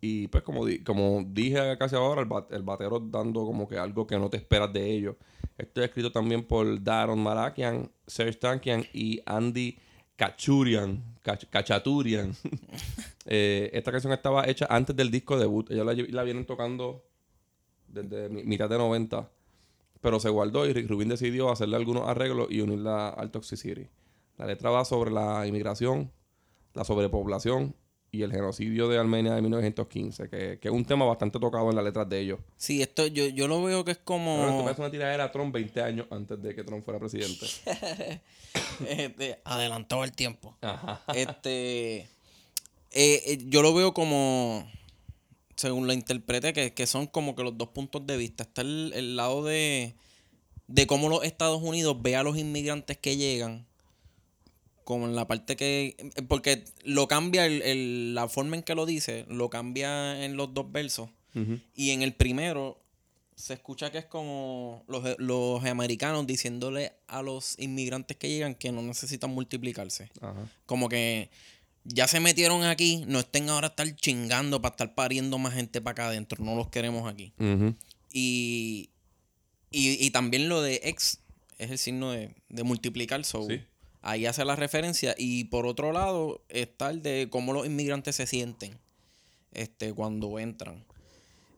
Y 0.00 0.26
pues 0.28 0.42
como, 0.42 0.66
di- 0.66 0.80
como 0.80 1.22
dije 1.26 1.76
casi 1.78 1.94
ahora, 1.94 2.22
el, 2.22 2.28
bat- 2.28 2.52
el 2.52 2.62
batero 2.62 2.98
dando 2.98 3.44
como 3.46 3.68
que 3.68 3.78
algo 3.78 4.06
que 4.06 4.18
no 4.18 4.28
te 4.28 4.36
esperas 4.36 4.72
de 4.72 4.90
ellos. 4.90 5.16
Esto 5.56 5.80
es 5.80 5.88
escrito 5.88 6.10
también 6.10 6.42
por 6.44 6.82
Daron 6.82 7.22
Marakian, 7.22 7.90
Serge 8.06 8.38
Tankian 8.38 8.84
y 8.92 9.20
Andy 9.26 9.78
Kachaturian. 10.16 11.02
Eh, 13.24 13.70
esta 13.72 13.92
canción 13.92 14.12
estaba 14.12 14.48
hecha 14.48 14.66
antes 14.68 14.96
del 14.96 15.12
disco 15.12 15.38
debut. 15.38 15.70
Ellos 15.70 15.86
la, 15.86 15.92
la 15.94 16.22
vienen 16.24 16.44
tocando 16.44 17.04
desde 17.86 18.28
mi- 18.28 18.42
mitad 18.42 18.68
de 18.68 18.76
90. 18.76 19.30
Pero 20.00 20.18
se 20.18 20.28
guardó 20.28 20.66
y 20.66 20.72
Rick 20.72 20.90
Rubin 20.90 21.08
decidió 21.08 21.48
hacerle 21.52 21.76
algunos 21.76 22.08
arreglos 22.08 22.48
y 22.50 22.60
unirla 22.62 23.10
al 23.10 23.30
Toxicity. 23.30 23.86
La 24.38 24.46
letra 24.46 24.70
va 24.70 24.84
sobre 24.84 25.12
la 25.12 25.46
inmigración, 25.46 26.10
la 26.74 26.84
sobrepoblación 26.84 27.74
y 28.14 28.22
el 28.22 28.30
genocidio 28.30 28.88
de 28.88 28.98
Armenia 28.98 29.32
de 29.34 29.40
1915, 29.40 30.28
que, 30.28 30.58
que 30.60 30.68
es 30.68 30.74
un 30.74 30.84
tema 30.84 31.06
bastante 31.06 31.40
tocado 31.40 31.70
en 31.70 31.76
las 31.76 31.84
letras 31.84 32.06
de 32.10 32.20
ellos. 32.20 32.40
Sí, 32.58 32.82
esto 32.82 33.06
yo, 33.06 33.26
yo 33.28 33.48
lo 33.48 33.62
veo 33.62 33.86
que 33.86 33.92
es 33.92 33.98
como... 33.98 34.36
Pero 34.36 34.50
esto 34.50 34.64
parece 34.64 34.82
una 34.82 34.90
tiradera 34.90 35.24
a 35.24 35.32
Trump 35.32 35.54
20 35.54 35.82
años 35.82 36.06
antes 36.10 36.40
de 36.42 36.54
que 36.54 36.62
Trump 36.62 36.84
fuera 36.84 37.00
presidente. 37.00 37.46
Este, 38.88 39.40
adelantado 39.44 40.04
el 40.04 40.12
tiempo. 40.12 40.56
Ajá. 40.60 41.02
Este. 41.14 42.00
eh, 42.00 42.08
eh, 42.90 43.38
yo 43.46 43.62
lo 43.62 43.74
veo 43.74 43.94
como. 43.94 44.70
Según 45.56 45.86
lo 45.86 45.92
interprete, 45.92 46.52
que, 46.52 46.72
que 46.74 46.86
son 46.86 47.06
como 47.06 47.34
que 47.34 47.44
los 47.44 47.56
dos 47.56 47.68
puntos 47.68 48.06
de 48.06 48.16
vista. 48.16 48.42
Está 48.42 48.62
el, 48.62 48.92
el 48.94 49.16
lado 49.16 49.44
de. 49.44 49.94
De 50.66 50.86
cómo 50.86 51.08
los 51.08 51.24
Estados 51.24 51.62
Unidos 51.62 52.00
ve 52.00 52.16
a 52.16 52.22
los 52.22 52.36
inmigrantes 52.36 52.96
que 52.98 53.16
llegan. 53.16 53.66
Como 54.84 55.06
en 55.06 55.14
la 55.14 55.26
parte 55.28 55.56
que. 55.56 55.96
eh, 55.98 56.22
Porque 56.28 56.64
lo 56.84 57.06
cambia 57.08 57.46
el- 57.46 57.62
el- 57.62 58.14
la 58.14 58.28
forma 58.28 58.56
en 58.56 58.62
que 58.62 58.74
lo 58.74 58.86
dice. 58.86 59.24
Lo 59.28 59.48
cambia 59.50 60.24
en 60.24 60.36
los 60.36 60.52
dos 60.54 60.70
versos. 60.72 61.08
Y 61.74 61.90
en 61.90 62.02
el 62.02 62.12
primero 62.14 62.78
se 63.34 63.54
escucha 63.54 63.90
que 63.90 63.96
es 63.98 64.04
como 64.04 64.84
los, 64.86 65.02
los 65.18 65.64
americanos 65.64 66.26
diciéndole 66.26 66.92
a 67.08 67.22
los 67.22 67.58
inmigrantes 67.58 68.16
que 68.18 68.28
llegan 68.28 68.54
que 68.54 68.70
no 68.70 68.82
necesitan 68.82 69.30
multiplicarse. 69.30 70.10
Ajá. 70.20 70.46
Como 70.66 70.88
que 70.90 71.30
ya 71.84 72.06
se 72.06 72.20
metieron 72.20 72.62
aquí, 72.64 73.02
no 73.06 73.18
estén 73.20 73.48
ahora 73.48 73.68
a 73.68 73.70
estar 73.70 73.96
chingando 73.96 74.60
para 74.60 74.72
estar 74.74 74.94
pariendo 74.94 75.38
más 75.38 75.54
gente 75.54 75.80
para 75.80 75.92
acá 75.92 76.08
adentro. 76.08 76.44
No 76.44 76.54
los 76.54 76.68
queremos 76.68 77.10
aquí. 77.10 77.32
Y, 78.12 78.90
y, 79.70 80.04
y 80.04 80.10
también 80.10 80.48
lo 80.50 80.60
de 80.60 80.80
ex 80.84 81.18
es 81.58 81.70
el 81.70 81.78
signo 81.78 82.10
de, 82.12 82.34
de 82.50 82.62
multiplicar. 82.62 83.24
So, 83.24 83.46
Sí. 83.48 83.60
Ahí 84.02 84.26
hace 84.26 84.44
la 84.44 84.56
referencia. 84.56 85.14
Y 85.16 85.44
por 85.44 85.66
otro 85.66 85.92
lado 85.92 86.42
está 86.48 86.90
el 86.90 87.02
de 87.02 87.28
cómo 87.30 87.52
los 87.52 87.66
inmigrantes 87.66 88.16
se 88.16 88.26
sienten 88.26 88.78
este, 89.52 89.92
cuando 89.94 90.38
entran. 90.38 90.84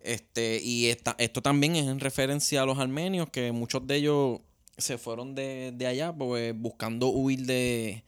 Este, 0.03 0.61
y 0.63 0.87
esta, 0.89 1.15
esto 1.19 1.41
también 1.41 1.77
es 1.77 1.87
en 1.87 1.99
referencia 2.01 2.63
a 2.63 2.67
los 2.67 2.79
armenios, 2.79 3.31
que 3.31 3.53
muchos 3.53 3.87
de 3.87 3.97
ellos 3.97 4.41
se 4.77 4.99
fueron 4.99 5.35
de, 5.35 5.73
de 5.75 5.87
allá 5.87 6.13
pues, 6.13 6.53
buscando 6.55 7.09
huir 7.09 7.47
de, 7.47 8.05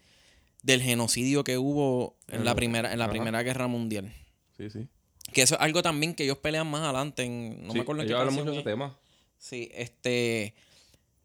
del 0.62 0.82
genocidio 0.82 1.43
que 1.43 1.57
hubo 1.57 2.16
en 2.28 2.45
la 2.45 2.55
primera, 2.55 2.93
en 2.93 2.99
la 2.99 3.05
Ajá. 3.07 3.12
primera 3.12 3.43
guerra 3.43 3.66
mundial. 3.68 4.12
Sí, 4.59 4.68
sí. 4.68 4.87
Que 5.32 5.43
eso 5.43 5.55
es 5.55 5.61
algo 5.61 5.82
también 5.82 6.14
que 6.14 6.24
ellos 6.24 6.39
pelean 6.39 6.66
más 6.66 6.82
adelante. 6.82 7.22
En, 7.24 7.62
no 7.66 7.72
Sí, 7.72 7.78
me 7.78 7.82
acuerdo 7.82 8.03
en 8.03 8.09
qué 8.09 8.14
mucho 8.14 8.45
de 8.45 8.51
ese 8.51 8.59
es. 8.59 8.64
tema. 8.64 8.97
Sí, 9.39 9.70
este. 9.74 10.55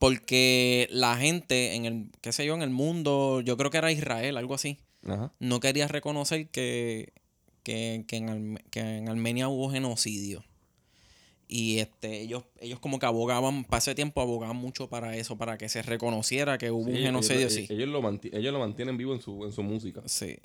Porque 0.01 0.87
la 0.89 1.15
gente 1.15 1.75
en 1.75 1.85
el, 1.85 2.05
qué 2.21 2.31
sé 2.31 2.43
yo, 2.43 2.55
en 2.55 2.63
el 2.63 2.71
mundo, 2.71 3.39
yo 3.41 3.55
creo 3.55 3.69
que 3.69 3.77
era 3.77 3.91
Israel, 3.91 4.35
algo 4.35 4.55
así, 4.55 4.79
Ajá. 5.07 5.31
no 5.39 5.59
quería 5.59 5.87
reconocer 5.87 6.49
que, 6.49 7.13
que, 7.61 8.03
que 8.07 8.15
en, 8.17 8.27
Arme- 8.29 8.63
que 8.71 8.79
en 8.79 9.09
Armenia 9.09 9.47
hubo 9.47 9.69
genocidio. 9.69 10.43
Y 11.47 11.77
este, 11.77 12.19
ellos, 12.19 12.45
ellos 12.59 12.79
como 12.79 12.97
que 12.97 13.05
abogaban, 13.05 13.63
para 13.63 13.77
ese 13.77 13.93
tiempo 13.93 14.21
abogaban 14.21 14.55
mucho 14.55 14.89
para 14.89 15.15
eso, 15.17 15.37
para 15.37 15.59
que 15.59 15.69
se 15.69 15.83
reconociera 15.83 16.57
que 16.57 16.71
hubo 16.71 16.85
Sí, 16.85 16.93
un 16.93 16.97
genocidio, 16.97 17.41
ellos, 17.41 17.53
sí. 17.53 17.67
ellos 17.69 17.89
lo 17.89 17.99
ellos 18.09 18.53
lo 18.53 18.59
mantienen 18.59 18.97
vivo 18.97 19.13
en 19.13 19.21
su, 19.21 19.45
en 19.45 19.51
su 19.51 19.61
música. 19.61 20.01
Sí. 20.07 20.35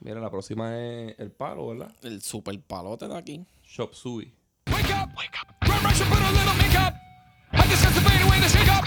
Mira, 0.00 0.18
la 0.18 0.30
próxima 0.30 0.80
es 0.80 1.14
El 1.18 1.30
Palo, 1.30 1.66
¿verdad? 1.66 1.94
El 2.02 2.22
super 2.22 2.58
palote 2.58 3.06
de 3.06 3.18
aquí. 3.18 3.44
Shop 3.66 3.92
Sui. 3.92 4.32
Wake 4.72 4.94
up, 4.94 5.10
wake 5.14 5.34
up. 5.42 7.07
Grab 7.52 7.64
brush 7.64 7.64
and 7.64 7.64
put 7.64 7.64
a. 7.64 7.64
I 7.64 7.66
discuss 7.68 7.94
the 7.94 8.00
fade 8.00 8.22
away 8.24 8.40
the 8.40 8.48
shake 8.48 8.68
up. 8.68 8.84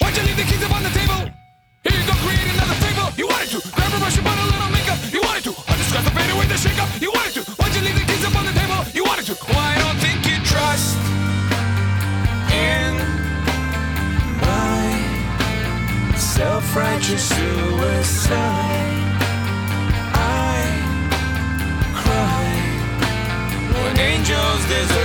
Why'd 0.00 0.16
you 0.16 0.22
leave 0.24 0.36
the 0.36 0.44
keys 0.44 0.62
up 0.64 0.72
on 0.72 0.82
the 0.82 0.90
table? 0.90 1.20
Here 1.84 1.96
you 1.96 2.06
go, 2.06 2.14
create 2.24 2.48
another 2.54 2.76
fable. 2.80 3.08
You 3.16 3.26
wanted 3.28 3.50
to. 3.52 3.60
Grab 3.76 3.92
a 3.92 3.98
brush 3.98 4.16
and 4.16 4.26
put 4.26 4.38
a 4.38 4.44
little 4.44 4.70
makeup. 4.72 4.98
You 5.12 5.20
wanted 5.20 5.44
to. 5.44 5.52
I 5.68 5.76
discuss 5.76 6.04
the 6.04 6.12
fade 6.16 6.30
away 6.30 6.46
the 6.46 6.56
shake 6.56 6.80
up. 6.80 6.88
You 7.00 7.10
wanted 7.12 7.34
to. 7.36 7.42
Why'd 7.58 7.74
you 7.74 7.82
leave 7.82 7.98
the 8.00 8.06
keys 8.08 8.24
up 8.24 8.34
on 8.36 8.44
the 8.46 8.52
table? 8.56 8.80
You 8.96 9.04
wanted 9.04 9.26
to. 9.28 9.34
Well, 9.48 9.60
I 9.60 9.76
don't 9.82 9.98
think 10.00 10.18
you 10.28 10.36
trust 10.44 10.96
in 12.52 12.96
my 14.40 14.96
self-righteous 16.16 17.24
suicide. 17.36 19.04
I 20.16 20.64
cry 22.00 22.48
when 23.76 23.98
angels 24.00 24.62
deserve 24.68 24.99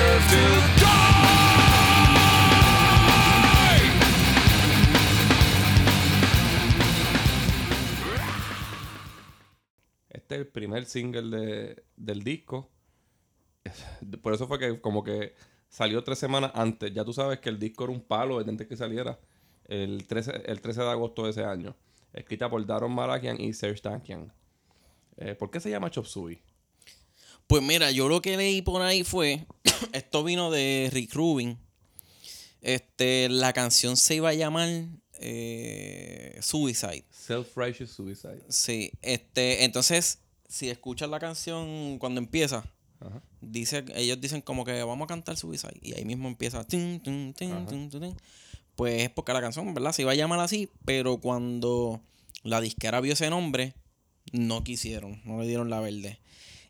Este 10.36 10.42
es 10.42 10.48
el 10.48 10.48
primer 10.48 10.86
single 10.86 11.38
de- 11.38 11.84
del 11.96 12.24
disco. 12.24 12.70
Por 14.22 14.34
eso 14.34 14.48
fue 14.48 14.60
que 14.60 14.80
como 14.82 15.04
que 15.04 15.34
salió 15.70 16.04
tres 16.04 16.20
semanas 16.20 16.52
antes. 16.54 16.94
Ya 16.94 17.04
tú 17.06 17.14
sabes 17.14 17.40
que 17.40 17.50
el 17.50 17.58
disco 17.60 17.86
era 17.86 17.94
un 17.94 18.02
palo 18.02 18.38
desde 18.40 18.52
antes 18.52 18.68
que 18.68 18.76
saliera. 18.76 19.20
El 19.66 20.06
13, 20.06 20.44
el 20.46 20.62
13 20.62 20.82
de 20.82 20.90
agosto 20.90 21.24
de 21.24 21.32
ese 21.32 21.44
año. 21.44 21.76
Escrita 22.14 22.50
por 22.50 22.66
Daron 22.66 22.94
Malakian 22.94 23.40
y 23.40 23.54
Serge 23.54 23.82
Tankian. 23.82 24.32
Eh, 25.18 25.36
¿Por 25.36 25.50
qué 25.50 25.60
se 25.60 25.70
llama 25.70 25.90
Chop 25.90 26.06
Suey? 26.06 26.42
Pues 27.48 27.62
mira, 27.64 27.92
yo 27.92 28.10
lo 28.10 28.22
que 28.22 28.36
leí 28.38 28.62
por 28.62 28.82
ahí 28.82 29.04
fue, 29.04 29.46
esto 29.94 30.24
vino 30.24 30.52
de 30.52 30.90
Rick 30.92 31.14
Rubin. 31.14 31.58
Este, 32.62 33.30
la 33.30 33.54
canción 33.54 33.96
se 33.98 34.16
iba 34.16 34.30
a 34.30 34.34
llamar 34.34 34.68
eh, 35.20 36.38
Suicide. 36.42 37.06
Self-Righteous 37.12 37.92
Suicide. 37.92 38.44
Sí, 38.50 38.92
este, 39.02 39.64
entonces, 39.66 40.20
si 40.48 40.70
escuchas 40.70 41.10
la 41.10 41.20
canción 41.20 41.98
cuando 42.00 42.20
empieza, 42.20 42.66
Ajá. 43.00 43.22
dice, 43.42 43.86
ellos 43.96 44.20
dicen 44.22 44.42
como 44.42 44.66
que 44.66 44.84
vamos 44.84 45.06
a 45.06 45.08
cantar 45.08 45.38
Suicide. 45.38 45.80
Y 45.82 45.94
ahí 45.94 46.06
mismo 46.06 46.28
empieza. 46.28 46.64
tin, 46.66 47.00
tin, 47.02 47.34
tin, 47.34 47.52
Ajá. 47.52 47.68
tin, 47.68 47.90
tin, 47.90 48.02
tin. 48.02 48.16
Pues 48.76 49.04
es 49.04 49.10
porque 49.10 49.34
la 49.34 49.42
canción, 49.42 49.74
¿verdad? 49.74 49.94
Se 49.94 50.02
iba 50.02 50.12
a 50.12 50.16
llamar 50.16 50.40
así, 50.40 50.70
pero 50.84 51.18
cuando 51.18 52.02
la 52.44 52.62
disquera 52.62 53.02
vio 53.02 53.14
ese 53.14 53.30
nombre, 53.30 53.74
no 54.32 54.64
quisieron, 54.64 55.22
no 55.26 55.40
le 55.40 55.48
dieron 55.48 55.70
la 55.70 55.80
verde. 55.80 56.20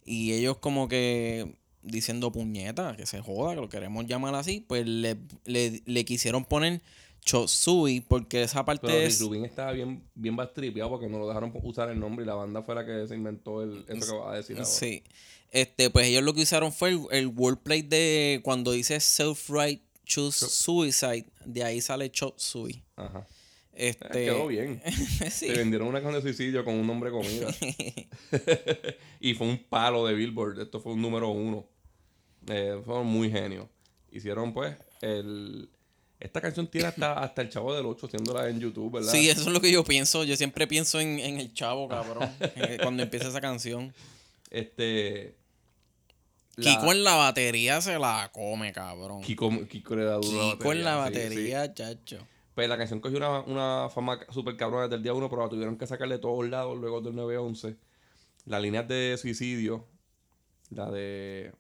Y 0.05 0.34
ellos 0.34 0.57
como 0.57 0.88
que 0.88 1.55
diciendo 1.82 2.32
puñeta, 2.32 2.95
que 2.95 3.05
se 3.05 3.21
joda, 3.21 3.55
que 3.55 3.61
lo 3.61 3.69
queremos 3.69 4.05
llamar 4.07 4.36
así, 4.36 4.63
pues 4.67 4.86
le, 4.88 5.17
le, 5.45 5.82
le 5.86 6.05
quisieron 6.05 6.45
poner 6.45 6.82
Chosui, 7.26 8.01
porque 8.01 8.43
esa 8.43 8.63
parte 8.63 8.88
Pero 8.88 8.99
es... 8.99 9.19
Rubin 9.19 9.45
estaba 9.45 9.71
bien, 9.71 10.03
bien 10.13 10.36
bastripeado 10.36 10.91
porque 10.91 11.09
no 11.09 11.17
lo 11.17 11.28
dejaron 11.28 11.51
usar 11.63 11.89
el 11.89 11.99
nombre 11.99 12.23
y 12.23 12.28
la 12.28 12.36
banda 12.36 12.61
fue 12.61 12.76
la 12.76 12.86
que 12.86 13.07
se 13.07 13.15
inventó 13.15 13.63
el, 13.63 13.84
eso 13.88 14.13
que 14.13 14.19
vas 14.19 14.34
a 14.34 14.36
decir 14.38 14.57
ahora. 14.57 14.69
Sí. 14.69 15.03
Este, 15.51 15.89
pues 15.89 16.07
ellos 16.07 16.23
lo 16.23 16.34
que 16.34 16.43
usaron 16.43 16.71
fue 16.71 16.89
el, 16.89 17.01
el 17.11 17.28
wordplay 17.28 17.82
de 17.82 18.41
cuando 18.43 18.71
dice 18.71 18.99
self-right 18.99 19.82
choose 20.05 20.47
suicide, 20.47 21.26
de 21.45 21.63
ahí 21.63 21.82
sale 21.82 22.11
chop 22.11 22.38
sui. 22.38 22.84
Ajá. 22.95 23.28
Este, 23.73 24.07
Eh, 24.07 24.26
quedó 24.26 24.47
bien. 24.47 24.82
sí. 25.32 25.47
Te 25.47 25.57
vendieron 25.57 25.88
una 25.88 26.01
canción 26.01 26.23
de 26.23 26.30
suicidio 26.30 26.63
con 26.63 26.76
un 26.76 26.88
nombre 26.88 27.11
de 27.11 27.17
comida. 27.17 27.47
y 29.19 29.34
fue 29.34 29.47
un 29.47 29.57
palo 29.57 30.05
de 30.05 30.13
Billboard. 30.13 30.61
Esto 30.61 30.80
fue 30.80 30.93
un 30.93 31.01
número 31.01 31.30
uno. 31.30 31.67
Eh, 32.47 32.80
fueron 32.86 33.07
muy 33.07 33.30
genios. 33.30 33.67
Hicieron 34.11 34.53
pues 34.53 34.78
el... 35.01 35.69
Esta 36.20 36.41
canción 36.41 36.68
tiene 36.68 36.88
hasta, 36.88 37.13
hasta 37.24 37.41
el 37.41 37.49
chavo 37.49 37.74
del 37.76 37.86
8 37.86 38.07
haciéndola 38.07 38.49
en 38.49 38.59
YouTube, 38.59 38.93
¿verdad? 38.93 39.11
Sí, 39.11 39.30
eso 39.30 39.41
es 39.41 39.47
lo 39.47 39.59
que 39.61 39.72
yo 39.72 39.84
pienso. 39.84 40.24
Yo 40.24 40.36
siempre 40.36 40.68
pienso 40.68 40.99
en, 40.99 41.20
en 41.20 41.39
el 41.39 41.53
chavo, 41.53 41.88
cabrón. 41.88 42.30
eh, 42.39 42.78
cuando 42.82 43.03
empieza 43.03 43.28
esa 43.28 43.41
canción. 43.41 43.93
Este... 44.49 45.36
la- 46.55 46.72
Kiko 46.72 46.91
en 46.91 47.03
la 47.03 47.16
batería 47.16 47.82
se 47.82 47.99
la 47.99 48.30
come, 48.34 48.72
cabrón. 48.72 49.22
Kiko, 49.22 49.49
Kiko 49.68 49.95
le 49.95 50.05
da 50.05 50.16
duro 50.16 50.51
Kiko 50.57 50.72
en 50.72 50.84
la 50.84 50.91
sí, 51.07 51.13
sí. 51.13 51.20
batería, 51.20 51.74
chacho. 51.74 52.20
Pues 52.55 52.70
la 52.70 52.78
canción 52.78 53.01
cogió 53.01 53.18
una, 53.18 53.41
una 53.41 53.89
fama 53.89 54.18
súper 54.32 54.55
cabrona 54.55 54.84
desde 54.84 54.95
el 54.95 55.03
día 55.03 55.13
1, 55.13 55.30
pero 55.30 55.43
la 55.43 55.49
tuvieron 55.49 55.78
que 55.78 55.86
sacar 55.86 56.07
de 56.07 56.18
todos 56.20 56.47
lados 56.47 56.78
luego 56.78 57.01
del 57.01 57.13
9-11. 57.13 57.76
Las 58.45 58.61
líneas 58.61 58.88
de 58.88 59.18
suicidio, 59.20 59.86
la 60.70 60.89
de 60.89 61.51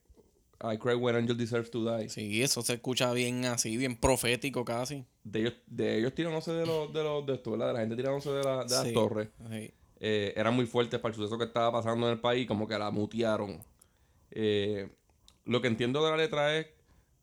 I 0.61 0.77
Cry 0.77 0.95
When 0.95 1.15
Angel 1.15 1.35
Deserves 1.37 1.69
to 1.71 1.83
Die, 1.97 2.09
Sí, 2.09 2.41
eso 2.41 2.61
se 2.61 2.73
escucha 2.75 3.11
bien 3.13 3.45
así, 3.45 3.75
bien 3.77 3.95
profético 3.97 4.63
casi. 4.65 5.05
de 5.23 5.39
ellos, 5.41 5.53
de 5.67 5.97
ellos 5.99 6.13
tirándose 6.15 6.51
de 6.53 6.65
los, 6.65 6.93
de 6.93 7.03
los 7.03 7.25
de 7.25 7.33
esto, 7.35 7.51
¿verdad? 7.51 7.67
De 7.67 7.73
la 7.73 7.79
gente 7.81 7.95
tirándose 7.95 8.29
de, 8.31 8.43
la- 8.43 8.63
de 8.63 8.69
las 8.75 8.83
Sí, 8.87 8.93
torres. 8.93 9.29
sí. 9.51 9.71
eh, 9.99 10.33
eran 10.35 10.53
muy 10.55 10.65
fuertes 10.65 10.99
para 10.99 11.13
el 11.13 11.15
suceso 11.15 11.37
que 11.37 11.45
estaba 11.45 11.71
pasando 11.71 12.05
en 12.07 12.13
el 12.13 12.19
país, 12.19 12.47
como 12.47 12.67
que 12.67 12.77
la 12.77 12.89
mutearon. 12.91 13.61
Eh, 14.31 14.89
lo 15.45 15.61
que 15.61 15.67
entiendo 15.67 16.03
de 16.03 16.11
la 16.11 16.17
letra 16.17 16.57
es 16.57 16.67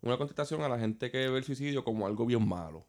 una 0.02 0.16
contestación 0.18 0.62
a 0.62 0.68
la 0.68 0.78
gente 0.78 1.10
que 1.10 1.28
ve 1.28 1.38
el 1.38 1.44
suicidio 1.44 1.84
como 1.84 2.06
algo 2.06 2.26
bien 2.26 2.46
malo. 2.46 2.84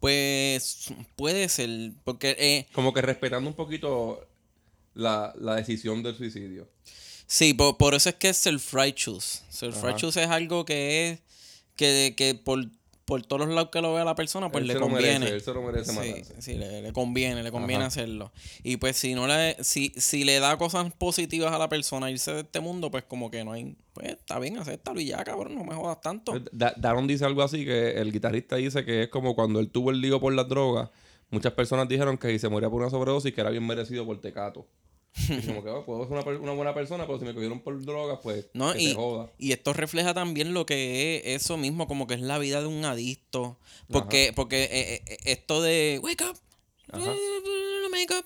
Pues 0.00 0.92
puede 1.16 1.48
ser, 1.48 1.68
porque 2.04 2.36
eh, 2.38 2.66
Como 2.72 2.92
que 2.92 3.02
respetando 3.02 3.48
un 3.50 3.56
poquito 3.56 4.26
la, 4.94 5.34
la 5.38 5.56
decisión 5.56 6.02
del 6.02 6.14
suicidio. 6.14 6.68
Sí, 7.28 7.54
por, 7.54 7.76
por 7.76 7.94
eso 7.94 8.08
es 8.08 8.16
que 8.16 8.30
es 8.30 8.38
self-righteous. 8.44 9.44
Self-righteous 9.50 10.16
es 10.16 10.26
algo 10.28 10.64
que 10.64 11.10
es 11.10 11.20
que, 11.76 12.14
que 12.16 12.34
por, 12.34 12.64
por 13.04 13.22
todos 13.24 13.46
los 13.46 13.54
lados 13.54 13.70
que 13.70 13.80
lo 13.80 13.94
vea 13.94 14.04
la 14.04 14.16
persona, 14.16 14.50
pues 14.50 14.62
Él 14.62 14.68
le 14.68 14.72
se 14.74 14.80
lo 14.80 14.86
conviene. 14.88 15.18
merece, 15.20 15.34
él 15.36 15.40
se 15.42 15.52
lo 15.54 15.62
merece 15.62 15.92
sí, 15.92 16.24
sí, 16.40 16.54
le, 16.54 16.82
le 16.82 16.92
conviene, 16.92 17.42
le 17.44 17.50
conviene 17.52 17.84
Ajá. 17.84 17.86
hacerlo. 17.88 18.32
Y 18.64 18.76
pues 18.78 18.96
si 18.96 19.14
no 19.14 19.26
le, 19.28 19.56
si, 19.62 19.92
si 19.96 20.24
le 20.24 20.40
da 20.40 20.58
cosas 20.58 20.92
positivas 20.94 21.52
a 21.52 21.58
la 21.58 21.68
persona 21.68 22.10
irse 22.10 22.32
de 22.32 22.40
este 22.40 22.58
mundo, 22.60 22.90
pues 22.90 23.04
como 23.04 23.30
que 23.30 23.44
no 23.44 23.52
hay, 23.52 23.76
pues 23.92 24.08
está 24.08 24.38
bien, 24.40 24.58
acéptalo 24.58 25.00
y 25.00 25.06
ya, 25.06 25.22
cabrón, 25.22 25.54
no 25.54 25.62
me 25.64 25.74
jodas 25.76 26.00
tanto. 26.00 26.38
Da- 26.50 26.74
Daron 26.76 27.06
dice 27.06 27.24
algo 27.24 27.42
así 27.44 27.64
que 27.64 27.92
el 27.92 28.10
guitarrista 28.12 28.56
dice 28.56 28.84
que 28.84 29.04
es 29.04 29.08
como 29.08 29.34
cuando 29.36 29.60
él 29.60 29.70
tuvo 29.70 29.90
el 29.90 30.00
lío 30.00 30.20
por 30.20 30.32
las 30.34 30.48
drogas. 30.48 30.90
Muchas 31.30 31.52
personas 31.52 31.88
dijeron 31.88 32.18
que 32.18 32.28
si 32.30 32.38
se 32.40 32.48
moría 32.48 32.68
por 32.68 32.80
una 32.80 32.90
sobredosis 32.90 33.32
que 33.32 33.40
era 33.40 33.50
bien 33.50 33.66
merecido 33.66 34.04
por 34.04 34.20
tecato. 34.20 34.66
Y 35.16 35.42
como 35.46 35.62
que 35.62 35.70
oh, 35.70 35.84
puedo 35.84 36.08
ser 36.08 36.38
una, 36.38 36.52
buena 36.52 36.74
persona, 36.74 37.06
pero 37.06 37.18
si 37.18 37.24
me 37.24 37.34
cogieron 37.34 37.60
por 37.60 37.80
drogas, 37.84 38.20
pues 38.22 38.46
¿no? 38.54 38.72
que 38.72 38.82
Y, 38.82 38.88
se 38.88 38.94
joda. 38.94 39.30
y 39.38 39.52
esto 39.52 39.72
refleja 39.72 40.14
también 40.14 40.54
lo 40.54 40.64
que 40.66 41.16
es 41.16 41.42
eso 41.42 41.56
mismo, 41.56 41.86
como 41.88 42.06
que 42.06 42.14
es 42.14 42.20
la 42.20 42.38
vida 42.38 42.60
de 42.60 42.66
un 42.66 42.84
adicto. 42.84 43.58
Porque, 43.90 44.32
porque 44.34 44.64
eh, 44.64 45.02
eh, 45.06 45.16
esto 45.24 45.62
de 45.62 46.00
wake 46.02 46.24
up, 46.24 46.38
Ajá. 46.92 47.12
make 47.90 48.14
up, 48.14 48.24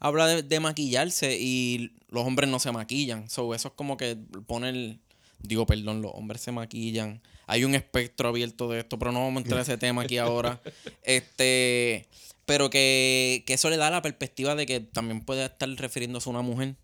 habla 0.00 0.26
de, 0.26 0.42
de 0.42 0.60
maquillarse 0.60 1.36
y 1.38 1.92
los 2.08 2.26
hombres 2.26 2.48
no 2.50 2.58
se 2.58 2.72
maquillan. 2.72 3.28
So, 3.30 3.54
eso 3.54 3.68
es 3.68 3.74
como 3.74 3.96
que 3.96 4.16
poner, 4.46 4.98
digo, 5.40 5.66
perdón, 5.66 6.02
los 6.02 6.12
hombres 6.14 6.42
se 6.42 6.52
maquillan. 6.52 7.22
Hay 7.46 7.64
un 7.64 7.74
espectro 7.74 8.28
abierto 8.28 8.68
de 8.70 8.80
esto, 8.80 8.98
pero 8.98 9.12
no 9.12 9.20
vamos 9.20 9.36
a 9.36 9.42
entrar 9.42 9.58
a 9.60 9.62
ese 9.62 9.78
tema 9.78 10.02
aquí 10.02 10.18
ahora. 10.18 10.60
Este, 11.02 12.06
pero 12.46 12.70
que, 12.70 13.44
que 13.46 13.54
eso 13.54 13.70
le 13.70 13.76
da 13.76 13.90
la 13.90 14.02
perspectiva 14.02 14.54
de 14.54 14.66
que 14.66 14.80
también 14.80 15.20
puede 15.24 15.44
estar 15.44 15.68
refiriéndose 15.68 16.28
a 16.28 16.32
una 16.32 16.42
mujer. 16.42 16.76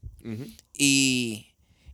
Y, 0.77 1.47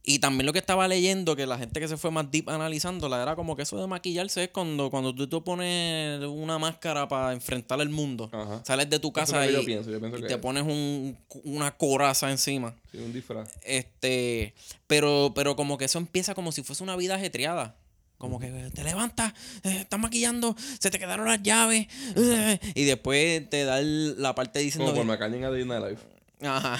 y 0.02 0.18
también 0.18 0.44
lo 0.46 0.52
que 0.52 0.58
estaba 0.58 0.86
leyendo, 0.88 1.34
que 1.36 1.46
la 1.46 1.56
gente 1.58 1.80
que 1.80 1.88
se 1.88 1.96
fue 1.96 2.10
más 2.10 2.30
deep 2.30 2.50
analizándola, 2.50 3.22
era 3.22 3.36
como 3.36 3.56
que 3.56 3.62
eso 3.62 3.80
de 3.80 3.86
maquillarse 3.86 4.44
es 4.44 4.50
cuando, 4.50 4.90
cuando 4.90 5.14
tú 5.14 5.26
te 5.28 5.40
pones 5.40 6.20
una 6.24 6.58
máscara 6.58 7.08
para 7.08 7.32
enfrentar 7.32 7.80
el 7.80 7.88
mundo. 7.88 8.28
Ajá. 8.32 8.62
Sales 8.64 8.90
de 8.90 8.98
tu 8.98 9.08
es 9.08 9.14
casa 9.14 9.48
y, 9.48 9.52
yo 9.52 9.64
pienso, 9.64 9.90
yo 9.90 10.00
pienso 10.00 10.18
y 10.18 10.22
que 10.22 10.28
te 10.28 10.34
es. 10.34 10.40
pones 10.40 10.62
un- 10.64 11.16
una 11.44 11.74
coraza 11.76 12.30
encima. 12.30 12.74
Sí, 12.92 12.98
un 12.98 13.12
disfraz. 13.12 13.50
Este, 13.62 14.52
pero, 14.86 15.32
pero 15.34 15.56
como 15.56 15.78
que 15.78 15.86
eso 15.86 15.98
empieza 15.98 16.34
como 16.34 16.52
si 16.52 16.62
fuese 16.62 16.82
una 16.82 16.96
vida 16.96 17.14
ajetreada. 17.14 17.76
Como 18.24 18.40
que 18.40 18.48
te 18.74 18.82
levantas, 18.82 19.34
eh, 19.64 19.80
estás 19.82 20.00
maquillando, 20.00 20.56
se 20.80 20.90
te 20.90 20.98
quedaron 20.98 21.26
las 21.28 21.42
llaves. 21.42 21.86
eh, 22.16 22.58
y 22.74 22.84
después 22.84 23.48
te 23.50 23.64
da 23.64 23.80
el- 23.80 24.20
la 24.20 24.34
parte 24.34 24.60
diciendo. 24.60 24.86
Como 24.92 24.96
por 25.06 25.18
que- 25.18 25.24
McCann 25.26 25.44
a 25.44 25.50
Day 25.50 25.64
Night 25.66 25.84
Life. 25.90 26.02
Ajá. 26.48 26.78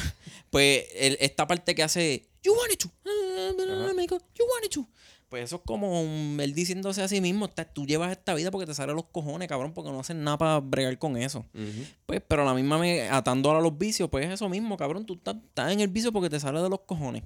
Pues 0.48 0.86
el- 0.94 1.18
esta 1.20 1.46
parte 1.46 1.74
que 1.74 1.82
hace 1.82 2.24
You 2.42 2.54
wanted 2.54 2.78
to. 2.78 2.90
You 4.34 4.44
wanted 4.50 4.70
to. 4.70 4.88
Pues 5.28 5.44
eso 5.44 5.56
es 5.56 5.62
como 5.64 6.00
un- 6.02 6.38
él 6.40 6.54
diciéndose 6.54 7.02
a 7.02 7.08
sí 7.08 7.20
mismo, 7.20 7.46
"Está- 7.46 7.64
tú 7.64 7.86
llevas 7.86 8.12
esta 8.12 8.34
vida 8.34 8.50
porque 8.52 8.66
te 8.66 8.74
salen 8.74 8.94
los 8.94 9.06
cojones, 9.06 9.48
cabrón, 9.48 9.72
porque 9.72 9.90
no 9.90 9.98
hacen 10.00 10.22
nada 10.22 10.38
para 10.38 10.60
bregar 10.60 10.96
con 10.98 11.16
eso. 11.16 11.44
Pues, 12.06 12.22
pero 12.26 12.42
a 12.42 12.44
la 12.44 12.54
misma 12.54 12.78
vez, 12.78 13.10
atando 13.10 13.50
a 13.50 13.60
los 13.60 13.76
vicios, 13.76 14.08
pues 14.10 14.26
es 14.26 14.32
eso 14.32 14.48
mismo, 14.48 14.76
cabrón, 14.76 15.06
tú 15.06 15.14
estás, 15.14 15.36
estás 15.36 15.72
en 15.72 15.80
el 15.80 15.88
vicio 15.88 16.12
porque 16.12 16.30
te 16.30 16.38
sale 16.38 16.60
de 16.60 16.68
los 16.68 16.80
cojones. 16.86 17.22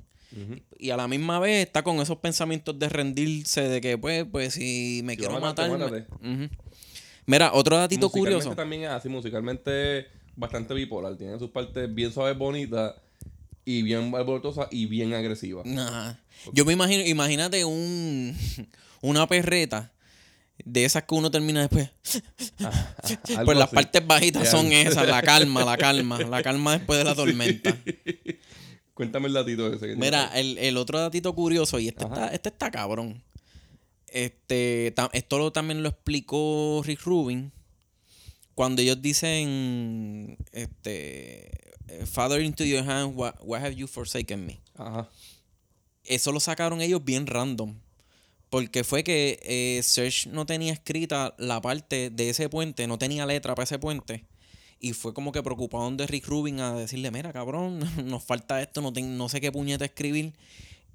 Y 0.78 0.90
a 0.90 0.96
la 0.96 1.08
misma 1.08 1.38
vez 1.40 1.66
está 1.66 1.82
con 1.82 1.96
esos 2.00 2.18
pensamientos 2.18 2.78
de 2.78 2.88
rendirse, 2.88 3.62
de 3.62 3.80
que 3.80 3.96
pues, 3.98 4.24
pues 4.30 4.54
si 4.54 5.00
me 5.04 5.12
Si 5.14 5.18
quiero 5.18 5.40
matar... 5.40 5.70
me-. 5.70 6.50
Mira, 7.26 7.50
otro 7.52 7.76
datito 7.76 8.08
curioso. 8.10 8.54
también 8.54 8.82
es 8.82 8.88
así, 8.90 9.08
musicalmente 9.08 10.06
bastante 10.36 10.72
bipolar. 10.72 11.16
Tiene 11.16 11.38
sus 11.38 11.50
partes 11.50 11.92
bien 11.94 12.12
suaves, 12.12 12.38
bonitas 12.38 12.94
y 13.68 13.82
bien 13.82 14.14
alborotosas 14.14 14.68
y 14.70 14.86
bien 14.86 15.12
agresivas. 15.12 15.66
Ajá. 15.66 16.18
Yo 16.54 16.64
me 16.64 16.72
imagino, 16.72 17.04
imagínate 17.04 17.66
un 17.66 18.34
una 19.02 19.26
perreta 19.26 19.92
de 20.64 20.86
esas 20.86 21.02
que 21.04 21.14
uno 21.14 21.30
termina 21.30 21.60
después. 21.60 21.90
Algo 23.28 23.44
Pues 23.44 23.58
las 23.58 23.66
así. 23.68 23.74
partes 23.74 24.06
bajitas 24.06 24.50
son 24.50 24.72
esas, 24.72 25.06
la 25.06 25.20
calma, 25.20 25.64
la 25.66 25.76
calma, 25.86 26.18
la 26.18 26.42
calma 26.42 26.78
después 26.78 26.98
de 26.98 27.04
la 27.04 27.14
tormenta. 27.14 27.76
Cuéntame 28.94 29.28
el 29.28 29.34
datito 29.34 29.72
ese. 29.72 29.86
que 29.88 29.96
Mira, 29.96 30.30
el, 30.34 30.56
el 30.56 30.76
otro 30.78 30.98
datito 30.98 31.34
curioso, 31.34 31.78
y 31.78 31.88
este 31.88 32.04
está, 32.04 32.28
este 32.28 32.48
está 32.48 32.70
cabrón. 32.70 33.22
Este, 34.06 34.94
esto 35.12 35.38
lo, 35.38 35.52
también 35.52 35.82
lo 35.82 35.90
explicó 35.90 36.82
Rick 36.84 37.02
Rubin. 37.02 37.52
Cuando 38.54 38.80
ellos 38.80 39.00
dicen, 39.02 40.38
este, 40.52 41.50
Father 42.06 42.40
into 42.40 42.64
your 42.64 42.82
hand, 42.84 43.14
why, 43.16 43.32
why 43.40 43.58
have 43.60 43.74
you 43.74 43.86
forsaken 43.86 44.44
me? 44.46 44.60
Ajá. 44.76 45.08
Eso 46.04 46.32
lo 46.32 46.40
sacaron 46.40 46.80
ellos 46.80 47.04
bien 47.04 47.26
random. 47.26 47.74
Porque 48.50 48.82
fue 48.82 49.04
que 49.04 49.38
eh, 49.42 49.82
Serge 49.82 50.30
no 50.30 50.46
tenía 50.46 50.72
escrita 50.72 51.34
la 51.38 51.60
parte 51.60 52.08
de 52.08 52.30
ese 52.30 52.48
puente, 52.48 52.86
no 52.86 52.98
tenía 52.98 53.26
letra 53.26 53.54
para 53.54 53.64
ese 53.64 53.78
puente. 53.78 54.24
Y 54.80 54.92
fue 54.94 55.12
como 55.12 55.32
que 55.32 55.42
preocupado 55.42 55.90
de 55.90 56.06
Rick 56.06 56.26
Rubin 56.28 56.60
a 56.60 56.72
decirle, 56.72 57.10
mira, 57.10 57.32
cabrón, 57.32 57.80
nos 58.06 58.24
falta 58.24 58.62
esto, 58.62 58.80
no, 58.80 58.92
ten- 58.92 59.18
no 59.18 59.28
sé 59.28 59.40
qué 59.42 59.52
puñeta 59.52 59.84
escribir. 59.84 60.32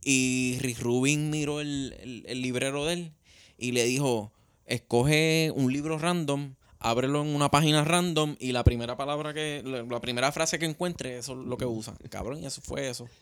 Y 0.03 0.57
Rick 0.61 0.79
Rubin 0.79 1.29
miró 1.29 1.61
el, 1.61 1.95
el- 2.01 2.23
el 2.27 2.41
librero 2.41 2.85
de 2.85 2.93
él 2.93 3.11
y 3.59 3.71
le 3.73 3.83
dijo, 3.85 4.31
escoge 4.65 5.51
un 5.55 5.71
libro 5.71 5.97
random, 5.99 6.55
ábrelo 6.84 7.21
en 7.21 7.36
una 7.36 7.49
página 7.49 7.84
random 7.84 8.36
y 8.39 8.51
la 8.51 8.63
primera 8.63 8.95
palabra 8.95 9.34
que, 9.34 9.61
la, 9.65 9.84
la 9.84 10.01
primera 10.01 10.31
frase 10.31 10.59
que 10.59 10.65
encuentre, 10.65 11.17
eso 11.17 11.34
es 11.34 11.47
lo 11.47 11.57
que 11.57 11.65
usa. 11.65 11.93
Cabrón, 12.09 12.39
y 12.43 12.45
eso 12.45 12.61
fue 12.61 12.89
eso. 12.89 13.07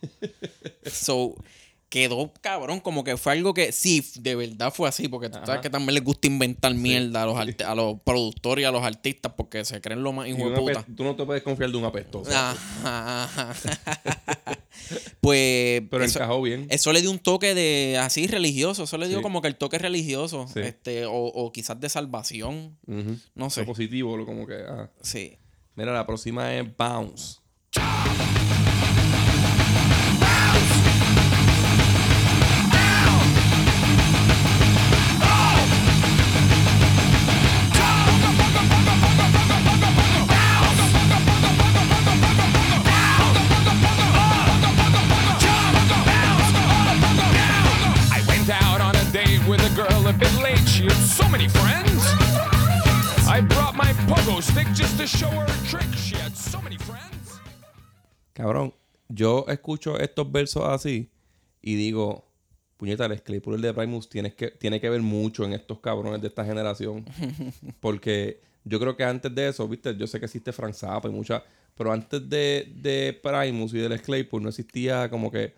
So, 0.92 1.36
quedó 1.92 2.32
cabrón, 2.42 2.80
como 2.80 3.04
que 3.04 3.18
fue 3.18 3.34
algo 3.34 3.54
que 3.54 3.72
sí, 3.74 4.04
de 4.22 4.34
verdad 4.36 4.74
fue 4.74 4.88
así, 4.90 5.08
porque 5.10 5.30
tú 5.30 5.38
Ajá. 5.38 5.46
sabes 5.46 5.62
que 5.62 5.70
también 5.70 5.94
les 5.94 6.04
gusta 6.04 6.26
inventar 6.28 6.74
mierda 6.74 7.22
a 7.24 7.26
los, 7.26 7.38
a 7.38 7.76
los 7.76 8.00
productores 8.02 8.64
y 8.64 8.66
a 8.66 8.72
los 8.72 8.82
artistas 8.82 9.34
porque 9.36 9.64
se 9.66 9.80
creen 9.82 10.02
lo 10.02 10.14
más 10.14 10.28
hijo 10.28 10.50
de 10.50 10.58
puta. 10.58 10.86
tú 10.96 11.04
no 11.04 11.16
te 11.16 11.26
puedes 11.26 11.44
confiar 11.44 11.70
de 11.70 11.78
un 11.78 11.84
apestoso. 11.86 12.32
Ajá, 12.34 13.54
pues 15.20 15.84
Pero 15.90 16.04
eso, 16.04 16.20
encajó 16.20 16.42
bien. 16.42 16.66
eso 16.70 16.92
le 16.94 17.02
dio 17.02 17.12
un 17.12 17.20
toque 17.20 17.54
de 17.54 17.98
así 18.00 18.26
religioso, 18.28 18.84
eso 18.84 18.98
le 18.98 19.08
dio 19.08 19.18
Sí. 19.18 19.24
como 19.24 19.42
que 19.42 19.50
el 19.50 19.56
toque 19.56 19.78
religioso, 19.78 20.48
Sí. 20.48 20.62
este, 20.62 21.06
o, 21.06 21.12
o 21.14 21.52
quizás 21.52 21.80
de 21.80 21.90
salvación, 21.90 22.78
Ujú. 22.88 23.18
no 23.36 23.50
sé. 23.50 23.62
Lo 23.62 23.68
positivo, 23.68 24.26
como 24.26 24.48
que. 24.48 24.56
ah. 24.68 24.90
Sí. 25.02 25.38
Mira, 25.76 25.94
la 25.94 26.06
próxima 26.08 26.54
es 26.56 26.66
Bounce. 26.78 27.40
A 50.12 50.18
bit 50.18 50.34
late. 50.44 50.68
She 50.68 50.84
had 50.84 51.02
so 51.18 51.28
many 51.30 51.48
friends. 51.48 52.04
I 53.28 53.42
brought 53.42 53.76
my 53.76 53.94
pogo 54.10 54.42
stick 54.42 54.68
just 54.74 54.98
to 54.98 55.08
show 55.08 55.30
her 55.30 55.46
a 55.46 55.68
trick. 55.68 55.88
She 55.96 56.16
had 56.16 56.36
so 56.36 56.62
many 56.62 56.78
friends. 56.78 57.40
Cabrón, 58.34 58.74
yo 59.08 59.46
escucho 59.48 59.98
estos 59.98 60.30
versos 60.32 60.64
así 60.68 61.10
y 61.62 61.76
digo, 61.76 62.26
puñeta, 62.78 63.06
el 63.06 63.22
Claypool 63.22 63.56
el 63.56 63.62
de 63.62 63.74
Primus 63.74 64.10
tienes 64.10 64.34
que, 64.34 64.52
tiene 64.52 64.82
que 64.82 64.90
ver 64.90 65.02
mucho 65.02 65.46
en 65.46 65.54
estos 65.54 65.80
cabrones 65.80 66.22
de 66.22 66.28
esta 66.28 66.44
generación. 66.44 67.06
Porque 67.80 68.42
yo 68.66 68.80
creo 68.80 68.98
que 68.98 69.04
antes 69.04 69.34
de 69.34 69.48
eso, 69.48 69.68
viste, 69.68 69.96
yo 69.96 70.08
sé 70.08 70.20
que 70.20 70.26
existe 70.26 70.52
Frank 70.52 70.74
Zappa 70.74 71.08
y 71.08 71.12
muchas, 71.12 71.42
pero 71.76 71.92
antes 71.92 72.28
de, 72.30 72.70
de 72.76 73.18
Primus 73.24 73.74
y 73.74 73.78
del 73.78 74.02
Claypool 74.02 74.44
no 74.44 74.50
existía 74.50 75.10
como 75.10 75.32
que 75.32 75.54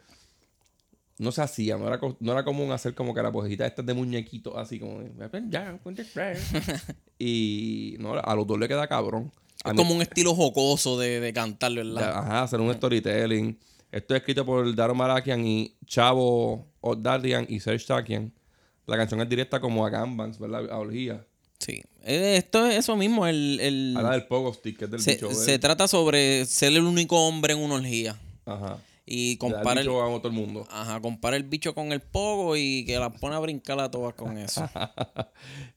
no 1.19 1.31
se 1.31 1.41
hacía, 1.41 1.77
no 1.77 1.87
era, 1.87 1.99
no 2.19 2.31
era 2.31 2.43
común 2.43 2.71
hacer 2.71 2.95
como 2.95 3.13
que 3.13 3.21
la 3.21 3.31
posejita 3.31 3.65
estas 3.65 3.85
de 3.85 3.93
muñequitos 3.93 4.53
así 4.57 4.79
como 4.79 5.01
y 7.19 7.95
no, 7.99 8.13
a 8.13 8.35
los 8.35 8.47
dos 8.47 8.59
le 8.59 8.67
queda 8.67 8.87
cabrón. 8.87 9.31
A 9.63 9.69
Es 9.69 9.73
mí- 9.75 9.77
como 9.77 9.95
un 9.95 10.01
estilo 10.01 10.35
jocoso 10.35 10.97
de, 10.99 11.19
de 11.19 11.33
cantar, 11.33 11.73
¿verdad? 11.73 12.17
Ajá, 12.17 12.43
hacer 12.43 12.59
un 12.59 12.73
storytelling. 12.73 13.57
Esto 13.91 14.15
es 14.15 14.21
escrito 14.21 14.45
por 14.45 14.73
Daro 14.75 14.95
Marakian 14.95 15.45
y 15.45 15.75
Chavo 15.85 16.67
O'Dardian 16.81 17.45
y 17.47 17.59
Serge 17.59 17.85
Takian. 17.85 18.33
La 18.87 18.97
canción 18.97 19.21
es 19.21 19.29
directa 19.29 19.61
como 19.61 19.85
a 19.85 19.89
Gambans, 19.89 20.39
¿verdad? 20.39 20.69
A 20.71 20.79
Orgía. 20.79 21.25
Sí. 21.59 21.81
Eh, 22.03 22.35
Esto 22.37 22.65
es 22.65 22.79
eso 22.79 22.97
mismo, 22.97 23.25
el... 23.27 23.59
el- 23.61 23.93
Habla 23.95 24.11
del 24.11 24.25
Pogo 24.25 24.53
Stick, 24.53 24.79
que 24.79 24.85
es 24.85 24.91
del 24.91 24.99
se, 24.99 25.13
bicho. 25.13 25.31
se 25.33 25.59
trata 25.59 25.87
sobre 25.87 26.45
ser 26.45 26.73
el 26.73 26.83
único 26.83 27.25
hombre 27.27 27.53
en 27.53 27.59
una 27.59 27.75
orgía. 27.75 28.19
Ajá. 28.45 28.77
Y 29.05 29.35
Compara 29.37 29.81
el, 29.81 29.87
bicho 29.87 30.01
a 30.01 30.17
todo 30.19 30.27
el 30.29 30.33
mundo. 30.33 30.65
ajá, 30.71 31.01
compara 31.01 31.35
el 31.35 31.43
bicho 31.43 31.75
con 31.75 31.91
el 31.91 31.99
pogo 31.99 32.55
y 32.55 32.85
que 32.85 32.97
la 32.97 33.11
pone 33.11 33.35
a 33.35 33.39
brincar 33.39 33.77
a 33.79 33.91
todas 33.91 34.13
con 34.13 34.37
eso. 34.37 34.67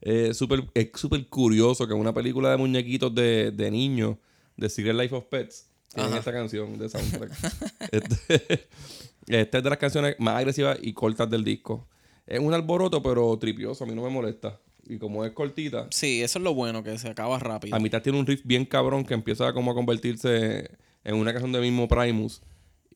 Eh, 0.01 0.33
súper- 0.33 0.69
es 0.73 0.89
súper 0.95 1.27
curioso 1.27 1.87
que 1.87 1.93
una 1.93 2.13
película 2.13 2.49
de 2.51 2.57
muñequitos 2.57 3.13
de, 3.13 3.51
de 3.51 3.71
niños, 3.71 4.15
de 4.55 4.69
Secret 4.69 4.95
Life 4.95 5.13
of 5.15 5.25
Pets, 5.25 5.67
tienen 5.93 6.13
esta 6.13 6.31
canción 6.31 6.77
de 6.77 6.87
soundtrack. 6.89 7.31
este, 7.91 8.67
esta 9.27 9.57
es 9.57 9.63
de 9.63 9.69
las 9.69 9.79
canciones 9.79 10.15
más 10.19 10.35
agresivas 10.37 10.77
y 10.81 10.93
cortas 10.93 11.29
del 11.29 11.43
disco. 11.43 11.87
Es 12.25 12.39
un 12.39 12.53
alboroto, 12.53 13.01
pero 13.01 13.37
tripioso. 13.37 13.83
A 13.83 13.87
mí 13.87 13.95
no 13.95 14.03
me 14.03 14.09
molesta. 14.09 14.59
Y 14.89 14.97
como 14.99 15.25
es 15.25 15.31
cortita, 15.33 15.87
Sí, 15.89 16.21
eso 16.21 16.39
es 16.39 16.43
lo 16.43 16.53
bueno, 16.53 16.81
que 16.83 16.97
se 16.97 17.09
acaba 17.09 17.37
rápido. 17.39 17.75
a 17.75 17.79
mitad 17.79 18.01
tiene 18.01 18.19
un 18.19 18.25
riff 18.25 18.41
bien 18.45 18.63
cabrón 18.65 19.03
que 19.03 19.13
empieza 19.13 19.51
como 19.51 19.71
a 19.71 19.73
convertirse 19.73 20.71
en 21.03 21.15
una 21.15 21.33
canción 21.33 21.51
de 21.51 21.59
mismo 21.59 21.89
Primus 21.89 22.41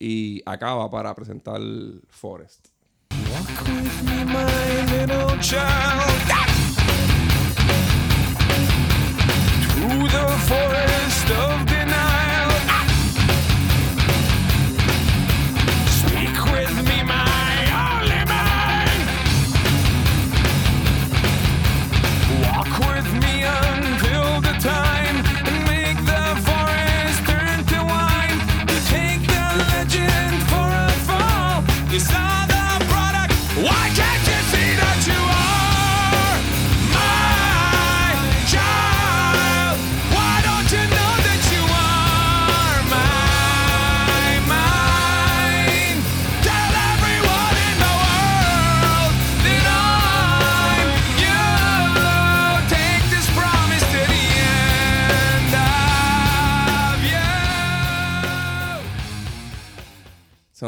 y 0.02 0.42
acaba 0.46 0.90
para 0.90 1.14
presentar 1.14 1.60
Forest. 2.08 2.70
Walk 3.30 3.68
with 3.68 4.02
me, 4.02 4.24
my 4.24 4.84
little 4.90 5.38
child. 5.38 6.10
To 9.74 10.08
the 10.08 10.26
forest 10.48 10.91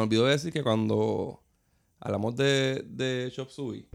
olvidó 0.05 0.27
decir 0.27 0.53
que 0.53 0.63
cuando 0.63 1.41
hablamos 2.01 2.37
de, 2.37 2.85
de 2.87 3.31
Chop 3.35 3.49
Suey, 3.51 3.87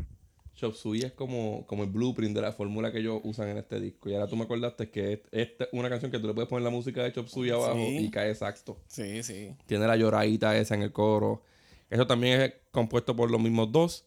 Chop 0.56 0.74
Suey 0.76 1.02
es 1.02 1.14
como, 1.14 1.66
como 1.68 1.84
el 1.84 1.90
blueprint 1.90 2.36
de 2.36 2.42
la 2.42 2.52
fórmula 2.52 2.92
que 2.92 3.00
ellos 3.00 3.22
usan 3.24 3.48
en 3.50 3.58
este 3.58 3.80
disco. 3.80 4.10
Y 4.10 4.14
ahora 4.14 4.28
tú 4.28 4.36
me 4.36 4.44
acordaste 4.44 4.90
que 4.90 5.24
es- 5.32 5.50
es 5.60 5.68
una 5.72 5.90
canción 5.90 6.12
que 6.12 6.20
tú 6.20 6.28
le 6.28 6.34
puedes 6.34 6.50
poner 6.50 6.64
la 6.64 6.70
música 6.70 7.02
de 7.04 7.14
Chop 7.14 7.28
Suey 7.28 7.50
abajo 7.52 7.76
Sí. 7.76 7.98
y 8.06 8.12
cae 8.12 8.30
exacto. 8.30 8.78
Sí, 8.88 9.24
sí. 9.24 9.56
Tiene 9.68 9.88
la 9.88 9.96
lloradita 9.96 10.58
esa 10.58 10.76
en 10.76 10.82
el 10.82 10.92
coro. 10.92 11.44
Eso 11.90 12.06
también 12.06 12.42
es 12.42 12.54
compuesto 12.72 13.16
por 13.16 13.32
los 13.32 13.40
mismos 13.42 13.72
dos. 13.72 14.06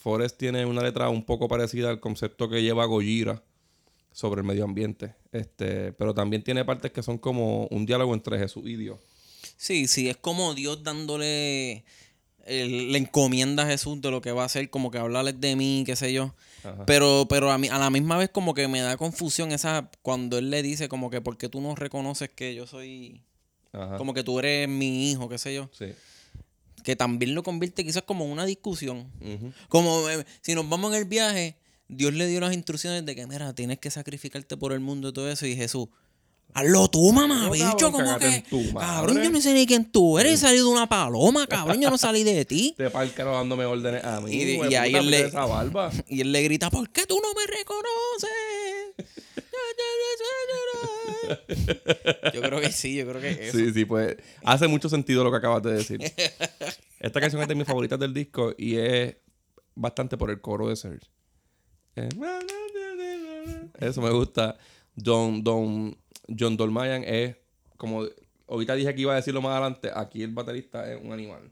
Forest 0.00 0.36
tiene 0.36 0.66
una 0.66 0.82
letra 0.82 1.08
un 1.08 1.24
poco 1.24 1.48
parecida 1.48 1.88
al 1.90 2.00
concepto 2.00 2.48
que 2.48 2.60
lleva 2.62 2.84
Gojira 2.86 3.42
sobre 4.12 4.40
el 4.40 4.46
medio 4.46 4.64
ambiente. 4.64 5.14
Este, 5.32 5.92
pero 5.92 6.12
también 6.12 6.42
tiene 6.42 6.64
partes 6.64 6.90
que 6.92 7.02
son 7.02 7.18
como 7.18 7.66
un 7.68 7.86
diálogo 7.86 8.12
entre 8.14 8.38
Jesús 8.38 8.64
y 8.66 8.76
Dios. 8.76 8.98
Sí, 9.56 9.86
sí, 9.86 10.08
es 10.08 10.16
como 10.16 10.54
Dios 10.54 10.82
dándole 10.82 11.84
el- 12.46 12.92
la 12.92 12.98
encomienda 12.98 13.62
a 13.62 13.66
Jesús 13.66 14.00
de 14.02 14.10
lo 14.10 14.20
que 14.20 14.32
va 14.32 14.42
a 14.42 14.46
hacer, 14.46 14.68
como 14.70 14.90
que 14.90 14.98
hablarles 14.98 15.40
de 15.40 15.56
mí, 15.56 15.82
qué 15.86 15.96
sé 15.96 16.12
yo. 16.12 16.34
Ajá. 16.62 16.84
Pero, 16.86 17.26
pero 17.28 17.50
a, 17.50 17.58
mí, 17.58 17.68
a 17.68 17.78
la 17.78 17.90
misma 17.90 18.16
vez 18.18 18.28
como 18.30 18.54
que 18.54 18.68
me 18.68 18.80
da 18.80 18.96
confusión 18.96 19.52
esa 19.52 19.90
cuando 20.02 20.38
él 20.38 20.50
le 20.50 20.62
dice 20.62 20.88
como 20.88 21.10
que 21.10 21.20
¿por 21.20 21.36
qué 21.38 21.48
tú 21.48 21.60
no 21.60 21.74
reconoces 21.74 22.30
que 22.30 22.54
yo 22.54 22.66
soy, 22.66 23.20
Ajá. 23.72 23.96
como 23.96 24.12
que 24.14 24.22
tú 24.22 24.38
eres 24.38 24.68
mi 24.68 25.10
hijo, 25.10 25.28
qué 25.28 25.38
sé 25.38 25.54
yo? 25.54 25.68
Sí. 25.72 25.86
Que 26.82 26.96
también 26.96 27.34
lo 27.34 27.42
convierte 27.42 27.82
quizás 27.84 28.02
como 28.02 28.24
en 28.26 28.30
una 28.32 28.44
discusión. 28.44 29.10
Como 29.68 30.08
eh, 30.10 30.24
si 30.42 30.54
nos 30.54 30.68
vamos 30.68 30.92
en 30.92 30.98
el 30.98 31.04
viaje, 31.06 31.56
Dios 31.88 32.12
le 32.12 32.26
dio 32.26 32.40
las 32.40 32.52
instrucciones 32.52 33.06
de 33.06 33.14
que, 33.14 33.26
mira, 33.26 33.54
tienes 33.54 33.78
que 33.78 33.90
sacrificarte 33.90 34.56
por 34.58 34.72
el 34.74 34.80
mundo 34.80 35.08
y 35.08 35.12
todo 35.14 35.30
eso. 35.30 35.46
Y 35.46 35.56
Jesús, 35.56 35.88
hazlo 36.54 36.88
tú, 36.88 37.12
mamá, 37.12 37.50
bicho, 37.50 37.64
cabrón, 37.76 37.92
como 37.92 38.18
que. 38.18 38.44
Cabrón, 38.78 39.22
yo 39.22 39.30
no 39.30 39.40
sé 39.40 39.52
ni 39.52 39.66
quién 39.66 39.90
tú 39.90 40.18
eres. 40.18 40.40
Salí 40.40 40.56
de 40.58 40.64
una 40.64 40.88
paloma, 40.88 41.46
cabrón, 41.46 41.80
yo 41.80 41.90
no 41.90 41.98
salí 41.98 42.22
de 42.24 42.44
ti. 42.44 42.74
Te 42.78 42.88
párcaro 42.90 43.32
dándome 43.32 43.64
órdenes 43.66 44.02
a 44.04 44.20
mí. 44.20 44.32
Y- 44.34 44.60
y 44.70 44.74
ahí 44.76 44.94
él 44.94 45.10
le-. 45.10 45.30
Y 46.08 46.20
él 46.22 46.32
le 46.32 46.42
grita, 46.42 46.70
¿por 46.70 46.88
qué 46.90 47.04
tú 47.06 47.20
no 47.20 47.28
me 47.34 47.46
reconoces? 47.46 48.30
Yo 52.34 52.40
creo 52.42 52.60
que 52.60 52.70
sí, 52.72 52.96
yo 52.96 53.06
creo 53.08 53.20
que 53.20 53.48
eso. 53.48 53.56
Sí, 53.58 53.72
sí, 53.72 53.84
pues 53.84 54.16
hace 54.44 54.68
mucho 54.68 54.88
sentido 54.88 55.24
lo 55.24 55.30
que 55.30 55.36
acabas 55.38 55.62
de 55.62 55.72
decir. 55.74 56.00
Esta 57.00 57.20
canción 57.20 57.40
es 57.42 57.48
de 57.48 57.54
mis 57.54 57.66
favoritas 57.66 57.98
del 57.98 58.12
disco 58.12 58.52
y 58.58 58.76
es 58.76 59.16
bastante 59.74 60.16
por 60.16 60.30
el 60.30 60.40
coro 60.40 60.68
de 60.68 60.76
Serge. 60.76 61.06
Eh, 61.96 62.08
Eso 63.80 64.02
me 64.02 64.10
gusta. 64.10 64.56
Don, 64.94 65.42
don 65.42 65.96
John 66.38 66.56
Dolmayan 66.56 67.04
es 67.04 67.36
como 67.76 68.04
ahorita 68.48 68.74
dije 68.74 68.94
que 68.94 69.00
iba 69.02 69.12
a 69.12 69.16
decirlo 69.16 69.42
más 69.42 69.52
adelante, 69.52 69.90
aquí 69.94 70.22
el 70.22 70.32
baterista 70.32 70.90
es 70.92 71.02
un 71.02 71.12
animal. 71.12 71.50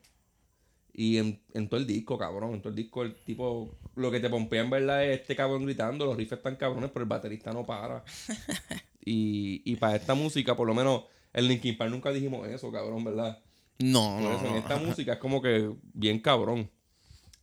Y 0.94 1.16
en, 1.16 1.40
en 1.54 1.68
todo 1.68 1.80
el 1.80 1.86
disco, 1.86 2.18
cabrón, 2.18 2.52
en 2.54 2.60
todo 2.60 2.68
el 2.68 2.76
disco 2.76 3.02
el 3.02 3.14
tipo 3.14 3.70
lo 3.94 4.10
que 4.10 4.20
te 4.20 4.28
pompea 4.28 4.62
en 4.62 4.70
verdad 4.70 5.04
es 5.04 5.20
este 5.20 5.34
cabrón 5.34 5.64
gritando, 5.64 6.04
los 6.04 6.16
riffs 6.16 6.32
están 6.32 6.56
cabrones, 6.56 6.90
pero 6.92 7.04
el 7.04 7.08
baterista 7.08 7.52
no 7.52 7.64
para. 7.64 8.04
Y, 9.04 9.62
y 9.64 9.74
para 9.76 9.96
esta 9.96 10.14
música, 10.14 10.54
por 10.54 10.64
lo 10.68 10.74
menos, 10.74 11.02
en 11.32 11.48
Linkin 11.48 11.76
Park 11.76 11.90
nunca 11.90 12.12
dijimos 12.12 12.46
eso, 12.46 12.70
cabrón, 12.70 13.02
¿verdad? 13.02 13.36
No, 13.80 14.14
Por 14.14 14.22
no, 14.22 14.36
eso, 14.36 14.46
en 14.46 14.52
no. 14.52 14.58
esta 14.58 14.76
música 14.86 15.12
es 15.14 15.18
como 15.18 15.42
que 15.42 15.72
bien 15.92 16.20
cabrón. 16.20 16.70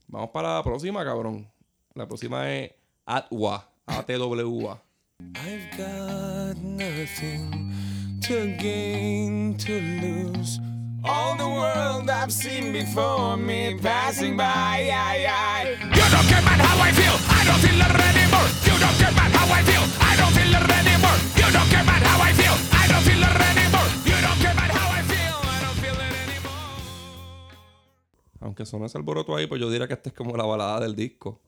Vamos 0.07 0.29
para 0.29 0.55
la 0.55 0.63
próxima, 0.63 1.03
cabrón. 1.03 1.51
La 1.95 2.07
próxima 2.07 2.49
es 2.55 2.71
Atwa. 3.05 3.69
A-T-W-A. 3.87 4.81
I've 5.21 5.77
got 5.77 6.57
nothing 6.63 7.73
to 8.21 8.55
gain, 8.57 9.57
to 9.57 9.81
lose. 10.01 10.59
All 11.03 11.35
the 11.35 11.47
world 11.47 12.09
I've 12.09 12.31
seen 12.31 12.71
before 12.71 13.35
me 13.35 13.77
passing 13.81 14.37
by. 14.37 14.89
I, 14.91 15.25
I. 15.27 15.77
You 15.81 16.05
don't 16.13 16.27
care 16.27 16.39
about 16.39 16.59
how 16.59 16.77
I 16.81 16.91
feel. 16.91 17.15
I 17.37 17.41
don't 17.47 17.59
feel 17.59 17.79
it 17.79 17.95
anymore. 18.09 18.47
You 18.67 18.75
don't 18.79 18.95
care 18.99 19.11
about 19.11 19.31
how 19.31 19.47
I 19.51 19.61
feel. 19.63 19.83
I 19.99 20.15
don't 20.19 20.33
feel 20.37 20.53
it 20.55 20.71
anymore. 20.79 21.17
You 21.35 21.47
don't 21.51 21.69
care 21.69 21.83
about 21.83 22.03
how 22.03 22.19
I 22.21 22.31
feel. 22.33 22.55
I 22.71 22.87
don't 22.87 23.03
feel 23.07 23.23
it 23.23 23.41
anymore. 23.51 23.89
You 24.05 24.17
don't 24.25 24.39
care 24.39 24.53
about 24.53 24.71
how 24.71 24.87
I 24.91 25.01
feel. 25.03 25.35
I 25.39 25.57
don't 25.63 25.77
feel 25.83 25.97
it 25.99 26.15
anymore. 26.27 26.79
Aunque 28.41 28.65
sonó 28.65 28.85
ese 28.85 28.97
alboroto 28.97 29.35
ahí, 29.35 29.47
pues 29.47 29.59
yo 29.59 29.69
diría 29.69 29.87
que 29.87 29.93
esta 29.93 30.09
es 30.09 30.15
como 30.15 30.37
la 30.37 30.45
balada 30.45 30.79
del 30.81 30.95
disco. 30.95 31.39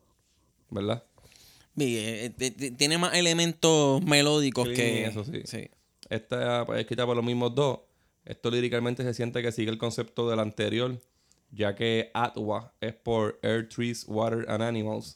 ¿Verdad? 0.70 1.04
Eh, 1.80 2.34
eh, 2.40 2.52
tiene 2.78 2.98
más 2.98 3.14
elementos 3.16 4.04
melódicos 4.04 4.68
Sí, 4.70 4.74
que. 4.76 5.06
eso 5.06 5.24
sí. 5.24 5.42
sí. 5.46 5.70
Esta 6.10 6.66
pues, 6.66 6.78
es 6.78 6.82
escrita 6.82 7.06
por 7.06 7.16
los 7.16 7.26
mismos 7.26 7.56
dos. 7.56 7.80
Esto 8.26 8.52
líricamente 8.52 9.04
se 9.04 9.14
siente 9.14 9.42
que 9.42 9.52
sigue 9.52 9.72
el 9.72 9.78
concepto 9.78 10.30
del 10.30 10.40
anterior, 10.40 11.00
ya 11.52 11.74
que 11.76 12.12
Atwa 12.14 12.74
es 12.82 12.94
por 12.94 13.40
Air, 13.42 13.68
Trees, 13.70 14.06
Water 14.08 14.46
and 14.50 14.62
Animals. 14.62 15.16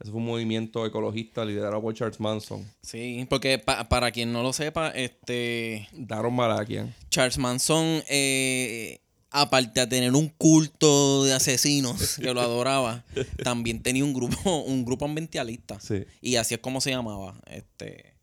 Ese 0.00 0.10
fue 0.10 0.18
un 0.20 0.26
movimiento 0.26 0.84
ecologista 0.84 1.44
liderado 1.44 1.80
por 1.80 1.94
Charles 1.94 2.18
Manson. 2.18 2.68
Sí, 2.82 3.24
porque 3.30 3.58
pa- 3.60 3.88
para 3.88 4.10
quien 4.10 4.32
no 4.32 4.42
lo 4.42 4.52
sepa, 4.52 4.88
este 4.90 5.88
Daron 5.92 6.34
Malakian. 6.34 6.92
Charles 7.08 7.38
Manson, 7.38 8.02
eh, 8.08 8.98
aparte 9.32 9.80
de 9.80 9.86
tener 9.86 10.14
un 10.14 10.28
culto 10.28 11.24
de 11.24 11.32
asesinos 11.34 12.16
que 12.20 12.32
lo 12.34 12.40
adoraba, 12.40 13.04
también 13.42 13.82
tenía 13.82 14.04
un 14.04 14.12
grupo, 14.14 14.60
un 14.62 14.84
grupo 14.84 15.04
ambientalista. 15.06 15.80
Sí. 15.80 16.04
Y 16.20 16.36
así 16.36 16.54
es 16.54 16.60
como 16.60 16.80
se 16.80 16.90
llamaba. 16.90 17.40
Este. 17.46 18.14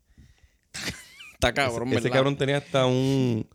Está 1.34 1.52
cabrón, 1.54 1.88
Ese 1.88 1.96
¿verdad? 2.02 2.10
cabrón 2.12 2.36
tenía 2.36 2.58
hasta 2.58 2.86
un. 2.86 3.46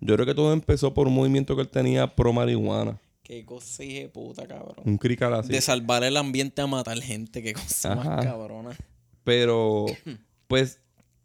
Yo 0.00 0.14
creo 0.14 0.26
que 0.26 0.34
todo 0.34 0.52
empezó 0.52 0.92
por 0.94 1.06
un 1.06 1.14
movimiento 1.14 1.54
que 1.54 1.62
él 1.62 1.68
tenía 1.68 2.14
pro 2.14 2.32
marihuana. 2.32 3.00
Qué 3.22 3.44
cosa 3.44 3.82
de 3.82 4.08
puta, 4.12 4.46
cabrón. 4.46 4.76
Un 4.84 4.98
crical 4.98 5.34
así. 5.34 5.48
De 5.50 5.60
salvar 5.60 6.04
el 6.04 6.16
ambiente 6.16 6.62
a 6.62 6.66
matar 6.66 7.00
gente, 7.00 7.42
qué 7.42 7.54
cosa 7.54 7.92
Ajá. 7.92 8.04
más 8.16 8.24
cabrona. 8.24 8.76
Pero, 9.24 9.86
pues, 10.46 10.80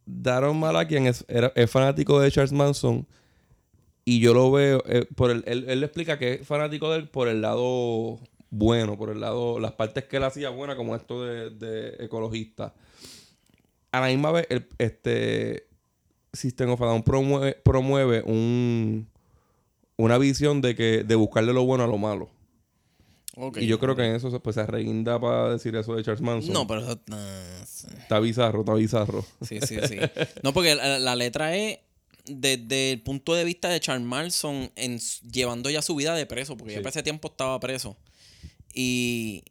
Daron 0.06 0.58
Malakian 0.58 1.06
es, 1.08 1.24
era- 1.28 1.52
es 1.56 1.70
fanático 1.70 2.20
de 2.20 2.32
Charles 2.32 2.52
Manson. 2.54 3.08
Y 4.06 4.20
yo 4.20 4.34
lo 4.34 4.52
veo. 4.52 4.84
eh, 4.88 5.06
por 5.16 5.32
el, 5.32 5.44
él, 5.46 5.66
él 5.68 5.80
le 5.80 5.86
explica 5.86 6.18
que 6.18 6.34
es 6.34 6.48
fanático 6.48 6.90
de 6.92 6.98
él 7.00 7.08
por 7.10 7.28
el 7.28 7.42
lado 7.42 8.20
bueno, 8.50 8.98
por 8.98 9.10
el 9.12 9.20
lado. 9.22 9.60
Las 9.60 9.74
partes 9.74 10.06
que 10.06 10.18
él 10.18 10.24
hacía 10.24 10.50
buenas, 10.50 10.76
como 10.76 10.96
esto 10.96 11.24
de, 11.24 11.50
de 11.52 12.04
ecologista. 12.04 12.74
A 13.92 14.00
la 14.02 14.08
misma 14.08 14.32
vez, 14.32 14.48
el, 14.50 14.68
este. 14.78 15.68
System 16.34 16.70
of 16.70 16.82
a 16.82 16.86
Down 16.86 17.04
promueve, 17.04 17.54
promueve 17.62 18.24
un, 18.26 19.10
una 19.98 20.18
visión 20.18 20.62
de 20.62 20.76
que 20.76 21.04
de 21.04 21.16
buscarle 21.16 21.52
lo 21.52 21.66
bueno 21.66 21.84
a 21.84 21.88
lo 21.88 21.98
malo. 21.98 22.30
Y 23.58 23.66
yo 23.68 23.80
creo 23.80 23.96
que 23.98 24.06
en 24.06 24.16
eso 24.16 24.32
se- 24.32 24.40
pues, 24.40 24.56
se 24.56 24.66
reguinda 24.66 25.20
para 25.20 25.50
decir 25.52 25.76
eso 25.76 25.94
de 25.96 26.04
Charles 26.04 26.22
Manson. 26.22 26.54
No, 26.54 26.66
pero 26.68 26.82
eso. 26.82 27.00
ah, 27.12 27.64
sí. 27.66 27.88
Está 27.98 28.20
bizarro, 28.22 28.62
está 28.62 28.74
bizarro. 28.76 29.26
Sí, 29.42 29.60
sí, 29.62 29.78
sí. 29.88 29.98
No, 30.42 30.54
porque 30.54 30.74
la, 30.76 31.00
la 31.00 31.16
letra 31.18 31.54
es 31.56 31.80
desde 32.26 32.92
el 32.92 33.02
punto 33.02 33.34
de 33.36 33.44
vista 33.44 33.70
de 33.70 33.80
Charles 33.80 34.06
Manson 34.06 34.72
en, 34.76 35.00
llevando 35.32 35.70
ya 35.70 35.82
su 35.82 35.96
vida 35.96 36.16
de 36.16 36.26
preso, 36.26 36.58
porque 36.58 36.74
ya 36.74 36.80
Sí. 36.80 36.84
para 36.84 36.90
ese 36.92 37.04
tiempo 37.04 37.28
estaba 37.30 37.60
preso. 37.60 37.98
Y, 38.74 39.44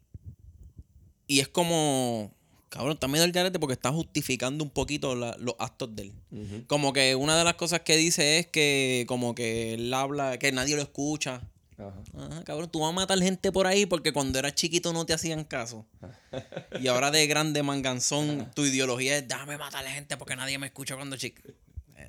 y 1.26 1.40
es 1.40 1.48
como, 1.48 2.32
cabrón, 2.68 2.92
está 2.94 3.06
medio 3.08 3.24
el 3.24 3.32
garete 3.32 3.58
porque 3.58 3.74
está 3.74 3.90
justificando 3.92 4.64
un 4.64 4.70
poquito 4.70 5.14
la- 5.14 5.36
los 5.38 5.54
actos 5.58 5.94
de 5.94 6.02
él. 6.04 6.64
Como 6.66 6.92
que 6.92 7.14
una 7.14 7.36
de 7.38 7.44
las 7.44 7.54
cosas 7.54 7.80
que 7.80 7.96
dice 7.96 8.38
es 8.38 8.46
que 8.46 9.04
como 9.08 9.34
que 9.34 9.74
él 9.74 9.92
habla, 9.94 10.38
que 10.38 10.50
nadie 10.52 10.76
lo 10.76 10.82
escucha. 10.82 11.42
Ajá. 11.78 11.94
Ajá, 12.26 12.44
cabrón, 12.44 12.70
tú 12.70 12.80
vas 12.80 12.90
a 12.90 12.92
matar 12.92 13.18
gente 13.20 13.50
por 13.52 13.66
ahí 13.66 13.86
porque 13.86 14.12
cuando 14.12 14.38
eras 14.38 14.54
chiquito 14.54 14.92
no 14.92 15.06
te 15.06 15.12
hacían 15.14 15.44
caso. 15.44 15.86
Y 16.80 16.86
ahora 16.88 17.10
de 17.10 17.26
grande 17.26 17.62
manganzón, 17.62 18.50
tu 18.54 18.64
ideología 18.64 19.16
es 19.18 19.26
déjame 19.28 19.58
matar 19.58 19.84
gente 19.86 20.16
porque 20.16 20.36
nadie 20.36 20.58
me 20.58 20.66
escucha 20.66 20.94
cuando 20.96 21.16
chico. 21.16 21.42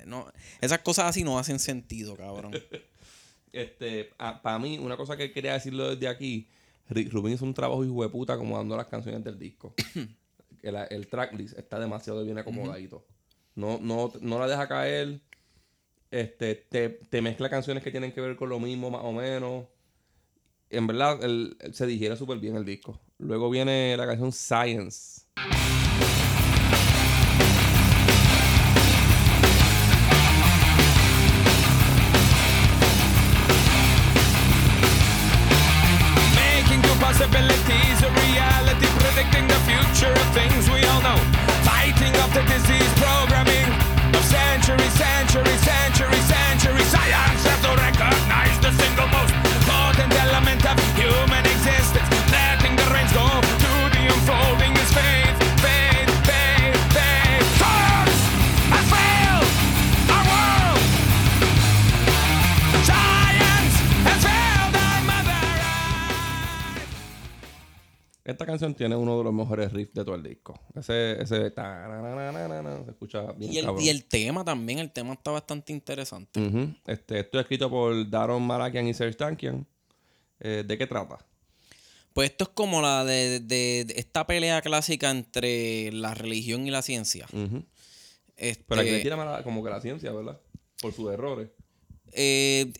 No, 0.06 0.26
esas 0.60 0.80
cosas 0.80 1.06
así 1.06 1.24
no 1.24 1.38
hacen 1.38 1.58
sentido, 1.58 2.16
cabrón. 2.16 2.52
Este, 3.54 4.08
para 4.42 4.58
mí, 4.58 4.78
una 4.78 4.96
cosa 4.96 5.14
que 5.14 5.30
quería 5.30 5.52
decirlo 5.52 5.90
desde 5.94 6.08
aquí, 6.08 6.48
Rick 6.88 7.12
Rubin 7.12 7.34
hizo 7.34 7.44
un 7.44 7.52
trabajo 7.52 7.84
hijo 7.84 8.02
de 8.02 8.08
puta 8.08 8.32
acomodando 8.32 8.74
las 8.78 8.86
canciones 8.86 9.22
del 9.22 9.38
disco. 9.38 9.74
el, 10.62 10.76
el 10.88 11.06
tracklist 11.08 11.58
está 11.58 11.78
demasiado 11.78 12.24
bien 12.24 12.38
acomodadito. 12.38 13.04
No, 13.54 13.78
no, 13.82 14.10
no 14.22 14.38
la 14.38 14.46
deja 14.48 14.66
caer. 14.68 15.20
Este, 16.10 16.54
te, 16.54 16.88
te 16.88 17.20
mezcla 17.20 17.50
canciones 17.50 17.84
que 17.84 17.90
tienen 17.90 18.12
que 18.12 18.22
ver 18.22 18.36
con 18.36 18.48
lo 18.48 18.58
mismo, 18.58 18.90
más 18.90 19.02
o 19.04 19.12
menos. 19.12 19.66
En 20.70 20.86
verdad, 20.86 21.22
el- 21.22 21.54
el- 21.60 21.74
se 21.74 21.84
digiere 21.86 22.16
súper 22.16 22.38
bien 22.38 22.56
el 22.56 22.64
disco. 22.64 22.98
Luego 23.18 23.50
viene 23.50 23.94
la 23.98 24.06
canción 24.06 24.32
Science. 24.32 25.26
Centuries, 45.32 45.71
Esta 68.24 68.46
canción 68.46 68.74
tiene 68.74 68.94
uno 68.94 69.18
de 69.18 69.24
los 69.24 69.32
mejores 69.34 69.72
riffs 69.72 69.94
de 69.94 70.04
todo 70.04 70.14
el 70.14 70.22
disco. 70.22 70.54
Ese, 70.76 71.20
ese 71.20 71.50
se 71.50 72.90
escucha 72.90 73.32
bien 73.32 73.52
Y 73.52 73.58
el, 73.58 73.64
cabrón. 73.64 73.82
y 73.84 73.88
el 73.88 74.04
tema 74.04 74.44
también, 74.44 74.78
el 74.78 74.92
tema 74.92 75.14
está 75.14 75.32
bastante 75.32 75.72
interesante. 75.72 76.40
Este, 76.86 77.18
esto 77.20 77.38
es 77.38 77.42
escrito 77.42 77.68
por 77.68 78.08
Daron 78.08 78.42
Malakian 78.42 78.86
y 78.86 78.94
Serge 78.94 79.16
Tankian. 79.16 79.66
Eh, 80.38 80.62
¿De 80.66 80.78
qué 80.78 80.86
trata? 80.86 81.18
Pues 82.12 82.30
esto 82.30 82.44
es 82.44 82.50
como 82.50 82.80
la 82.82 83.04
de, 83.04 83.40
de- 83.40 83.84
de 83.86 83.94
esta 83.96 84.26
pelea 84.26 84.60
clásica 84.62 85.10
entre 85.10 85.90
la 85.92 86.14
religión 86.14 86.66
y 86.66 86.70
la 86.70 86.82
ciencia. 86.82 87.26
Este, 88.36 88.64
Pero 88.68 88.80
aquí 88.82 88.90
le 88.90 89.00
tira 89.00 89.16
mala- 89.16 89.42
como 89.42 89.64
que 89.64 89.70
la 89.70 89.80
ciencia, 89.80 90.12
¿verdad? 90.12 90.38
Por 90.80 90.92
sus 90.92 91.10
errores. 91.12 91.48
eh, 92.12 92.72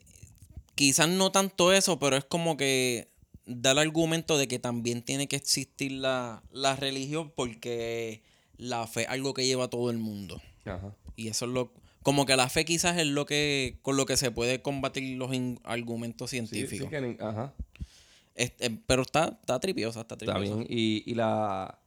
quizás 0.74 1.08
no 1.08 1.32
tanto 1.32 1.72
eso, 1.72 1.98
pero 1.98 2.16
es 2.16 2.24
como 2.24 2.56
que 2.56 3.11
da 3.46 3.72
el 3.72 3.78
argumento 3.78 4.38
de 4.38 4.48
que 4.48 4.58
también 4.58 5.02
tiene 5.02 5.26
que 5.28 5.36
existir 5.36 5.92
la, 5.92 6.42
la 6.52 6.76
religión 6.76 7.32
porque 7.34 8.22
la 8.56 8.86
fe 8.86 9.02
es 9.02 9.08
algo 9.08 9.34
que 9.34 9.44
lleva 9.46 9.64
a 9.64 9.70
todo 9.70 9.90
el 9.90 9.98
mundo. 9.98 10.40
Ajá. 10.64 10.94
Y 11.16 11.28
eso 11.28 11.46
es 11.46 11.50
lo... 11.52 11.72
Como 12.02 12.26
que 12.26 12.34
la 12.36 12.48
fe 12.48 12.64
quizás 12.64 12.98
es 12.98 13.06
lo 13.06 13.26
que 13.26 13.78
con 13.82 13.96
lo 13.96 14.06
que 14.06 14.16
se 14.16 14.30
puede 14.32 14.60
combatir 14.60 15.16
los 15.18 15.32
in- 15.32 15.60
argumentos 15.62 16.30
Sí, 16.30 16.36
científicos. 16.44 16.86
sí 16.86 16.90
que 16.90 17.00
ni- 17.00 17.16
ajá. 17.20 17.54
Este, 18.34 18.70
pero 18.70 19.02
está, 19.02 19.38
está 19.40 19.60
tripiosa, 19.60 20.00
está 20.00 20.14
Está 20.16 20.34
tripiosa. 20.34 20.56
bien. 20.56 20.66
Y, 20.68 21.04
y 21.08 21.14
la. 21.14 21.78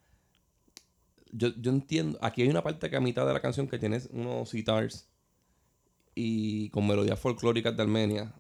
Yo, 1.31 1.49
yo 1.59 1.69
entiendo. 1.71 2.17
Aquí 2.21 2.43
hay 2.43 2.47
una 2.47 2.63
parte 2.63 2.89
que 2.89 2.95
a 2.95 3.01
mitad 3.01 3.27
de 3.27 3.33
la 3.33 3.41
canción 3.41 3.67
que 3.67 3.77
tienes 3.77 4.07
unos 4.11 4.49
sitars 4.51 5.09
y 6.13 6.69
con 6.69 6.87
melodías 6.87 7.19
folclóricas 7.19 7.75
de 7.75 7.83
Armenia. 7.83 8.33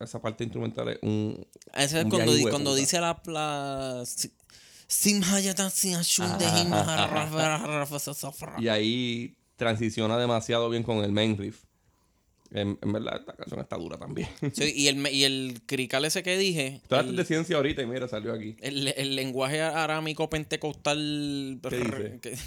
Esa 0.00 0.20
parte 0.20 0.44
instrumental 0.44 0.88
es 0.90 0.98
un. 1.02 1.46
Ese 1.74 1.98
es 1.98 2.04
Un 2.04 2.10
cuando, 2.10 2.32
di- 2.34 2.42
cuando 2.44 2.74
dice 2.74 3.00
la... 3.00 3.20
la 3.26 4.04
Y 8.58 8.68
ahí 8.68 9.34
transiciona 9.56 10.16
demasiado 10.16 10.70
bien 10.70 10.82
con 10.82 10.98
el 11.04 11.12
main 11.12 11.36
riff. 11.36 11.64
En, 12.50 12.78
en 12.80 12.92
verdad, 12.92 13.16
esta 13.20 13.34
canción 13.34 13.60
está 13.60 13.76
dura 13.76 13.98
también. 13.98 14.28
Sí, 14.54 14.72
y 14.74 14.86
el, 14.88 15.06
y 15.12 15.24
el 15.24 15.60
crical 15.66 16.04
ese 16.06 16.22
que 16.22 16.38
dije, 16.38 16.80
Tú 16.88 16.94
hablaste 16.94 17.16
de 17.20 17.24
ciencia 17.26 17.56
ahorita 17.56 17.82
y 17.82 17.86
mira, 17.86 18.08
salió 18.08 18.32
aquí. 18.32 18.56
el- 18.60 18.88
el 18.88 19.16
lenguaje 19.16 19.60
arámico 19.60 20.30
pentecostal, 20.30 21.58
¿Qué 21.68 21.76
dice? 21.76 22.18
que- 22.22 22.38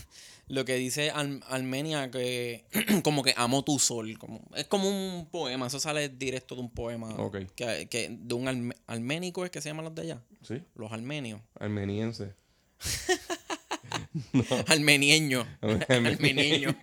lo 0.52 0.66
que 0.66 0.76
dice 0.76 1.10
Al- 1.12 1.42
Armenia, 1.50 2.12
que 2.12 2.66
como 3.04 3.24
que 3.24 3.34
amo 3.38 3.64
tu 3.64 3.80
sol. 3.80 4.18
Como, 4.20 4.42
es 4.56 4.66
como 4.68 4.90
un 4.90 5.28
poema, 5.32 5.68
eso 5.68 5.80
sale 5.80 6.10
directo 6.10 6.56
de 6.56 6.62
un 6.62 6.70
poema. 6.72 7.10
Ok. 7.16 7.38
Que, 7.56 7.88
que 7.90 8.10
de 8.12 8.34
un 8.36 8.46
arme- 8.48 8.76
arménico 8.88 9.44
es 9.46 9.52
que 9.52 9.62
se 9.62 9.70
llaman 9.70 9.86
los 9.86 9.96
de 9.96 10.02
allá, 10.04 10.22
Sí, 10.42 10.62
los 10.76 10.92
armenios. 10.92 11.42
armeniense. 11.60 12.34
Armenieño. 14.68 15.46
Armenieño. 15.88 16.76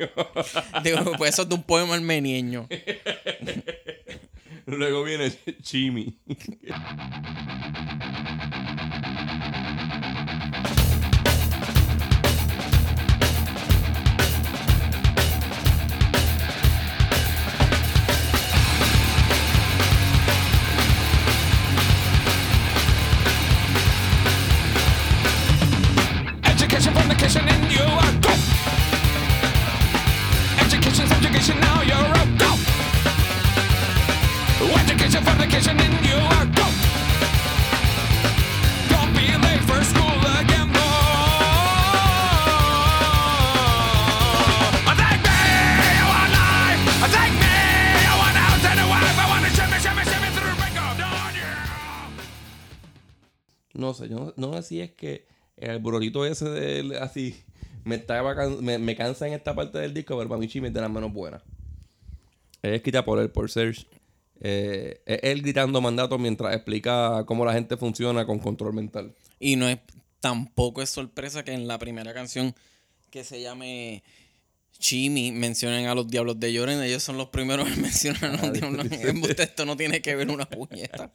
Digo, 0.84 1.12
pues 1.18 1.34
eso 1.34 1.42
es 1.42 1.48
de 1.48 1.54
un 1.54 1.62
poema 1.62 1.94
armenieño. 1.94 2.68
Luego 4.66 5.02
viene 5.04 5.32
Chimi. 5.62 6.18
No 53.88 53.94
sé, 53.94 54.08
yo 54.08 54.16
no, 54.36 54.48
no 54.50 54.54
sé 54.62 54.62
si 54.68 54.80
es 54.80 54.90
que 54.92 55.26
el 55.56 55.78
burrito 55.78 56.24
ese 56.26 56.48
de 56.48 56.80
él, 56.80 56.94
así 56.96 57.34
me, 57.84 57.94
estaba 57.96 58.34
can- 58.36 58.62
me, 58.62 58.78
me 58.78 58.94
cansa 58.94 59.26
en 59.26 59.32
esta 59.32 59.54
parte 59.54 59.78
del 59.78 59.94
disco, 59.94 60.16
pero 60.16 60.28
para 60.28 60.38
mí 60.40 60.46
Chimi 60.48 60.68
es 60.68 60.74
de 60.74 60.80
las 60.80 60.90
menos 60.90 61.12
buenas. 61.12 61.42
Es 62.62 62.72
escrita 62.74 63.04
por 63.04 63.18
él, 63.18 63.30
por 63.30 63.50
Serge. 63.50 63.86
Eh, 64.40 65.00
es 65.06 65.20
él 65.22 65.42
gritando 65.42 65.80
mandatos 65.80 66.18
mientras 66.20 66.54
explica 66.54 67.24
cómo 67.26 67.44
la 67.44 67.52
gente 67.54 67.76
funciona 67.76 68.26
con 68.26 68.38
control 68.38 68.74
mental. 68.74 69.14
Y 69.40 69.56
no 69.56 69.68
es 69.68 69.78
tampoco 70.20 70.82
es 70.82 70.90
sorpresa 70.90 71.44
que 71.44 71.52
en 71.52 71.66
la 71.66 71.78
primera 71.78 72.12
canción 72.12 72.54
que 73.10 73.24
se 73.24 73.40
llame 73.40 74.02
Chimi 74.78 75.32
mencionen 75.32 75.86
a 75.86 75.94
los 75.94 76.08
Diablos 76.08 76.38
de 76.38 76.52
Lloren. 76.52 76.82
Ellos 76.82 77.02
son 77.02 77.16
los 77.16 77.28
primeros 77.30 77.68
en 77.68 77.80
mencionar 77.82 78.24
a 78.38 78.46
los 78.46 78.52
Diablos. 78.52 78.86
Embuste, 78.90 79.42
Esto 79.44 79.64
no 79.64 79.76
tiene 79.76 80.00
que 80.02 80.14
ver 80.14 80.28
una 80.30 80.44
puñeta. 80.48 81.10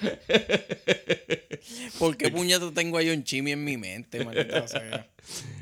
¿Por 1.98 2.16
qué 2.16 2.30
puñeta 2.30 2.70
tengo 2.72 2.98
a 2.98 3.02
John 3.04 3.24
Chimi 3.24 3.52
en 3.52 3.64
mi 3.64 3.76
mente, 3.76 4.24
maldita 4.24 4.66
sea? 4.68 5.08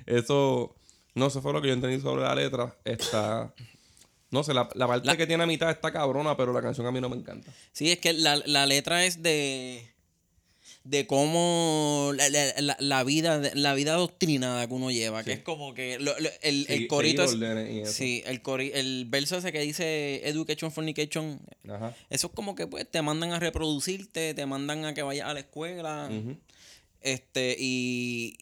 Eso, 0.06 0.74
no 1.14 1.30
sé, 1.30 1.40
fue 1.40 1.52
lo 1.52 1.62
que 1.62 1.68
yo 1.68 1.74
entendí 1.74 2.00
sobre 2.00 2.22
la 2.22 2.34
letra. 2.34 2.76
Está, 2.84 3.54
no 4.30 4.42
sé, 4.44 4.52
la, 4.54 4.68
la 4.74 4.86
parte 4.86 5.06
La- 5.06 5.16
que 5.16 5.26
tiene 5.26 5.44
a 5.44 5.46
mitad 5.46 5.70
está 5.70 5.92
cabrona, 5.92 6.36
pero 6.36 6.52
la 6.52 6.60
canción 6.62 6.86
a 6.86 6.90
mí 6.90 7.00
no 7.00 7.08
me 7.08 7.16
encanta. 7.16 7.52
Sí, 7.72 7.90
es 7.90 7.98
que 7.98 8.12
la, 8.12 8.36
la 8.46 8.66
letra 8.66 9.04
es 9.04 9.22
de 9.22 9.93
de 10.84 11.06
cómo 11.06 12.12
la, 12.14 12.28
la- 12.28 12.60
la- 12.60 12.76
la 12.78 13.04
vida 13.04 13.40
la 13.54 13.72
vida 13.74 13.94
adoctrinada 13.94 14.66
que 14.68 14.74
uno 14.74 14.90
lleva, 14.90 15.24
que 15.24 15.32
es 15.32 15.38
como 15.40 15.72
que 15.72 15.98
lo- 15.98 16.18
lo- 16.20 16.28
el, 16.42 16.66
el 16.68 16.86
corito 16.88 17.24
es- 17.24 17.90
sí, 17.90 18.22
el 18.26 18.42
cori- 18.42 18.70
el 18.74 19.06
verso 19.08 19.38
ese 19.38 19.50
que 19.50 19.60
dice 19.60 20.28
education 20.28 20.70
fornication, 20.70 21.40
Ajá. 21.68 21.96
eso 22.10 22.26
es 22.26 22.32
como 22.34 22.54
que 22.54 22.66
pues 22.66 22.86
te 22.90 23.00
mandan 23.00 23.32
a 23.32 23.40
reproducirte, 23.40 24.34
te 24.34 24.44
mandan 24.46 24.84
a 24.84 24.92
que 24.92 25.02
vayas 25.02 25.26
a 25.28 25.32
la 25.34 25.40
escuela, 25.40 26.10
este 27.00 27.56
y 27.58 28.36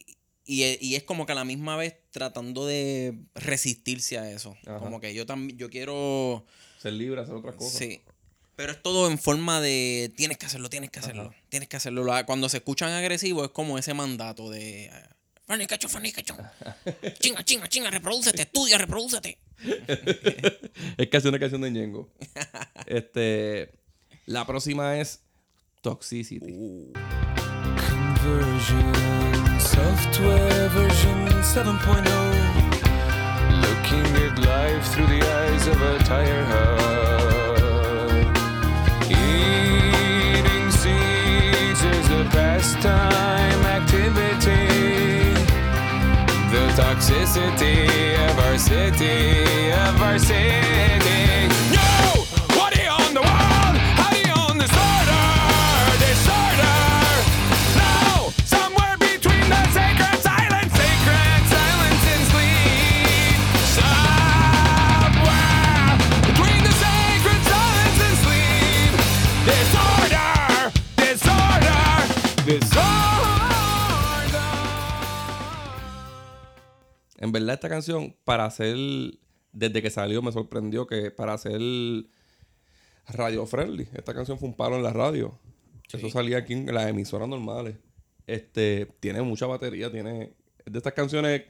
y, 0.44 0.64
e- 0.64 0.78
y 0.80 0.96
es 0.96 1.04
como 1.04 1.24
que 1.24 1.32
a 1.32 1.36
la 1.36 1.44
misma 1.44 1.76
vez 1.76 1.94
tratando 2.10 2.66
de 2.66 3.14
resistirse 3.36 4.18
a 4.18 4.28
eso, 4.32 4.56
Ajá. 4.66 4.78
como 4.80 4.98
que 5.00 5.14
yo 5.14 5.24
también 5.26 5.56
yo 5.56 5.70
quiero 5.70 6.44
Ser 6.80 6.94
libre, 6.94 7.20
hacer 7.20 7.36
otras 7.36 7.54
cosas. 7.54 7.74
Sí. 7.78 8.00
Pero 8.56 8.72
es 8.72 8.82
todo 8.82 9.10
en 9.10 9.18
forma 9.18 9.60
de 9.60 10.12
tienes 10.16 10.36
que 10.36 10.46
hacerlo, 10.46 10.68
tienes 10.68 10.90
que 10.90 10.98
hacerlo, 10.98 11.34
tienes 11.48 11.68
que 11.68 11.76
hacerlo. 11.76 12.04
Cuando 12.26 12.48
se 12.48 12.58
escuchan 12.58 12.92
agresivos 12.92 13.46
es 13.46 13.50
como 13.50 13.78
ese 13.78 13.94
mandato 13.94 14.50
de 14.50 14.90
fornication, 15.46 15.90
fornication. 15.90 16.38
Chinga, 17.20 17.44
chinga, 17.44 17.68
chinga, 17.68 17.90
reprodúcete, 17.90 18.42
estudia, 18.42 18.78
reprodúcete. 18.78 19.38
es 20.96 21.08
casi 21.08 21.28
una 21.28 21.38
canción 21.38 21.60
de 21.60 21.70
Ñengo. 21.70 22.10
este, 22.86 23.72
la 24.26 24.46
próxima 24.46 24.98
es 24.98 25.20
Toxicity. 25.82 26.92
Conversion, 28.24 28.92
software 29.60 30.68
version 30.70 31.28
7.0. 31.42 32.72
Looking 33.60 34.16
at 34.24 34.38
life 34.38 34.86
through 34.92 35.06
the 35.08 35.22
eyes 35.22 35.66
of 35.66 35.80
a 35.82 35.98
tire 36.04 36.44
hub. 36.44 37.11
Eating 39.12 40.70
seeds 40.70 41.82
is 41.84 42.10
a 42.10 42.24
pastime 42.30 43.62
activity. 43.78 44.68
The 46.52 46.64
toxicity 46.80 47.78
of 48.28 48.38
our 48.38 48.58
city, 48.58 49.70
of 49.70 50.02
our 50.02 50.18
city. 50.18 51.21
Verdad, 77.52 77.64
esta 77.64 77.68
canción, 77.68 78.14
para 78.24 78.44
hacer. 78.44 78.76
Desde 79.52 79.82
que 79.82 79.90
salió, 79.90 80.22
me 80.22 80.32
sorprendió 80.32 80.86
que 80.86 81.10
para 81.10 81.34
hacer 81.34 81.60
radio 83.06 83.44
friendly, 83.44 83.86
esta 83.92 84.14
canción 84.14 84.38
fue 84.38 84.48
un 84.48 84.56
palo 84.56 84.76
en 84.76 84.82
la 84.82 84.92
radio. 84.94 85.38
Eso 85.92 86.08
salía 86.08 86.38
aquí 86.38 86.54
en 86.54 86.74
las 86.74 86.88
emisoras 86.88 87.28
normales. 87.28 87.76
Este, 88.26 88.86
tiene 89.00 89.20
mucha 89.20 89.46
batería, 89.46 89.90
tiene... 89.90 90.32
es 90.64 90.72
de 90.72 90.78
estas 90.78 90.94
canciones 90.94 91.42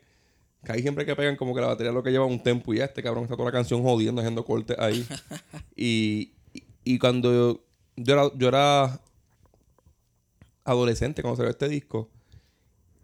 que 0.65 0.73
hay 0.73 0.83
siempre 0.83 1.07
que 1.07 1.15
pegan 1.15 1.37
como 1.37 1.55
que 1.55 1.61
la 1.61 1.69
batería 1.69 1.91
es 1.91 1.95
lo 1.95 2.03
que 2.03 2.11
lleva 2.11 2.25
un 2.27 2.43
tempo 2.43 2.73
y 2.75 2.79
ya 2.79 2.87
este 2.87 3.03
cabrón 3.03 3.25
está 3.25 3.37
toda 3.37 3.51
la 3.51 3.53
canción 3.53 3.83
jodiendo, 3.83 4.21
haciendo 4.21 4.45
cortes 4.45 4.77
ahí. 4.81 5.07
y, 5.77 6.33
y, 6.55 6.65
y 6.85 6.99
cuando 6.99 7.33
yo, 7.33 7.65
yo 7.97 8.15
era, 8.15 8.37
yo 8.37 8.49
era 8.49 9.01
adolescente 10.65 11.23
cuando 11.23 11.37
salió 11.37 11.51
este 11.51 11.69
disco 11.69 12.11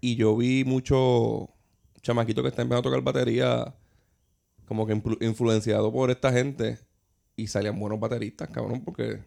y 0.01 0.16
yo 0.16 0.36
vi 0.36 0.64
mucho 0.64 1.51
chamaquito 2.03 2.42
que 2.42 2.49
está 2.49 2.62
empezando 2.62 2.88
a 2.88 2.90
tocar 2.90 3.03
batería 3.03 3.74
como 4.66 4.86
que 4.86 4.94
influ- 4.94 5.18
influenciado 5.20 5.92
por 5.92 6.11
esta 6.11 6.32
gente 6.32 6.78
y 7.36 7.46
salían 7.46 7.78
buenos 7.78 7.99
bateristas, 8.01 8.49
cabrón, 8.51 8.82
porque 8.84 9.20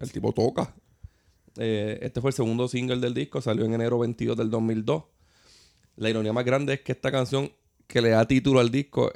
el 0.00 0.12
tipo 0.12 0.32
toca. 0.32 0.74
Eh, 1.56 1.98
este 2.02 2.20
fue 2.20 2.30
el 2.30 2.34
segundo 2.34 2.68
single 2.68 2.98
del 3.00 3.14
disco, 3.14 3.40
salió 3.40 3.64
en 3.64 3.74
enero 3.74 3.98
22 3.98 4.36
del 4.36 4.50
2002. 4.50 5.04
La 5.96 6.08
ironía 6.10 6.32
más 6.32 6.44
grande 6.44 6.74
es 6.74 6.80
que 6.82 6.92
esta 6.92 7.10
canción 7.10 7.50
que 7.88 8.00
le 8.00 8.10
da 8.10 8.24
título 8.26 8.60
al 8.60 8.70
disco 8.70 9.10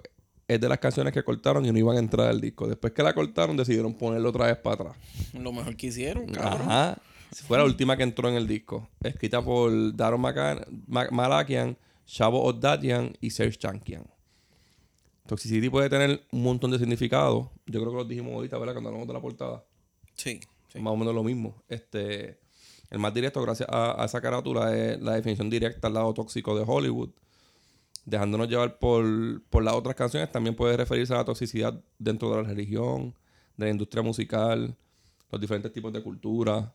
es 0.49 0.61
de 0.61 0.69
las 0.69 0.79
canciones 0.79 1.13
que 1.13 1.23
cortaron 1.23 1.65
y 1.65 1.71
no 1.71 1.79
iban 1.79 1.97
a 1.97 2.01
entrar 2.01 2.29
al 2.29 2.41
disco. 2.41 2.67
Después 2.67 2.93
que 2.93 3.03
la 3.05 3.15
cortaron, 3.15 3.57
decidieron 3.57 3.95
ponerlo 3.95 4.31
otra 4.31 4.47
vez 4.47 4.57
para 4.57 4.75
atrás. 4.75 4.97
Lo 5.35 5.53
mejor 5.53 5.77
que 5.77 5.87
hicieron, 5.87 6.27
cabrón. 6.27 6.63
Ajá. 6.69 6.99
Fue 7.47 7.57
la 7.57 7.65
última 7.65 7.97
que 7.97 8.03
entró 8.03 8.29
en 8.29 8.35
el 8.35 8.47
disco. 8.49 8.89
Escrita 9.03 9.41
por 9.41 9.95
Daron 9.95 10.21
Malakian, 10.21 11.77
Shavo 12.07 12.43
Oddatian 12.43 13.17
y 13.21 13.31
Serge 13.31 13.59
Chankian. 13.59 14.05
Toxicity 15.27 15.71
puede 15.71 15.89
tener 15.89 16.27
un 16.33 16.43
montón 16.43 16.71
de 16.73 16.79
significados. 16.79 17.49
Yo 17.67 17.81
creo 17.81 17.91
que 17.93 17.97
lo 17.99 18.05
dijimos 18.05 18.33
ahorita, 18.35 18.59
¿verdad? 18.59 18.75
Cuando 18.75 18.89
hablamos 18.91 19.09
de 19.09 19.15
la 19.15 19.21
portada. 19.21 19.65
Sí, 20.15 20.41
sí. 20.69 20.79
Más 20.81 20.93
o 20.93 20.97
menos 20.97 21.15
lo 21.15 21.23
mismo. 21.23 21.63
Este, 21.69 22.39
el 22.91 22.99
más 22.99 23.15
directo, 23.15 23.41
gracias 23.41 23.69
a, 23.71 24.03
a 24.03 24.05
esa 24.05 24.21
carátula, 24.21 24.77
es 24.77 25.01
la 25.01 25.15
definición 25.15 25.49
directa 25.49 25.87
al 25.89 25.95
lado 25.95 26.13
tóxico 26.13 26.59
de 26.59 26.65
Hollywood. 26.67 27.11
Dejándonos 28.05 28.49
llevar 28.49 28.79
por, 28.81 29.43
por 29.45 29.63
las 29.63 29.75
otras 29.75 29.95
canciones, 29.95 30.31
también 30.33 30.57
puede 30.57 30.77
referirse 30.77 31.15
a 31.15 31.19
la 31.19 31.25
toxicidad 31.25 31.81
dentro 31.99 32.31
de 32.31 32.43
la 32.43 32.49
religión, 32.49 33.15
de 33.57 33.67
la 33.67 33.71
industria 33.71 34.03
musical, 34.03 34.77
los 35.31 35.41
diferentes 35.41 35.73
tipos 35.73 35.93
de 35.93 36.03
cultura. 36.03 36.75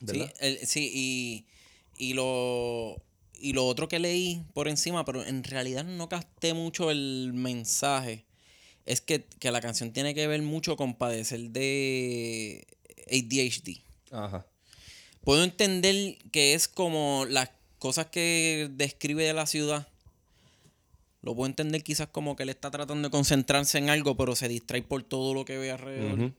Sí, 0.00 0.06
¿Verdad? 0.06 0.32
el- 0.40 0.58
sí 0.66 0.90
y, 0.94 1.46
y 2.10 2.14
lo 2.14 2.96
y 3.38 3.52
lo 3.52 3.66
otro 3.66 3.88
que 3.88 3.98
leí 3.98 4.42
por 4.54 4.68
encima, 4.68 5.04
pero 5.04 5.24
en 5.24 5.44
realidad 5.44 5.84
no 5.84 6.08
capté 6.08 6.54
mucho 6.54 6.90
el 6.90 7.32
mensaje, 7.34 8.24
es 8.86 9.00
que, 9.00 9.24
que 9.38 9.50
la 9.50 9.60
canción 9.60 9.92
tiene 9.92 10.14
que 10.14 10.26
ver 10.26 10.42
mucho 10.42 10.76
con 10.76 10.94
padecer 10.94 11.50
de 11.50 12.66
ADHD. 13.10 13.80
Ajá. 14.10 14.46
Puedo 15.22 15.44
entender 15.44 16.16
que 16.32 16.54
es 16.54 16.68
como 16.68 17.26
las 17.28 17.50
cosas 17.78 18.06
que 18.06 18.68
describe 18.72 19.24
de 19.24 19.34
la 19.34 19.46
ciudad. 19.46 19.86
Lo 21.22 21.34
puedo 21.34 21.46
entender 21.46 21.82
quizás 21.82 22.08
como 22.08 22.36
que 22.36 22.44
él 22.44 22.48
está 22.48 22.70
tratando 22.70 23.08
de 23.08 23.12
concentrarse 23.12 23.78
en 23.78 23.90
algo, 23.90 24.16
pero 24.16 24.34
se 24.36 24.48
distrae 24.48 24.82
por 24.82 25.02
todo 25.02 25.34
lo 25.34 25.44
que 25.44 25.58
ve 25.58 25.70
alrededor. 25.70 26.18
Ujú. 26.18 26.32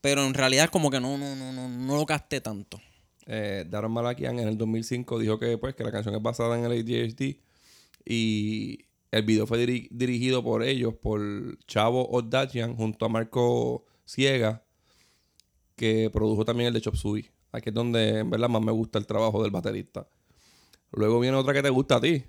Pero 0.00 0.26
en 0.26 0.34
realidad 0.34 0.70
como 0.70 0.90
que 0.90 1.00
no, 1.00 1.16
no, 1.16 1.36
no, 1.36 1.52
no, 1.52 1.68
no 1.68 1.96
lo 1.96 2.06
capté 2.06 2.40
tanto. 2.40 2.80
Eh, 3.26 3.64
Daron 3.68 3.92
Malakian 3.92 4.38
en 4.38 4.48
el 4.48 4.58
2005 4.58 5.18
dijo 5.18 5.38
que, 5.38 5.56
pues, 5.58 5.74
que 5.74 5.82
la 5.84 5.90
canción 5.92 6.14
es 6.14 6.22
basada 6.22 6.58
en 6.58 6.64
el 6.64 6.72
ADHD 6.72 7.38
y 8.04 8.84
el 9.10 9.22
video 9.22 9.46
fue 9.46 9.64
diri- 9.66 9.88
dirigido 9.90 10.42
por 10.44 10.62
ellos, 10.62 10.94
por 10.94 11.22
Chavo 11.66 12.06
Oddachian 12.10 12.76
junto 12.76 13.06
a 13.06 13.08
Marco 13.08 13.84
Ciega, 14.04 14.62
que 15.76 16.10
produjo 16.12 16.44
también 16.44 16.68
el 16.68 16.74
de 16.74 16.80
Chop 16.80 16.96
Suey. 16.96 17.30
Aquí 17.52 17.68
es 17.70 17.74
donde 17.74 18.18
en 18.20 18.30
verdad 18.30 18.48
más 18.48 18.62
me 18.62 18.72
gusta 18.72 18.98
el 18.98 19.06
trabajo 19.06 19.42
del 19.42 19.50
baterista. 19.52 20.06
Luego 20.92 21.18
viene 21.20 21.36
otra 21.36 21.52
que 21.52 21.62
te 21.62 21.70
gusta 21.70 21.96
a 21.96 22.00
ti, 22.00 22.24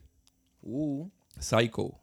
Uh. 0.61 1.09
Psycho! 1.39 1.99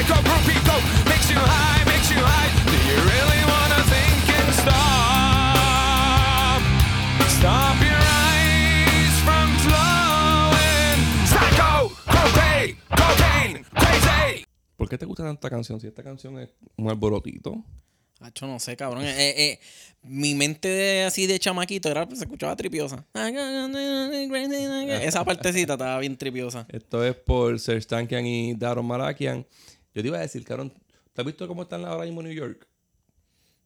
psycho 0.00 0.22
groupie, 0.22 0.60
coke 0.66 0.84
makes 1.08 1.28
you 1.30 1.38
high, 1.38 1.84
makes 1.84 2.10
you 2.10 2.18
high. 2.20 2.50
Do 2.66 2.76
you 2.88 2.96
really 3.04 3.44
wanna 3.44 3.82
think 3.84 4.28
and 4.38 4.54
stop? 4.54 6.62
Stop 7.28 7.76
your 7.82 8.00
eyes 8.00 9.20
from 9.24 9.48
flowing. 9.64 11.00
Psycho, 11.26 11.90
cocaine, 12.06 12.76
cocaine, 12.90 13.64
crazy. 13.74 14.44
¿Por 14.76 14.88
qué 14.88 14.96
te 14.98 15.06
gusta 15.06 15.22
tanta 15.24 15.48
canción? 15.50 15.80
Si 15.80 15.86
esta 15.86 16.02
canción 16.02 16.38
es 16.38 16.50
un 16.76 16.88
alborotito. 16.90 17.64
Hacho, 18.22 18.46
no 18.46 18.58
sé, 18.60 18.76
cabrón. 18.76 19.02
Eh, 19.06 19.34
eh, 19.52 19.60
mi 20.02 20.34
mente 20.34 20.68
de- 20.68 21.04
así 21.04 21.26
de 21.26 21.38
chamaquito 21.38 21.88
era, 21.90 22.04
pues, 22.06 22.18
se 22.18 22.26
escuchaba 22.26 22.54
tripiosa. 22.54 23.06
Esa 25.02 25.24
partecita 25.24 25.72
estaba 25.72 25.98
bien 26.00 26.18
tripiosa. 26.18 26.66
Esto 26.68 27.02
es 27.02 27.14
por 27.14 27.58
Serge 27.58 27.86
Tankian 27.86 28.26
y 28.26 28.52
Daron 28.54 28.84
Malakian. 28.84 29.46
Yo 29.94 30.02
te 30.02 30.08
iba 30.08 30.18
a 30.18 30.22
decir, 30.22 30.44
cabrón, 30.44 30.72
¿te 31.12 31.20
has 31.20 31.26
visto 31.26 31.46
cómo 31.48 31.62
están 31.62 31.84
ahora 31.84 32.04
mismo 32.04 32.22
New 32.22 32.32
York? 32.32 32.66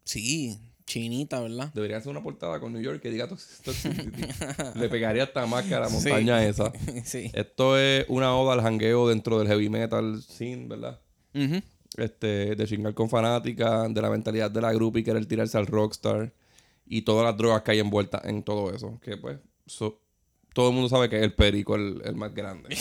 Sí, 0.04 0.58
chinita, 0.86 1.40
¿verdad? 1.40 1.72
Debería 1.74 1.96
hacer 1.98 2.10
una 2.10 2.22
portada 2.22 2.60
con 2.60 2.72
New 2.72 2.82
York 2.82 3.00
que 3.00 3.10
diga 3.10 3.28
Toxicity. 3.28 4.06
Le 4.78 4.88
pegaría 4.88 5.24
hasta 5.24 5.46
más 5.46 5.64
que 5.64 5.74
a 5.74 5.80
la 5.80 5.88
montaña 5.88 6.44
esa. 6.46 6.72
sí. 7.04 7.30
Esto 7.34 7.78
es 7.78 8.04
una 8.08 8.34
oda 8.36 8.52
al 8.54 8.60
jangueo 8.62 9.08
dentro 9.08 9.38
del 9.38 9.48
heavy 9.48 9.68
metal 9.68 10.22
scene, 10.22 10.66
¿verdad? 10.68 11.00
Este, 11.96 12.54
de 12.56 12.66
chingar 12.66 12.92
con 12.94 13.08
fanática, 13.08 13.88
de 13.88 14.00
la 14.02 14.10
mentalidad 14.10 14.50
de 14.50 14.60
la 14.60 14.72
grupo 14.72 14.98
y 14.98 15.04
querer 15.04 15.24
tirarse 15.26 15.56
al 15.58 15.66
rockstar. 15.66 16.32
Y 16.86 17.02
todas 17.02 17.24
las 17.24 17.36
drogas 17.36 17.62
que 17.62 17.70
hay 17.70 17.78
envueltas 17.78 18.22
en 18.26 18.42
todo 18.42 18.74
eso. 18.74 19.00
Que 19.02 19.16
pues, 19.16 19.38
so- 19.66 20.00
todo 20.52 20.68
el 20.68 20.74
mundo 20.74 20.88
sabe 20.88 21.08
que 21.08 21.16
es 21.16 21.22
el 21.22 21.32
perico 21.34 21.74
el, 21.76 22.02
el 22.04 22.14
más 22.14 22.34
grande. 22.34 22.76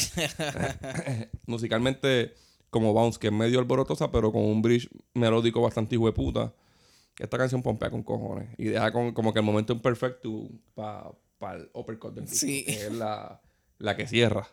Musicalmente, 1.46 2.34
como 2.74 2.92
Bounce, 2.92 3.18
que 3.18 3.28
es 3.28 3.34
medio 3.34 3.60
alborotosa, 3.60 4.12
pero 4.12 4.34
con 4.34 4.44
un 4.44 4.62
bridge 4.62 4.90
melódico 5.14 5.62
bastante 5.62 5.96
hijo 5.96 6.08
de 6.08 6.12
puta. 6.12 6.54
Esta 7.18 7.38
canción 7.38 7.62
pompea 7.62 7.90
con 7.90 8.04
cojones. 8.04 8.50
Y 8.58 8.66
deja 8.66 8.92
con, 8.92 9.14
como 9.14 9.32
que 9.32 9.40
el 9.40 9.46
momento 9.46 9.72
imperfecto 9.72 10.50
para 10.76 11.14
el 11.56 11.70
uppercut 11.74 12.14
del 12.16 12.26
disco, 12.26 12.46
Sí. 12.46 12.66
Que 12.66 12.88
es 12.88 12.92
la, 12.92 13.40
la 13.78 13.96
que 13.96 14.08
cierra. 14.08 14.48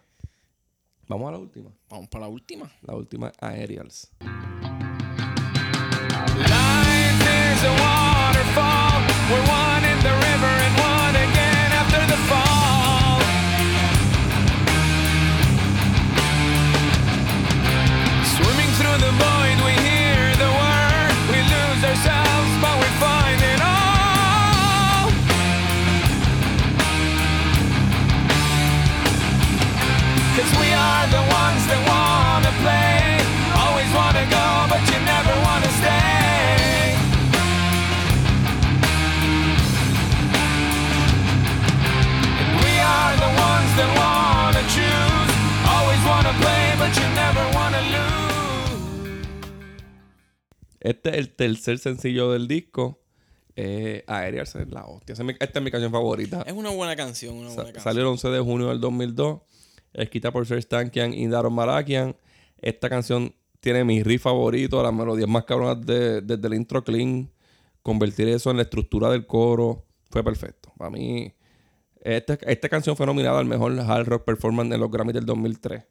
Vamos 1.09 1.29
a 1.29 1.33
la 1.33 1.39
última. 1.39 1.73
Vamos 1.89 2.09
para 2.09 2.27
la 2.27 2.29
última. 2.29 2.71
La 2.83 2.95
última, 2.95 3.33
Aerials. 3.41 4.13
Este 50.81 51.11
es 51.11 51.17
el 51.19 51.31
tercer 51.35 51.79
sencillo 51.79 52.33
del 52.33 52.49
disco. 52.49 53.01
Eh, 53.57 54.05
Aerials 54.07 54.55
es 54.55 54.71
la 54.71 54.87
hostia. 54.87 55.15
Esta 55.41 55.59
es 55.59 55.63
mi 55.65 55.71
canción 55.71 55.93
favorita. 55.93 56.43
Es 56.47 56.53
una 56.53 56.71
buena 56.71 56.97
canción, 56.97 57.35
una 57.37 57.51
Sa- 57.51 57.55
buena 57.57 57.73
canción. 57.73 57.85
salió 57.85 58.01
el 58.03 58.09
11 58.09 58.29
de 58.29 58.41
junio 58.41 58.69
del 58.69 58.81
2002. 58.81 59.41
Escrita 59.93 60.31
por 60.33 60.47
Serge 60.47 60.67
Tankian 60.67 61.13
y 61.13 61.27
Daron 61.27 61.53
Malakian. 61.53 62.17
Esta 62.59 62.89
canción 62.89 63.35
tiene 63.61 63.85
mi 63.85 64.03
riff 64.03 64.23
favorito, 64.23 64.83
las 64.83 64.93
melodías 64.93 65.29
más 65.29 65.45
cabronas 65.45 65.85
de- 65.85 66.23
desde 66.23 66.47
el 66.47 66.55
intro 66.55 66.83
clean. 66.83 67.31
Convertir 67.83 68.29
eso 68.29 68.51
en 68.51 68.57
la 68.57 68.63
estructura 68.63 69.11
del 69.11 69.27
coro 69.27 69.85
fue 70.11 70.23
perfecto. 70.23 70.73
Para 70.79 70.91
mí, 70.91 71.35
esta, 72.03 72.35
esta 72.43 72.69
canción 72.69 72.97
fue 72.97 73.05
nominada 73.05 73.39
al 73.39 73.47
mejor 73.47 73.79
hard 73.79 74.07
rock 74.07 74.25
performance 74.25 74.73
en 74.75 74.81
los 74.81 74.91
Grammys 74.91 75.15
del 75.15 75.27
2003. 75.27 75.85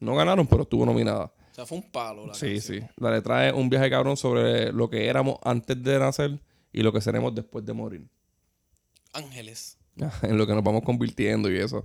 No 0.00 0.14
ganaron, 0.14 0.46
pero 0.46 0.62
estuvo 0.62 0.84
nominada. 0.84 1.32
O 1.52 1.54
sea, 1.54 1.66
fue 1.66 1.78
un 1.78 1.90
palo 1.90 2.26
la 2.26 2.34
Sí, 2.34 2.54
canción. 2.54 2.80
sí. 2.80 2.86
La 2.96 3.10
letra 3.12 3.46
es 3.48 3.52
un 3.54 3.68
viaje 3.68 3.88
cabrón 3.90 4.16
sobre 4.16 4.72
lo 4.72 4.88
que 4.90 5.06
éramos 5.06 5.36
antes 5.44 5.80
de 5.82 5.98
nacer 5.98 6.40
y 6.72 6.82
lo 6.82 6.92
que 6.92 7.00
seremos 7.02 7.34
después 7.34 7.64
de 7.64 7.72
morir. 7.74 8.08
Ángeles. 9.12 9.78
en 10.22 10.38
lo 10.38 10.46
que 10.46 10.54
nos 10.54 10.64
vamos 10.64 10.82
convirtiendo 10.82 11.50
y 11.52 11.58
eso. 11.58 11.84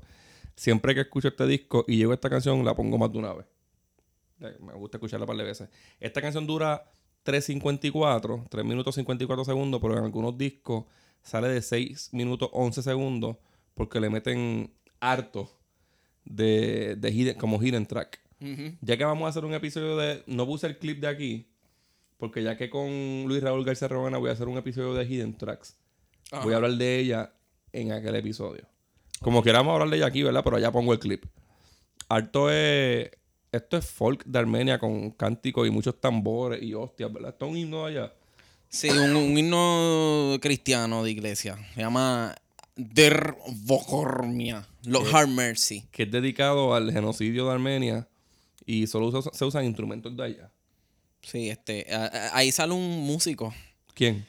Siempre 0.55 0.95
que 0.95 1.01
escucho 1.01 1.27
este 1.27 1.45
disco 1.45 1.83
y 1.87 1.97
llego 1.97 2.11
a 2.11 2.15
esta 2.15 2.29
canción, 2.29 2.63
la 2.65 2.73
pongo 2.75 2.97
más 2.97 3.11
de 3.11 3.17
una 3.19 3.33
vez. 3.33 3.45
Eh, 4.39 4.57
Me 4.61 4.73
gusta 4.73 4.97
escucharla 4.97 5.25
un 5.25 5.27
par 5.27 5.37
de 5.37 5.43
veces. 5.43 5.69
Esta 5.99 6.21
canción 6.21 6.47
dura 6.47 6.89
3.54, 7.25 8.47
3 8.49 8.65
minutos 8.65 8.95
54 8.95 9.43
segundos, 9.45 9.81
pero 9.81 9.97
en 9.97 10.03
algunos 10.05 10.37
discos 10.37 10.85
sale 11.21 11.49
de 11.49 11.61
6 11.61 12.09
minutos 12.13 12.49
11 12.53 12.81
segundos 12.81 13.35
porque 13.73 13.99
le 13.99 14.09
meten 14.09 14.73
harto 15.01 15.51
de, 16.23 16.95
de 16.95 17.11
hidden- 17.13 17.37
como 17.37 17.61
hidden 17.61 17.85
track. 17.85 18.19
Ya 18.39 18.97
que 18.97 19.03
vamos 19.03 19.25
a 19.25 19.29
hacer 19.29 19.45
un 19.45 19.53
episodio 19.53 19.97
de... 19.97 20.23
No 20.27 20.45
puse 20.45 20.67
el 20.67 20.77
clip 20.77 20.99
de 20.99 21.07
aquí, 21.07 21.47
porque 22.17 22.43
ya 22.43 22.57
que 22.57 22.69
con 22.69 23.25
Luis 23.25 23.41
Raúl 23.41 23.65
García 23.65 23.87
Romana 23.87 24.17
voy 24.17 24.29
a 24.29 24.33
hacer 24.33 24.47
un 24.47 24.57
episodio 24.57 24.93
de 24.93 25.05
hidden 25.05 25.37
tracks. 25.37 25.75
Voy 26.43 26.53
a 26.53 26.57
hablar 26.57 26.71
de 26.73 26.99
ella 26.99 27.33
en 27.73 27.91
aquel 27.91 28.15
episodio. 28.15 28.65
Como 29.21 29.41
queramos 29.41 29.73
hablar 29.73 29.89
de 29.89 29.97
ella 29.97 30.07
aquí, 30.07 30.21
¿verdad? 30.21 30.43
Pero 30.43 30.57
allá 30.57 30.71
pongo 30.71 30.93
el 30.93 30.99
clip. 30.99 31.25
Harto 32.09 32.51
es... 32.51 33.11
Esto 33.51 33.77
es 33.77 33.85
folk 33.89 34.25
de 34.25 34.39
Armenia 34.39 34.77
con 34.77 35.11
cánticos 35.11 35.67
y 35.67 35.71
muchos 35.71 35.99
tambores 35.99 36.61
y 36.61 36.73
hostias, 36.73 37.11
¿verdad? 37.11 37.31
Esto 37.31 37.45
es 37.45 37.51
un 37.51 37.57
himno 37.57 37.85
allá. 37.85 38.13
Sí, 38.69 38.89
un, 38.89 39.15
un 39.15 39.37
himno 39.37 40.37
cristiano 40.41 41.01
de 41.03 41.11
iglesia. 41.11 41.57
Se 41.73 41.79
llama 41.79 42.35
Der 42.75 43.35
Vokormia. 43.63 44.67
Los 44.83 45.11
Hard 45.13 45.29
Mercy. 45.29 45.85
Que 45.91 46.03
es 46.03 46.11
dedicado 46.11 46.75
al 46.75 46.91
genocidio 46.91 47.47
de 47.47 47.53
Armenia 47.53 48.07
y 48.67 48.85
solo 48.85 49.07
usa- 49.07 49.31
se 49.33 49.43
usan 49.45 49.65
instrumentos 49.65 50.15
de 50.15 50.23
allá. 50.23 50.51
Sí, 51.23 51.49
este. 51.49 51.87
a- 51.91 52.05
a- 52.05 52.37
ahí 52.37 52.51
sale 52.51 52.73
un 52.73 52.99
músico. 53.07 53.51
¿Quién? 53.95 54.23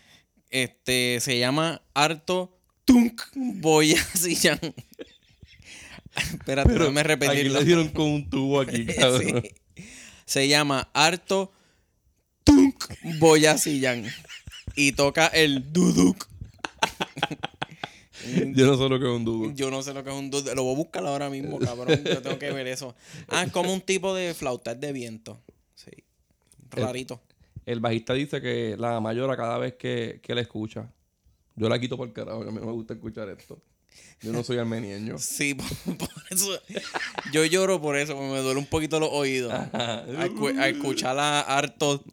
Este 0.48 1.18
se 1.20 1.38
llama 1.38 1.82
Arto 1.92 2.58
Tunk 2.86 3.20
Boyasillan. 3.34 4.58
Espérate, 6.16 6.72
déjame 6.72 7.00
Aquí 7.00 7.08
repetirlo. 7.08 7.58
le 7.58 7.64
dieron 7.66 7.88
con 7.90 8.06
un 8.06 8.30
tubo 8.30 8.60
aquí, 8.60 8.86
cabrón. 8.98 9.42
Sí. 9.76 9.84
Se 10.24 10.48
llama 10.48 10.88
Arto 10.94 11.52
Tunk 12.44 12.82
Boyasillan. 13.18 14.04
Y 14.74 14.92
toca 14.92 15.26
el 15.26 15.72
duduk. 15.72 16.26
Yo 18.54 18.66
no 18.66 18.76
sé 18.76 18.88
lo 18.88 18.98
que 18.98 19.04
es 19.06 19.10
un 19.12 19.24
tubo. 19.24 19.52
Yo 19.52 19.70
no 19.70 19.82
sé 19.82 19.94
lo 19.94 20.02
que 20.04 20.10
es 20.10 20.16
un 20.16 20.30
duduk. 20.30 20.54
Lo 20.54 20.64
voy 20.64 20.74
a 20.74 20.76
buscar 20.76 21.06
ahora 21.06 21.30
mismo, 21.30 21.58
cabrón. 21.60 22.02
Yo 22.04 22.20
tengo 22.22 22.38
que 22.38 22.50
ver 22.52 22.66
eso. 22.66 22.94
Ah, 23.28 23.44
es 23.44 23.52
como 23.52 23.72
un 23.72 23.80
tipo 23.80 24.14
de 24.14 24.34
flauta 24.34 24.74
de 24.74 24.92
viento. 24.92 25.40
Sí. 25.74 25.90
Rarito. 26.70 27.20
El 27.66 27.80
bajista 27.80 28.14
dice 28.14 28.40
que 28.40 28.76
la 28.78 29.00
mayora 29.00 29.36
cada 29.36 29.58
vez 29.58 29.74
que, 29.74 30.20
que 30.22 30.34
la 30.34 30.40
escucha. 30.40 30.90
Yo 31.54 31.68
la 31.68 31.78
quito 31.78 31.96
por 31.96 32.12
carajo, 32.12 32.42
a 32.42 32.46
mí 32.50 32.58
no 32.60 32.66
me 32.66 32.72
gusta 32.72 32.94
escuchar 32.94 33.28
esto. 33.30 33.60
Yo 34.22 34.32
no 34.32 34.42
soy 34.44 34.58
armeniano. 34.58 35.16
Sí, 35.18 35.54
por, 35.54 35.66
por 35.96 36.08
eso. 36.30 36.58
Yo 37.32 37.44
lloro 37.44 37.80
por 37.80 37.96
eso, 37.96 38.14
porque 38.14 38.30
me 38.32 38.38
duele 38.40 38.58
un 38.60 38.66
poquito 38.66 38.98
los 39.00 39.10
oídos. 39.12 39.52
A, 39.52 40.04
escu- 40.06 40.58
a 40.58 40.68
escuchar 40.68 41.18
a 41.18 41.40
harto. 41.40 42.02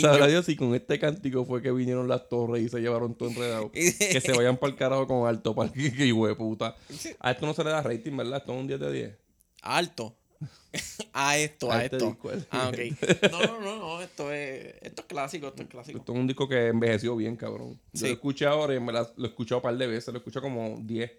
Sabrá 0.00 0.26
Dios 0.26 0.46
si 0.46 0.56
con 0.56 0.74
este 0.74 0.98
cántico 0.98 1.44
fue 1.44 1.62
que 1.62 1.70
vinieron 1.72 2.08
las 2.08 2.28
torres 2.28 2.62
y 2.62 2.68
se 2.68 2.80
llevaron 2.80 3.14
todo 3.14 3.28
enredado. 3.30 3.70
que 3.72 4.20
se 4.20 4.32
vayan 4.32 4.56
para 4.56 4.72
el 4.72 4.78
carajo 4.78 5.06
con 5.06 5.26
alto, 5.28 5.54
para 5.54 5.72
que 5.72 5.92
que 5.92 6.06
hijo 6.06 6.26
de 6.26 6.34
puta. 6.34 6.76
A 7.20 7.30
esto 7.32 7.46
no 7.46 7.54
se 7.54 7.64
le 7.64 7.70
da 7.70 7.82
rating, 7.82 8.16
¿verdad? 8.16 8.38
Esto 8.38 8.52
es 8.52 8.58
un 8.60 8.66
10 8.66 8.80
de 8.80 8.92
10. 8.92 9.16
Alto. 9.62 10.16
A 11.12 11.36
esto, 11.38 11.70
a, 11.70 11.76
A 11.78 11.84
este 11.84 11.96
esto. 11.98 12.08
disco, 12.08 12.32
este 12.32 12.46
ah, 12.50 12.70
ok. 12.72 13.30
No, 13.30 13.40
no, 13.42 13.60
no, 13.60 13.78
no, 13.78 14.00
esto 14.02 14.32
es, 14.32 14.74
esto 14.80 15.02
es 15.02 15.06
clásico, 15.06 15.48
esto 15.48 15.62
es 15.62 15.68
clásico. 15.68 15.98
Esto 15.98 16.12
es 16.14 16.18
un 16.18 16.26
disco 16.26 16.48
que 16.48 16.68
envejeció 16.68 17.14
bien, 17.14 17.36
cabrón. 17.36 17.78
Yo 17.92 18.00
Sí. 18.00 18.06
lo 18.06 18.12
escuché 18.14 18.46
ahora 18.46 18.74
y 18.74 18.80
me 18.80 18.92
la- 18.92 19.12
lo 19.16 19.24
he 19.26 19.28
escuchado 19.28 19.58
un 19.58 19.62
par 19.62 19.76
de 19.76 19.86
veces. 19.86 20.08
Lo 20.08 20.14
he 20.14 20.18
escuchado 20.18 20.42
como 20.44 20.78
10. 20.80 21.12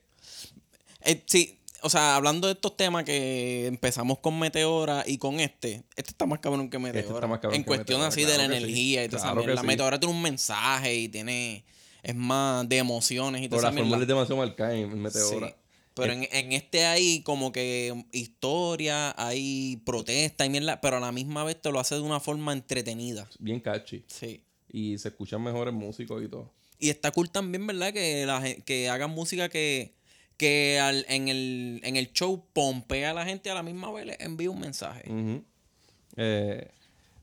Eh, 1.05 1.23
sí, 1.27 1.59
o 1.83 1.89
sea, 1.89 2.15
hablando 2.15 2.47
de 2.47 2.53
estos 2.53 2.75
temas 2.77 3.03
que 3.03 3.67
empezamos 3.67 4.19
con 4.19 4.39
Meteora 4.39 5.03
y 5.05 5.17
con 5.17 5.39
este, 5.39 5.83
este 5.95 6.11
está 6.11 6.25
más 6.25 6.39
cabrón 6.39 6.69
que 6.69 6.79
Meteora. 6.79 7.15
está 7.15 7.27
más 7.27 7.39
cabrón 7.39 7.55
en 7.57 7.63
que 7.63 7.67
cuestión 7.67 8.01
Meteora, 8.01 8.07
así 8.07 8.21
de 8.23 8.37
la 8.37 8.45
sí. 8.47 8.57
energía 8.57 9.03
y 9.03 9.07
esa 9.07 9.19
Claro. 9.19 9.45
La 9.47 9.61
sí. 9.61 9.67
Meteora 9.67 9.99
tiene 9.99 10.15
un 10.15 10.21
mensaje 10.21 10.95
y 10.95 11.09
tiene, 11.09 11.65
es 12.01 12.15
más 12.15 12.67
de 12.67 12.77
emociones 12.77 13.41
y 13.41 13.47
Pero 13.47 13.61
toda 13.61 13.61
la 13.63 13.67
esa 13.69 13.77
fórmula 13.77 13.97
mierda. 13.97 14.03
es 14.03 14.07
demasiado 14.07 14.37
marcada 14.41 14.73
en 14.75 15.01
Meteora. 15.01 15.47
Sí. 15.49 15.53
Pero 15.95 16.13
en, 16.13 16.27
en 16.31 16.51
este 16.53 16.85
hay 16.85 17.21
como 17.21 17.51
que 17.51 18.05
historia, 18.11 19.13
hay 19.15 19.77
protesta 19.85 20.45
y 20.45 20.49
mierda, 20.49 20.81
pero 20.81 20.97
a 20.97 20.99
la 20.99 21.11
misma 21.11 21.43
vez 21.43 21.61
te 21.61 21.71
lo 21.71 21.79
hace 21.79 21.95
de 21.95 22.01
una 22.01 22.19
forma 22.19 22.51
entretenida. 22.53 23.27
Bien 23.39 23.59
catchy. 23.59 24.03
Sí. 24.07 24.43
Y 24.71 24.97
se 24.97 25.09
escuchan 25.09 25.43
mejores 25.43 25.71
músicos 25.73 26.23
y 26.23 26.27
todo. 26.27 26.51
Y 26.79 26.89
está 26.89 27.11
cool 27.11 27.29
también, 27.29 27.65
¿verdad? 27.67 27.93
Que, 27.93 28.25
la, 28.25 28.41
que 28.65 28.89
hagan 28.89 29.11
música 29.11 29.49
que, 29.49 29.93
que 30.37 30.79
al- 30.79 31.05
en, 31.09 31.27
el, 31.27 31.81
en 31.83 31.95
el 31.95 32.11
show 32.13 32.45
pompea 32.53 33.11
a 33.11 33.13
la 33.13 33.25
gente 33.25 33.49
a 33.49 33.53
la 33.55 33.63
misma 33.63 33.91
vez 33.91 34.05
le 34.05 34.17
envía 34.19 34.49
un 34.51 34.59
mensaje. 34.59 35.03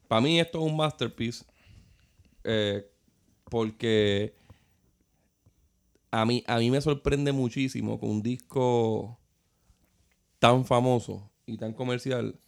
Para 0.09 0.21
mí 0.21 0.41
esto 0.41 0.59
es 0.59 0.65
un 0.71 0.77
masterpiece. 0.77 1.45
eh, 2.45 2.87
porque 3.45 4.35
a 6.13 6.25
mí, 6.25 6.43
a 6.47 6.59
mí 6.59 6.71
me 6.71 6.81
sorprende 6.81 7.33
muchísimo 7.33 7.99
que 8.01 8.07
un 8.07 8.23
disco 8.23 9.19
tan 10.39 10.65
famoso 10.65 11.31
y 11.47 11.57
tan 11.59 11.73
comercial 11.73 12.39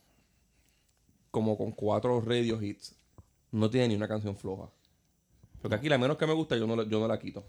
como 1.30 1.56
con 1.58 1.72
cuatro 1.72 2.20
radio 2.20 2.60
hits 2.62 2.94
no 3.50 3.68
tiene 3.70 3.88
ni 3.88 3.94
una 3.96 4.08
canción 4.08 4.36
floja. 4.36 4.70
Porque 5.60 5.74
aquí 5.76 5.88
la 5.88 5.98
menos 5.98 6.16
que 6.16 6.26
me 6.26 6.32
gusta 6.34 6.56
yo 6.56 6.66
no, 6.66 6.82
yo 6.84 7.00
no 7.00 7.06
la 7.08 7.18
quito. 7.18 7.44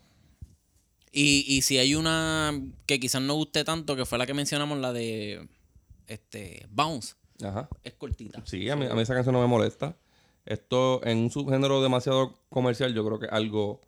Y, 1.15 1.45
y 1.47 1.61
si 1.61 1.77
hay 1.77 1.93
una 1.95 2.59
que 2.87 2.99
quizás 2.99 3.21
no 3.21 3.35
guste 3.35 3.63
tanto, 3.63 3.95
que 3.95 4.05
fue 4.05 4.17
la 4.17 4.25
que 4.25 4.33
mencionamos, 4.33 4.79
la 4.79 4.91
de 4.91 5.47
este 6.07 6.65
Bounce, 6.71 7.13
Ajá. 7.43 7.69
es 7.83 7.93
cortita. 7.93 8.41
Sí, 8.45 8.67
a 8.69 8.75
mí, 8.75 8.87
a 8.87 8.95
mí 8.95 9.01
esa 9.01 9.13
canción 9.13 9.33
no 9.33 9.41
me 9.41 9.47
molesta. 9.47 9.95
Esto 10.45 11.01
en 11.05 11.19
un 11.19 11.29
subgénero 11.31 11.81
demasiado 11.83 12.39
comercial, 12.49 12.93
yo 12.95 13.05
creo 13.05 13.19
que 13.19 13.27
es 13.27 13.31
algo 13.31 13.79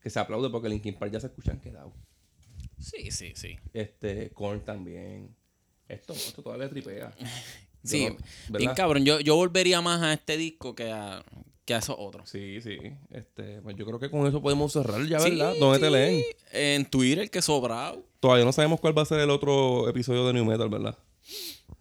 que 0.00 0.08
se 0.10 0.18
aplaude 0.18 0.48
porque 0.50 0.68
Linkin 0.70 0.94
Park 0.94 1.12
ya 1.12 1.20
se 1.20 1.26
escuchan 1.28 1.60
quedado. 1.60 1.92
Sí, 2.80 3.10
sí, 3.10 3.32
sí. 3.36 3.58
Este, 3.74 4.30
Korn 4.30 4.64
también. 4.64 5.36
Esto, 5.88 6.14
esto 6.14 6.42
todavía 6.42 6.68
tripea. 6.70 7.12
Sí, 7.84 8.06
no- 8.48 8.74
cabrón. 8.76 9.04
Yo, 9.04 9.18
yo 9.18 9.34
volvería 9.34 9.80
más 9.80 10.00
a 10.02 10.12
este 10.12 10.36
disco 10.36 10.72
que 10.72 10.92
a, 10.92 11.24
que 11.64 11.74
a 11.74 11.78
esos 11.78 11.96
otros. 11.98 12.28
Sí, 12.28 12.60
sí. 12.60 12.78
Este, 13.10 13.60
pues 13.62 13.76
yo 13.76 13.86
creo 13.86 13.98
que 13.98 14.10
con 14.10 14.26
eso 14.26 14.42
podemos 14.42 14.72
cerrar 14.72 15.04
ya, 15.06 15.20
Sí, 15.20 15.30
¿verdad? 15.30 15.54
¿Dónde 15.60 15.78
te 15.78 15.86
sí. 15.86 15.92
leen? 15.92 16.24
En 16.52 16.84
Twitter, 16.86 17.30
que 17.30 17.42
sobrado. 17.42 18.02
Todavía 18.20 18.44
no 18.44 18.52
sabemos 18.52 18.80
cuál 18.80 18.96
va 18.96 19.02
a 19.02 19.06
ser 19.06 19.20
el 19.20 19.30
otro 19.30 19.88
episodio 19.88 20.26
de 20.26 20.32
New 20.32 20.44
Metal, 20.44 20.68
¿verdad? 20.68 20.98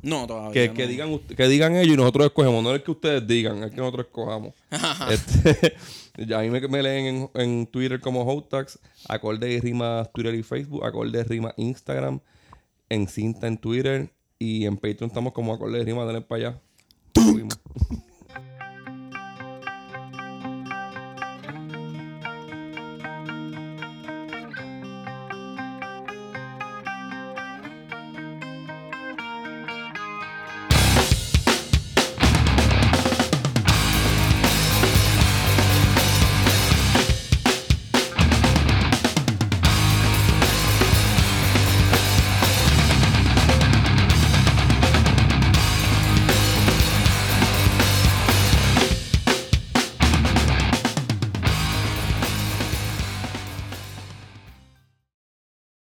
No, 0.01 0.25
todavía. 0.27 0.53
Que, 0.53 0.67
no. 0.69 0.73
que 0.73 0.87
digan 0.87 1.19
que 1.19 1.47
digan 1.47 1.75
ellos 1.75 1.93
y 1.93 1.97
nosotros 1.97 2.27
escogemos. 2.27 2.63
No 2.63 2.69
es 2.71 2.77
el 2.77 2.83
que 2.83 2.91
ustedes 2.91 3.27
digan, 3.27 3.57
es 3.57 3.63
el 3.65 3.69
que 3.71 3.77
nosotros 3.77 4.07
escojamos. 4.07 4.53
este, 5.11 5.75
ya 6.27 6.39
a 6.39 6.41
mí 6.41 6.49
me, 6.49 6.59
me 6.67 6.83
leen 6.83 7.05
en, 7.05 7.41
en 7.41 7.67
Twitter 7.67 7.99
como 7.99 8.23
Hotax, 8.23 8.79
acorde 9.07 9.51
y 9.51 9.59
rima 9.59 10.09
Twitter 10.13 10.33
y 10.35 10.43
Facebook, 10.43 10.83
acorde 10.85 11.19
y 11.19 11.23
rima 11.23 11.53
Instagram, 11.57 12.19
en 12.89 13.07
cinta 13.07 13.47
en 13.47 13.57
Twitter 13.57 14.11
y 14.39 14.65
en 14.65 14.75
Patreon 14.75 15.09
estamos 15.09 15.33
como 15.33 15.53
acorde 15.53 15.79
y 15.79 15.83
rima, 15.83 16.05
denle 16.05 16.21
para 16.21 16.49
allá. 16.49 16.61